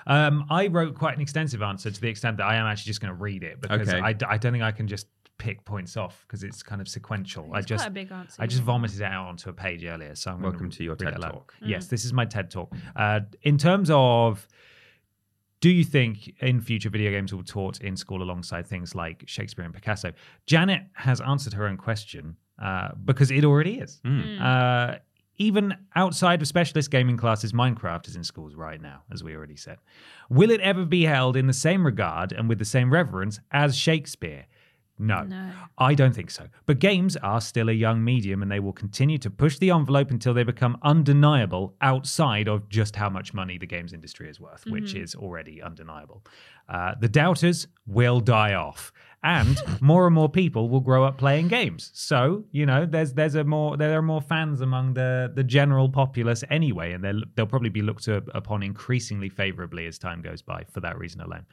[0.07, 3.01] Um, I wrote quite an extensive answer to the extent that I am actually just
[3.01, 3.99] going to read it because Okay.
[3.99, 5.07] I, d- I don't think I can just
[5.41, 7.49] pick points off because it's kind of sequential.
[7.51, 8.39] I just quite a big answer.
[8.39, 10.13] I just vomited it out onto a page earlier.
[10.13, 11.31] So I'm Welcome to your TED aloud.
[11.31, 11.55] Talk.
[11.65, 12.71] Yes, this is my TED talk.
[12.95, 14.47] Uh, in terms of,
[15.59, 19.23] do you think in future video games will be taught in school alongside things like
[19.25, 20.13] Shakespeare and Picasso?
[20.45, 23.99] Janet has answered her own question uh, because it already is.
[24.05, 24.41] Mm.
[24.41, 24.99] Uh,
[25.37, 29.55] even outside of specialist gaming classes, Minecraft is in schools right now, as we already
[29.55, 29.79] said.
[30.29, 33.75] Will it ever be held in the same regard and with the same reverence as
[33.75, 34.45] Shakespeare?
[35.01, 35.23] No.
[35.23, 35.51] No.
[35.77, 36.47] I don't think so.
[36.67, 40.11] But games are still a young medium and they will continue to push the envelope
[40.11, 44.65] until they become undeniable outside of just how much money the games industry is worth,
[44.67, 46.23] which is already undeniable.
[46.69, 48.91] Uh, the doubters will die off.
[49.23, 51.91] And more and more people will grow up playing games.
[51.93, 55.89] So, you know, there's there's a more there are more fans among the the general
[55.89, 60.63] populace anyway, and they'll they'll probably be looked upon increasingly favorably as time goes by
[60.71, 61.45] for that reason alone.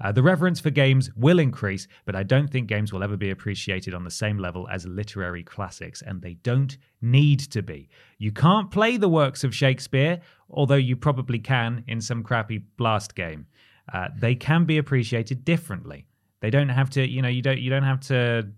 [0.00, 3.30] Uh, the reverence for games will increase, but I don't think games will ever be
[3.30, 7.88] appreciated on the same level as literary classics, and they don't need to be.
[8.18, 13.16] You can't play the works of Shakespeare, although you probably can in some crappy blast
[13.16, 13.46] game.
[13.92, 16.06] Uh, they can be appreciated differently.
[16.40, 18.48] They don't have to, you know, you don't you don't have to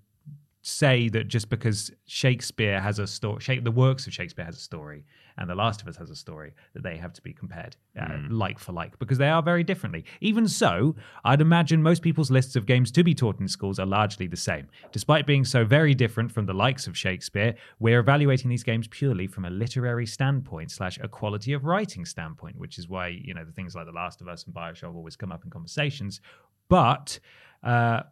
[0.62, 5.04] say that just because Shakespeare has a story, the works of Shakespeare has a story,
[5.38, 8.18] and The Last of Us has a story, that they have to be compared uh,
[8.28, 10.04] like for like because they are very differently.
[10.20, 13.86] Even so, I'd imagine most people's lists of games to be taught in schools are
[13.86, 14.68] largely the same.
[14.92, 19.26] Despite being so very different from the likes of Shakespeare, we're evaluating these games purely
[19.28, 23.44] from a literary standpoint slash a quality of writing standpoint, which is why you know
[23.44, 26.20] the things like The Last of Us and Bioshock always come up in conversations.
[26.68, 27.18] But
[27.62, 28.02] uh,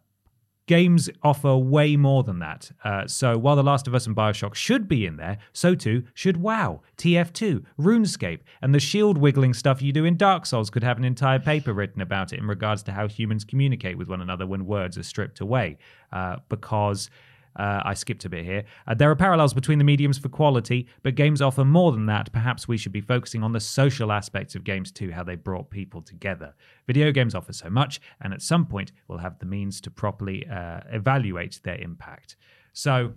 [0.67, 2.71] games offer way more than that.
[2.83, 6.03] Uh, so while The Last of Us and Bioshock should be in there, so too
[6.13, 10.83] should WoW, TF2, RuneScape, and the shield wiggling stuff you do in Dark Souls could
[10.83, 14.21] have an entire paper written about it in regards to how humans communicate with one
[14.21, 15.77] another when words are stripped away.
[16.11, 17.09] Uh, because.
[17.57, 18.63] Uh, I skipped a bit here.
[18.87, 22.31] Uh, there are parallels between the mediums for quality, but games offer more than that.
[22.31, 25.69] Perhaps we should be focusing on the social aspects of games too, how they brought
[25.69, 26.53] people together.
[26.85, 30.47] Video games offer so much, and at some point, we'll have the means to properly
[30.47, 32.35] uh, evaluate their impact.
[32.73, 33.13] So,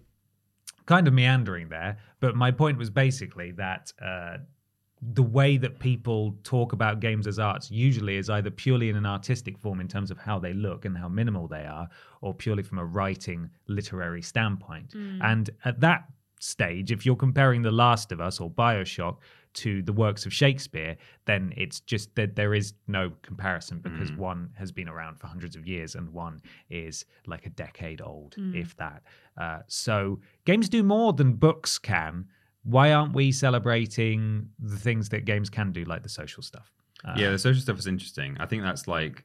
[0.86, 4.38] kind of meandering there, but my point was basically that uh,
[5.02, 9.06] the way that people talk about games as arts usually is either purely in an
[9.06, 11.88] artistic form in terms of how they look and how minimal they are,
[12.20, 14.90] or purely from a writing literary standpoint.
[14.90, 15.20] Mm.
[15.22, 16.04] And at that
[16.38, 19.16] stage, if you're comparing The Last of Us or Bioshock
[19.52, 24.18] to the works of Shakespeare, then it's just that there is no comparison because mm.
[24.18, 28.36] one has been around for hundreds of years and one is like a decade old,
[28.38, 28.54] mm.
[28.54, 29.02] if that.
[29.36, 32.26] Uh, so games do more than books can.
[32.62, 36.70] Why aren't we celebrating the things that games can do, like the social stuff?
[37.04, 38.36] Uh, yeah, the social stuff is interesting.
[38.38, 39.24] I think that's like,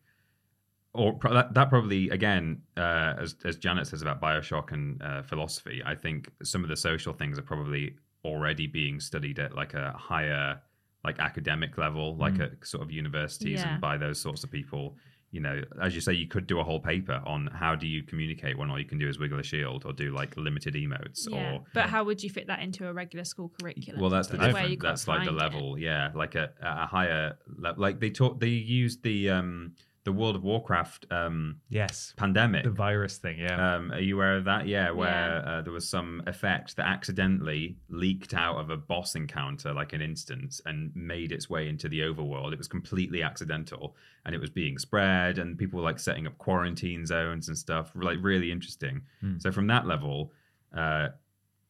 [0.94, 5.22] or pro- that, that probably again, uh, as as Janet says about Bioshock and uh,
[5.24, 9.74] philosophy, I think some of the social things are probably already being studied at like
[9.74, 10.60] a higher,
[11.04, 13.74] like academic level, like at sort of universities Yeah.
[13.74, 14.96] and by those sorts of people.
[15.36, 18.04] You know, as you say, you could do a whole paper on how do you
[18.04, 21.28] communicate when all you can do is wiggle a shield or do like limited emotes
[21.30, 21.56] Yeah.
[21.56, 24.00] or But how would you fit that into a regular school curriculum?
[24.00, 24.82] well, that's the difference.
[24.82, 25.44] That's like the find it.
[25.44, 27.82] level, yeah, like a, a higher level.
[27.82, 29.74] Like they taught, they used the um
[30.06, 32.14] the World of Warcraft um Yes.
[32.16, 32.64] pandemic.
[32.64, 33.76] The virus thing, yeah.
[33.76, 34.68] Um, are you aware of that?
[34.68, 35.52] Yeah, where Yeah.
[35.52, 40.02] Uh, there was some effect that accidentally leaked out of a boss encounter, like an
[40.02, 42.54] instance, and made its way into the overworld.
[42.54, 43.96] It was completely accidental,
[44.26, 47.92] and it was being spread, and people were like setting up quarantine zones and stuff.
[47.96, 49.02] Like really interesting.
[49.22, 49.40] Hmm.
[49.40, 50.32] So from that level,
[50.74, 51.10] uh,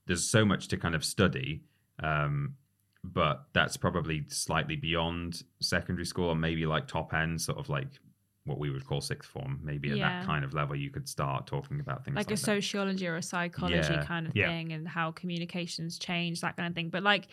[0.06, 1.64] there's so much to kind of study.
[2.04, 2.56] Um,
[3.04, 7.88] but that's probably slightly beyond secondary school, or maybe like top end, sort of like
[8.46, 9.60] what we would call sixth form.
[9.64, 10.20] Maybe at Yeah.
[10.20, 12.46] that kind of level, you could start talking about things like like, a that.
[12.46, 14.06] sociology or a psychology Yeah.
[14.06, 14.48] kind of Yeah.
[14.48, 17.28] thing and how communications change that kind of thing but like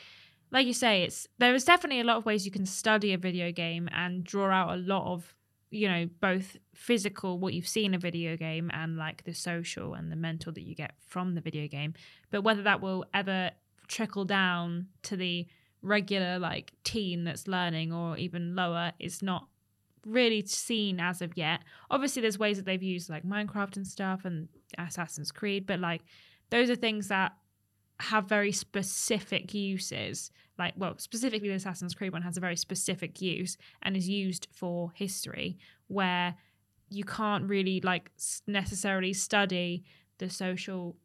[0.51, 3.19] like you say it's there is definitely a lot of ways you can study a
[3.19, 5.35] video game and draw out a lot of
[5.71, 9.95] you know both physical what you've seen in a video game and like the social
[9.95, 11.95] and the mental that you get from the video game
[12.31, 13.51] but whether that will ever
[13.89, 15.47] trickle down to the
[15.83, 19.49] regular like teen that's learning or even lower is not
[20.07, 21.61] really seen as of yet.
[21.91, 24.49] Obviously, there's ways that they've used like Minecraft and stuff and
[24.79, 26.03] Assassin's Creed, but like
[26.51, 27.33] those are things that
[28.01, 30.31] have very specific uses.
[30.59, 34.49] Like, well, specifically the Assassin's Creed one has a very specific use and is used
[34.53, 35.59] for history,
[35.89, 36.35] where
[36.91, 38.11] you can't really like
[38.47, 39.85] necessarily study
[40.19, 40.97] the social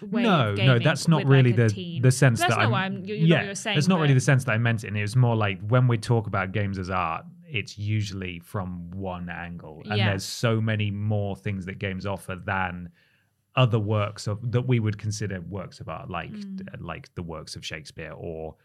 [0.00, 2.78] way no, of no, that's not really like, the the sense That's that I'm, what
[2.80, 4.58] I'm- you- you know yeah, what you're saying, that's not really the sense that I
[4.58, 4.88] meant it.
[4.88, 8.90] And it was more like when we talk about games as art, it's usually from
[8.90, 10.10] one angle, and Yeah.
[10.10, 12.90] there's so many more things that games offer than
[13.56, 16.68] other works of that we would consider works of art, like Mm.
[16.80, 18.56] like the works of Shakespeare or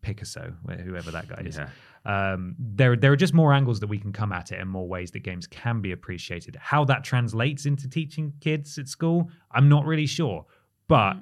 [0.00, 1.56] Picasso, whoever that guy is.
[1.58, 1.68] Yeah.
[2.06, 4.88] Um, there, there are just more angles that we can come at it, and more
[4.88, 6.56] ways that games can be appreciated.
[6.56, 10.46] How that translates into teaching kids at school, I'm not really sure,
[10.88, 11.16] but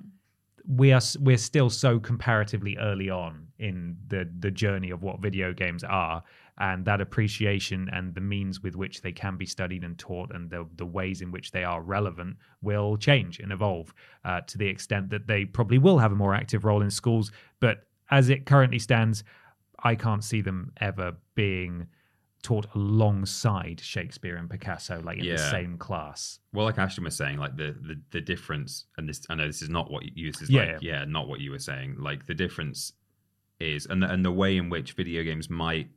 [0.66, 5.52] we are we're still so comparatively early on in the the journey of what video
[5.52, 6.22] games are,
[6.62, 10.48] and that appreciation and the means with which they can be studied and taught, and
[10.48, 13.92] the the ways in which they are relevant will change and evolve
[14.24, 17.32] uh, to the extent that they probably will have a more active role in schools,
[17.58, 19.24] but as it currently stands,
[19.82, 21.88] I can't see them ever being
[22.42, 26.38] taught alongside Shakespeare and Picasso, like in the same class.
[26.52, 29.62] Well, like Ashton was saying, like the, the the difference, and this I know this
[29.62, 31.04] is not what you this is Yeah, like yeah.
[31.06, 31.96] not what you were saying.
[31.98, 32.92] Like the difference
[33.58, 35.88] is, and the, and the way in which video games might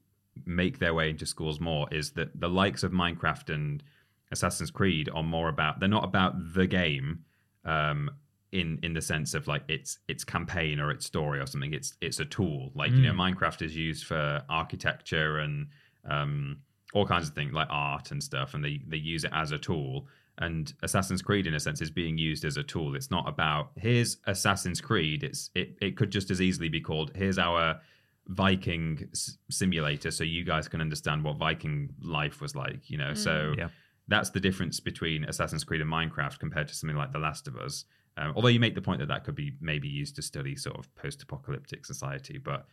[0.46, 3.84] make their way into schools more is that the likes of Minecraft and
[4.32, 7.24] Assassin's Creed are more about they're not about the game,
[7.64, 8.10] um,
[8.52, 11.74] in in the sense of like its its campaign or its story or something.
[11.74, 12.72] It's it's a tool.
[12.74, 15.68] Like you know, Minecraft is used for architecture and
[16.10, 16.58] um,
[16.94, 19.58] all kinds of things like art and stuff, and they they use it as a
[19.58, 20.08] tool.
[20.38, 22.96] And Assassin's Creed, in a sense, is being used as a tool.
[22.96, 25.24] It's not about here's Assassin's Creed.
[25.24, 27.80] It's it it could just as easily be called here's our
[28.28, 32.90] Viking s- simulator, so you guys can understand what Viking life was like.
[32.90, 33.70] You know, so Yeah.
[34.08, 37.56] that's the difference between Assassin's Creed and Minecraft compared to something like The Last of
[37.58, 37.86] Us.
[38.18, 40.78] Um, although you make the point that that could be maybe used to study sort
[40.78, 42.66] of post-apocalyptic society, but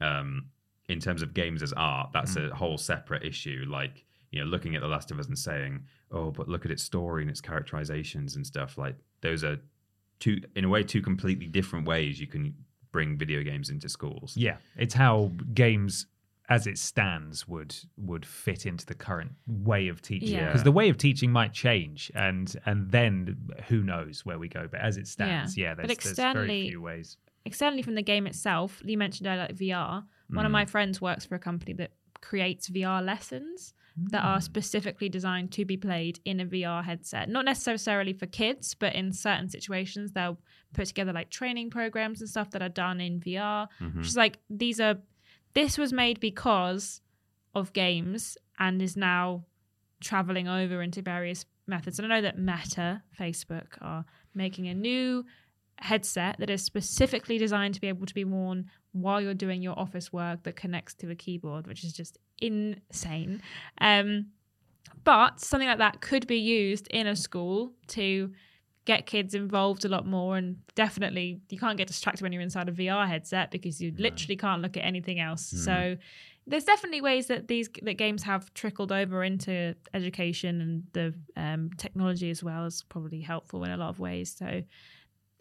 [0.00, 0.46] um,
[0.88, 3.64] in terms of games as art, that's a whole separate issue.
[3.68, 6.70] Like you know, looking at The Last of Us and saying, "Oh, but look at
[6.70, 9.58] its story and its characterizations and stuff." Like those are
[10.20, 12.54] two, in a way, two completely different ways you can
[12.92, 14.34] bring video games into schools.
[14.36, 16.06] Yeah, it's how games
[16.48, 20.46] as it stands would would fit into the current way of teaching Yeah.
[20.46, 23.36] because the way of teaching might change and and then
[23.68, 26.68] who knows where we go but as it stands yeah, But there's, there's externally- very
[26.68, 30.04] few ways externally from the game itself, you mentioned earlier like VR.
[30.30, 30.52] One of Mm.
[30.52, 34.26] my friends works for a company that creates VR lessons that Mm.
[34.26, 37.28] are specifically designed to be played in a VR headset.
[37.28, 40.38] Not necessarily for kids, but in certain situations they'll
[40.76, 43.68] put together like training programs and stuff that are done in VR.
[43.80, 43.96] Mhm.
[43.96, 44.96] Which is like these are
[45.54, 47.00] this was made because
[47.54, 49.44] of games and is now
[50.00, 51.98] traveling over into various methods.
[51.98, 54.04] And I know that Meta, Facebook, are
[54.34, 55.24] making a new
[55.78, 59.78] headset that is specifically designed to be able to be worn while you're doing your
[59.78, 63.42] office work that connects to a keyboard, which is just insane.
[63.78, 64.26] Um,
[65.04, 68.32] but something like that could be used in a school to
[68.86, 72.68] get kids involved a lot more and definitely you can't get distracted when you're inside
[72.68, 75.52] a VR headset because you literally can't look at anything else.
[75.64, 75.96] So
[76.46, 81.70] there's definitely ways that these that games have trickled over into education and the um,
[81.76, 84.34] technology as well is probably helpful in a lot of ways.
[84.38, 84.62] So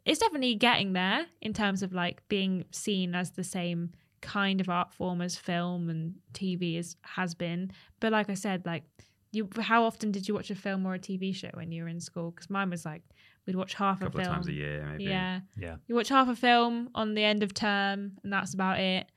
[0.06, 3.92] it's definitely getting there in terms of like being seen as the same
[4.22, 7.72] kind of art form as film and TV is has been.
[8.00, 8.84] But like I said, like
[9.32, 11.90] you, how often did you watch a film or a TV show when you were
[11.90, 12.32] in school?
[12.32, 13.04] Because mine was like
[13.46, 14.36] we'd watch half a couple a of film.
[14.36, 15.04] times a year, maybe.
[15.06, 18.80] Yeah, yeah you watch half a film on the end of term, and that's about
[18.80, 19.08] it.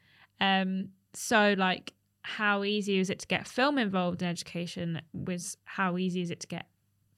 [0.40, 1.92] Um, so like,
[2.22, 5.00] how easy is it to get film involved in education?
[5.12, 6.66] Was how easy is it to get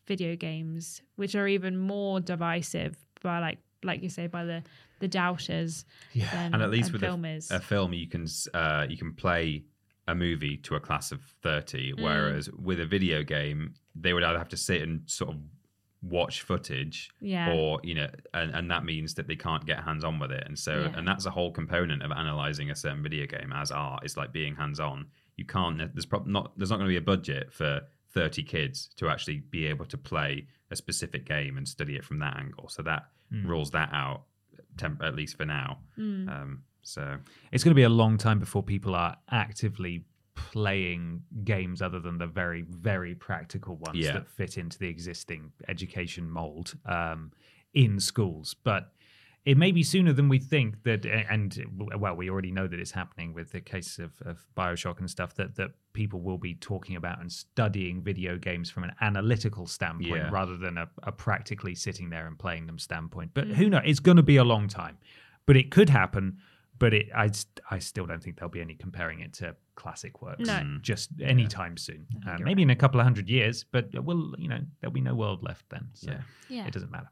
[0.06, 4.62] video games, which are even more divisive by like like you say by the
[5.00, 5.84] the doubters.
[6.12, 6.30] Yeah.
[6.32, 7.50] than and at least with film a, is.
[7.50, 9.64] a film you can uh, you can play
[10.08, 12.02] a movie to a class of 30 Mm.
[12.02, 15.36] whereas with a video game they would either have to sit and sort of
[16.02, 17.52] watch footage Yeah.
[17.52, 20.44] or you know and, and that means that they can't get hands on with it
[20.46, 20.98] and so Yeah.
[20.98, 24.32] and that's a whole component of analyzing a certain video game as art it's like
[24.32, 25.06] being hands on
[25.36, 27.82] you can't there's prob- not there's not going to be a budget for
[28.14, 32.18] 30 kids to actually be able to play a specific game and study it from
[32.20, 33.46] that angle so that Mm.
[33.46, 34.22] rules that out
[34.76, 36.28] temp- at least for now Mm.
[36.28, 37.18] um so
[37.52, 40.04] it's going to be a long time before people are actively
[40.34, 44.12] playing games other than the very very practical ones Yeah.
[44.14, 47.32] that fit into the existing education mold um,
[47.74, 48.92] in schools but
[49.46, 51.58] it may be sooner than we think that and
[51.96, 55.34] well we already know that it's happening with the case of, of bioshock and stuff
[55.34, 60.10] that that people will be talking about and studying video games from an analytical standpoint
[60.24, 60.30] Yeah.
[60.30, 64.00] rather than a, a practically sitting there and playing them standpoint but who knows it's
[64.00, 64.98] going to be a long time
[65.46, 66.38] but it could happen
[66.80, 67.30] but it I,
[67.70, 70.52] I still don't think there'll be any comparing it to classic works No.
[70.54, 70.82] Mm.
[70.82, 74.48] just anytime soon uh, you're maybe in a couple of hundred years but we'll you
[74.48, 76.20] know there'll be no world left then so Yeah.
[76.50, 76.66] Yeah.
[76.66, 77.08] it doesn't matter.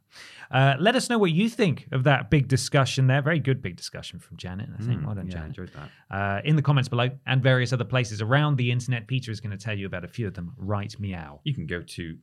[0.51, 3.23] Uh, let us know what you think of that big discussion there.
[3.23, 5.01] Very good big discussion from Janet, I think.
[5.01, 5.49] Mm, well done, yeah, I Janet.
[5.59, 6.16] enjoyed that.
[6.16, 9.57] Uh, in the comments below and various other places around the internet, Peter is going
[9.57, 11.40] to tell you about a few of them right meow.
[11.45, 12.16] You can go to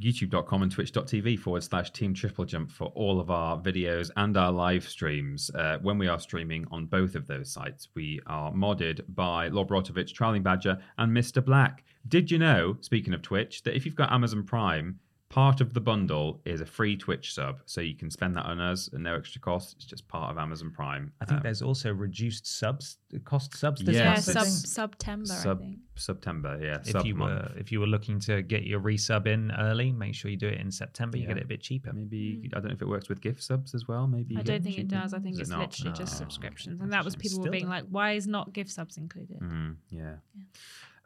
[0.00, 4.52] youtube.com and twitch.tv forward slash team triple jump for all of our videos and our
[4.52, 5.50] live streams.
[5.54, 10.12] Uh, when we are streaming on both of those sites, we are modded by Lobrotovich,
[10.12, 11.44] Trolling Badger, and Mr.
[11.44, 11.84] Black.
[12.08, 14.98] Did you know, speaking of Twitch, that if you've got Amazon Prime,
[15.32, 17.60] part of the bundle is a free Twitch sub.
[17.64, 19.72] So you can spend that on us at no extra cost.
[19.76, 21.10] It's just part of Amazon Prime.
[21.22, 24.54] I think Um, there's also reduced subs, cost subs this Yeah, Yeah, month, sub think.
[24.66, 25.78] September, I sub think.
[25.96, 26.78] September, yeah.
[26.84, 30.14] If sub you were if you were looking to get your resub in early, make
[30.14, 31.16] sure you do it in September.
[31.16, 31.92] You get it a bit cheaper.
[31.94, 34.06] Maybe I don't know if it works with gift subs as well.
[34.06, 35.14] Maybe I don't get think it does.
[35.14, 35.60] I think Does it's it not?
[35.70, 36.76] literally just Oh, subscriptions.
[36.76, 36.84] okay.
[36.84, 39.40] And that was people Still being don't- like, why is not gift subs included?
[39.40, 40.16] Mm, yeah.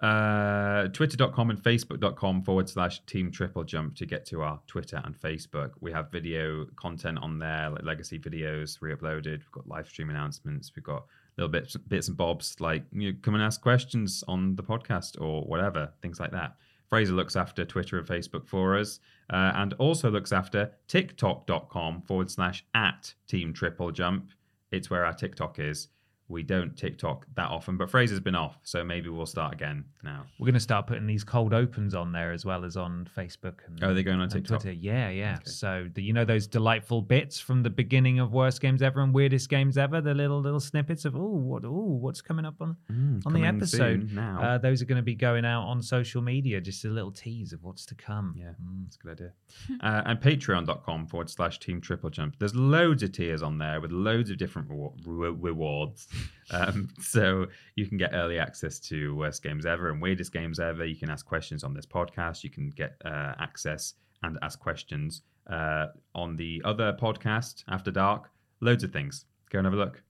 [0.00, 5.18] Uh, Twitter.com and Facebook.com forward slash Team Triple Jump to get to our Twitter and
[5.18, 5.70] Facebook.
[5.80, 9.38] We have video content on there, like legacy videos re uploaded.
[9.38, 10.70] We've got live stream announcements.
[10.76, 11.06] We've got
[11.38, 15.20] little bits, bits and bobs like you know, come and ask questions on the podcast
[15.20, 16.56] or whatever, things like that.
[16.88, 19.00] Fraser looks after Twitter and Facebook for us
[19.30, 24.30] uh, and also looks after TikTok.com forward slash at Team Triple Jump.
[24.70, 25.88] It's where our TikTok is.
[26.28, 30.24] We don't TikTok that often, but Fraser's been off, so maybe we'll start again now.
[30.40, 33.58] We're going to start putting these cold opens on there as well as on Facebook
[33.66, 34.62] and Oh, are going on TikTok?
[34.62, 34.72] Twitter.
[34.72, 35.34] Yeah, yeah.
[35.36, 35.42] Okay.
[35.50, 39.14] So the, you know those delightful bits from the beginning of worst games ever and
[39.14, 41.70] weirdest games ever, the little little snippets of oh what oh
[42.00, 44.12] what's coming up on Mm, on the episode.
[44.12, 44.40] now.
[44.42, 47.52] Uh, those are going to be going out on social media, just a little tease
[47.52, 48.34] of what's to come.
[48.36, 48.84] Yeah, Mm.
[48.84, 49.32] that's a good idea.
[49.80, 52.34] uh, and patreon.com forward slash team triple jump.
[52.40, 56.08] There's loads of tiers on there with loads of different rewar- re- rewards.
[56.50, 60.84] Um, so you can get early access to worst games ever and weirdest games ever.
[60.84, 62.44] You can ask questions on this podcast.
[62.44, 68.30] You can get uh, access and ask questions uh, on the other podcast, After Dark.
[68.60, 69.26] Loads of things.
[69.50, 70.02] Go and have a look.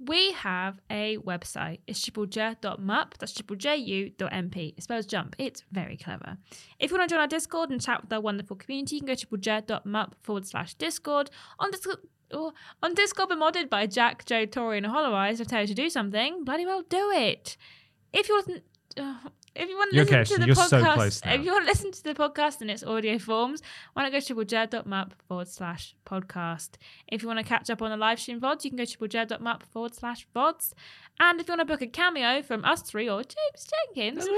[0.00, 1.80] We have a website.
[1.88, 3.18] It's triplej.ump.
[3.18, 4.74] That's triplej.u.mp.
[4.76, 5.34] It spells jump.
[5.38, 6.38] It's very clever.
[6.78, 9.08] If you want to join our Discord and chat with our wonderful community, you can
[9.08, 11.30] go to triplej.ump forward slash Discord.
[11.58, 11.98] On Discord,
[12.32, 12.52] oh,
[12.82, 15.40] on Discord, we're modded by Jack, Joe, Tori, and Hollow Eyes.
[15.40, 17.56] If I tell you to do something, bloody well do it.
[18.12, 18.62] If you want,
[18.96, 21.44] uh, if you want to You're listen okay, to the you're so podcast, close if
[21.44, 24.34] you want to listen to the podcast in its audio forms, why not go to
[24.34, 26.70] triplej.ump forward slash podcast.
[27.08, 28.98] If you want to catch up on the live stream VODs, you can go to
[28.98, 30.72] triplej.ump forward slash VODs.
[31.20, 34.28] And if you want to book a cameo from us three or James Jenkins,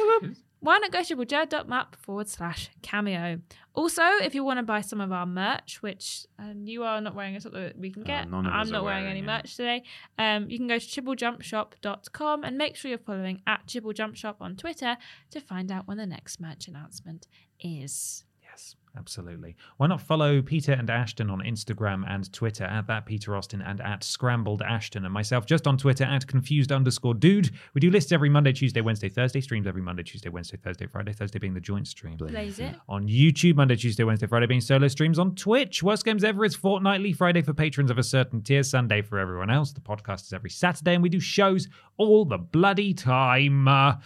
[0.61, 3.41] why not go to triplej.ump forward slash cameo.
[3.75, 7.15] Also, if you want to buy some of our merch, which um, you are not
[7.15, 9.25] wearing a something that we can Uh, get, of I'm not wearing, wearing any it.
[9.27, 9.83] merch today,
[10.19, 14.97] um, you can go to triplejumpshop.com and make sure you're following at triplejumpshop on Twitter
[15.31, 17.27] to find out when the next merch announcement
[17.61, 18.25] is.
[18.91, 19.57] Yes, absolutely.
[19.77, 23.81] Why not follow Peter and Ashton on Instagram and Twitter at that Peter Austin and
[23.81, 27.51] at Scrambled Ashton and myself just on Twitter at confused underscore dude.
[27.75, 29.41] We do lists every Monday, Tuesday, Wednesday, Thursday.
[29.41, 31.13] Streams every Monday, Tuesday, Wednesday, Thursday, Friday.
[31.13, 32.17] Thursday being the joint stream.
[32.17, 32.75] Blaze it.
[32.89, 35.83] On YouTube, Monday, Tuesday, Wednesday, Friday being solo streams on Twitch.
[35.83, 39.51] Worst Games Ever is fortnightly, Friday for patrons of a certain tier, Sunday for everyone
[39.51, 39.73] else.
[39.73, 43.69] The podcast is every Saturday, and we do shows all the bloody time.
[43.69, 43.97] Uh,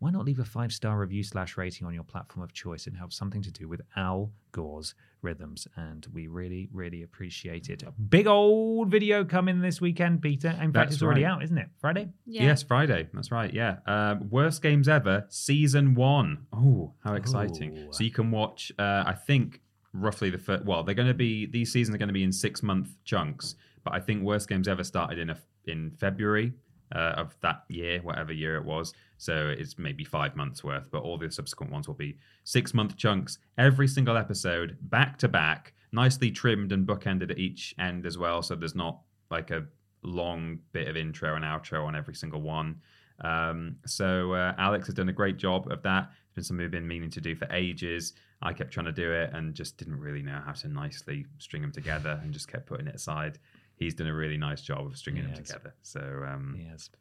[0.00, 2.86] why not leave a five star review slash rating on your platform of choice?
[2.86, 7.82] It helps something to do with Al Gore's rhythms, and we really, really appreciate it.
[7.82, 10.48] A big old video coming this weekend, Peter.
[10.48, 11.32] In fact, That's it's already right.
[11.32, 11.68] out, isn't it?
[11.80, 12.08] Friday?
[12.24, 12.44] Yeah.
[12.44, 13.08] Yes, Friday.
[13.12, 13.52] That's right.
[13.52, 13.76] Yeah.
[13.86, 16.46] Um, Worst games ever, season one.
[16.50, 17.76] Oh, how exciting!
[17.76, 17.92] Ooh.
[17.92, 18.72] So you can watch.
[18.78, 19.60] Uh, I think
[19.92, 20.64] roughly the first.
[20.64, 23.54] Well, they're going to be these seasons are going to be in six month chunks.
[23.84, 26.54] But I think worst games ever started in a, in February
[26.94, 28.92] uh, of that year, whatever year it was.
[29.18, 30.90] So it's maybe five months worth.
[30.90, 33.38] But all the subsequent ones will be six month chunks.
[33.58, 38.42] Every single episode, back to back, nicely trimmed and bookended at each end as well.
[38.42, 39.00] So there's not
[39.30, 39.66] like a
[40.02, 42.80] long bit of intro and outro on every single one.
[43.22, 46.10] Um, so uh, Alex has done a great job of that.
[46.26, 48.14] It's been something we've been meaning to do for ages.
[48.42, 51.60] I kept trying to do it and just didn't really know how to nicely string
[51.60, 53.38] them together and just kept putting it aside.
[53.80, 55.74] He's done a really nice job of stringing them together.
[55.82, 56.54] So um,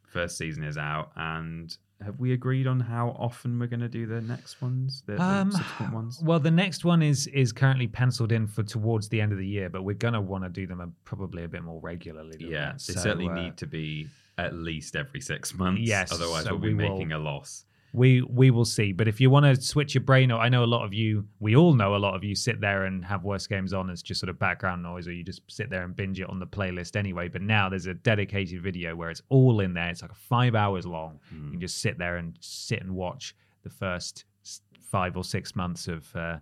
[0.08, 4.06] first season is out and have we agreed on how often we're going to do
[4.06, 6.22] the next ones, the, the Um, subsequent ones?
[6.24, 9.46] Well, the next one is is currently penciled in for towards the end of the
[9.46, 12.38] year, but we're gonna want to do them a, probably a bit more regularly.
[12.40, 12.82] Than Yeah, that.
[12.88, 14.08] they So, certainly uh, need to be
[14.38, 15.82] at least every six months.
[15.84, 17.66] Yes, otherwise so we'll be we will- making a loss.
[17.94, 18.92] We we will see.
[18.94, 21.26] But if you want to switch your brain, or I know a lot of you,
[21.40, 24.02] we all know a lot of you sit there and have worst games on as
[24.04, 26.48] just sort of background noise, or you just sit there and binge it on the
[26.48, 27.28] playlist anyway.
[27.28, 29.90] But now there's a dedicated video where it's all in there.
[29.90, 31.20] It's like five hours long.
[31.32, 34.26] You can just sit there and sit and watch the first
[34.82, 36.38] five or six months of uh,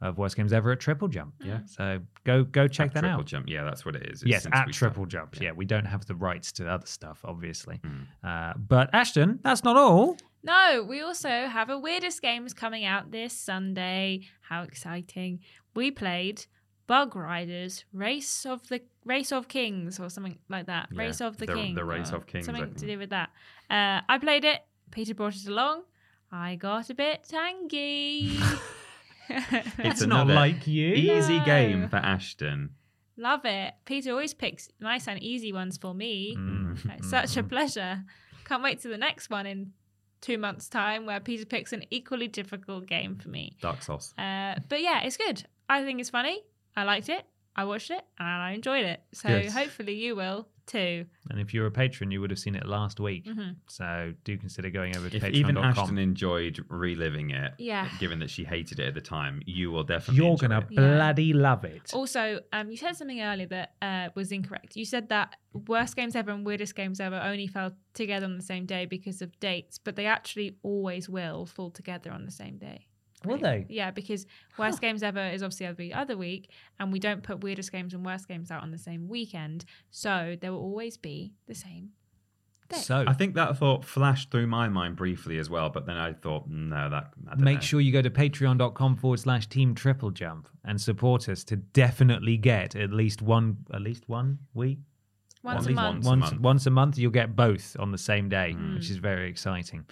[0.00, 1.34] of worst games ever at Triple Jump.
[1.42, 1.60] Yeah.
[1.66, 3.26] So go go check At that triple out.
[3.26, 3.48] jump.
[3.48, 4.22] Yeah, that's what it is.
[4.22, 5.10] It's Yes, at Triple started.
[5.10, 5.36] Jump.
[5.36, 5.42] Yeah.
[5.48, 7.80] Yeah, we don't have the rights to other stuff, obviously.
[7.84, 8.06] Mm.
[8.22, 10.16] Uh, but Ashton, that's not all.
[10.44, 14.20] No, we also have a weirdest games coming out this Sunday.
[14.42, 15.40] How exciting!
[15.74, 16.44] We played
[16.86, 20.88] Bug Riders Race of the Race of Kings or something like that.
[20.92, 21.74] Yeah, Race of the, the- King.
[21.74, 23.30] the Race of Kings, Something to do with that.
[23.70, 24.60] Uh, I played it.
[24.90, 25.82] Peter brought it along.
[26.30, 28.38] I got a bit tangy.
[29.26, 30.88] It's It's not like you.
[30.92, 31.44] Easy No.
[31.46, 32.70] game for Ashton.
[33.16, 33.72] Love it.
[33.86, 36.36] Peter always picks nice and easy ones for me.
[36.36, 36.98] Mm.
[36.98, 38.04] It's such a pleasure.
[38.44, 39.72] Can't wait to the next one in
[40.24, 43.56] two months' time where Peter picks an equally difficult game for me.
[43.60, 44.14] Dark Souls.
[44.16, 45.44] Uh, but yeah, it's good.
[45.68, 46.42] I think it's funny.
[46.76, 47.24] I liked it.
[47.56, 49.02] I watched it and I enjoyed it.
[49.12, 49.50] So Good.
[49.52, 51.04] hopefully you will too.
[51.30, 53.26] And if you're a patron, you would have seen it last week.
[53.26, 53.56] Mhm.
[53.68, 55.98] So do consider going over to If even Ashton patreon.com.
[55.98, 57.88] enjoyed reliving it, Yeah.
[58.00, 60.24] given that she hated it at the time, you will definitely.
[60.24, 60.66] You're going to it.
[60.70, 60.94] Yeah.
[60.96, 61.92] bloody love it.
[61.92, 64.74] Also, um, you said something earlier that uh, was incorrect.
[64.74, 65.36] You said that
[65.68, 69.20] worst games ever and weirdest games ever only fell together on the same day because
[69.20, 72.86] of dates, but they actually always will fall together on the same day.
[73.24, 73.66] Will they?
[73.68, 74.26] Yeah, because
[74.58, 78.04] worst games ever is obviously every other week, and we don't put weirdest games and
[78.04, 81.90] worst games out on the same weekend, so there will always be the same
[82.68, 82.76] day.
[82.76, 86.12] So I think that thought flashed through my mind briefly as well, but then I
[86.12, 87.10] thought, mm, no, that.
[87.26, 87.60] I don't make know.
[87.60, 92.36] sure you go to patreon.com forward slash team triple jump and support us to definitely
[92.36, 94.78] get at least one at least one week
[95.44, 96.04] once at a month.
[96.04, 96.40] once a once month.
[96.42, 98.74] once a month you'll get both on the same day Mm.
[98.74, 99.84] which is very exciting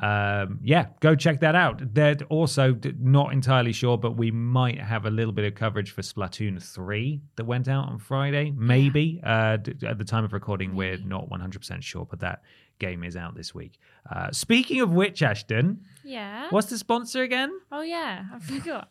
[0.00, 5.04] um, yeah go check that out they're also not entirely sure but we might have
[5.06, 9.58] a little bit of coverage for splatoon 3 that went out on friday maybe uh,
[9.86, 12.42] at the time of recording we're not 100% sure but that
[12.78, 13.78] game is out this week
[14.14, 16.46] uh, speaking of which ashton Yeah.
[16.50, 18.90] what's the sponsor again Oh yeah, I forgot.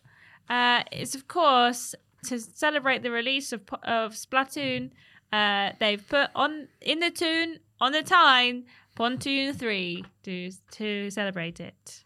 [0.49, 4.91] Uh, it's of course to celebrate the release of of Splatoon.
[5.31, 8.65] Uh, they've put on in the tune on the time
[8.95, 12.03] Pontoon Three to to celebrate it.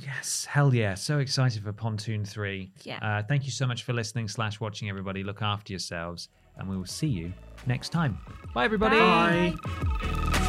[0.00, 0.94] Yes, hell yeah.
[0.94, 2.72] So excited for Pontoon 3.
[2.82, 2.98] Yeah.
[3.02, 5.22] Uh, thank you so much for listening slash watching, everybody.
[5.22, 7.32] Look after yourselves, and we will see you
[7.66, 8.18] next time.
[8.54, 8.98] Bye, everybody.
[8.98, 10.48] Bye.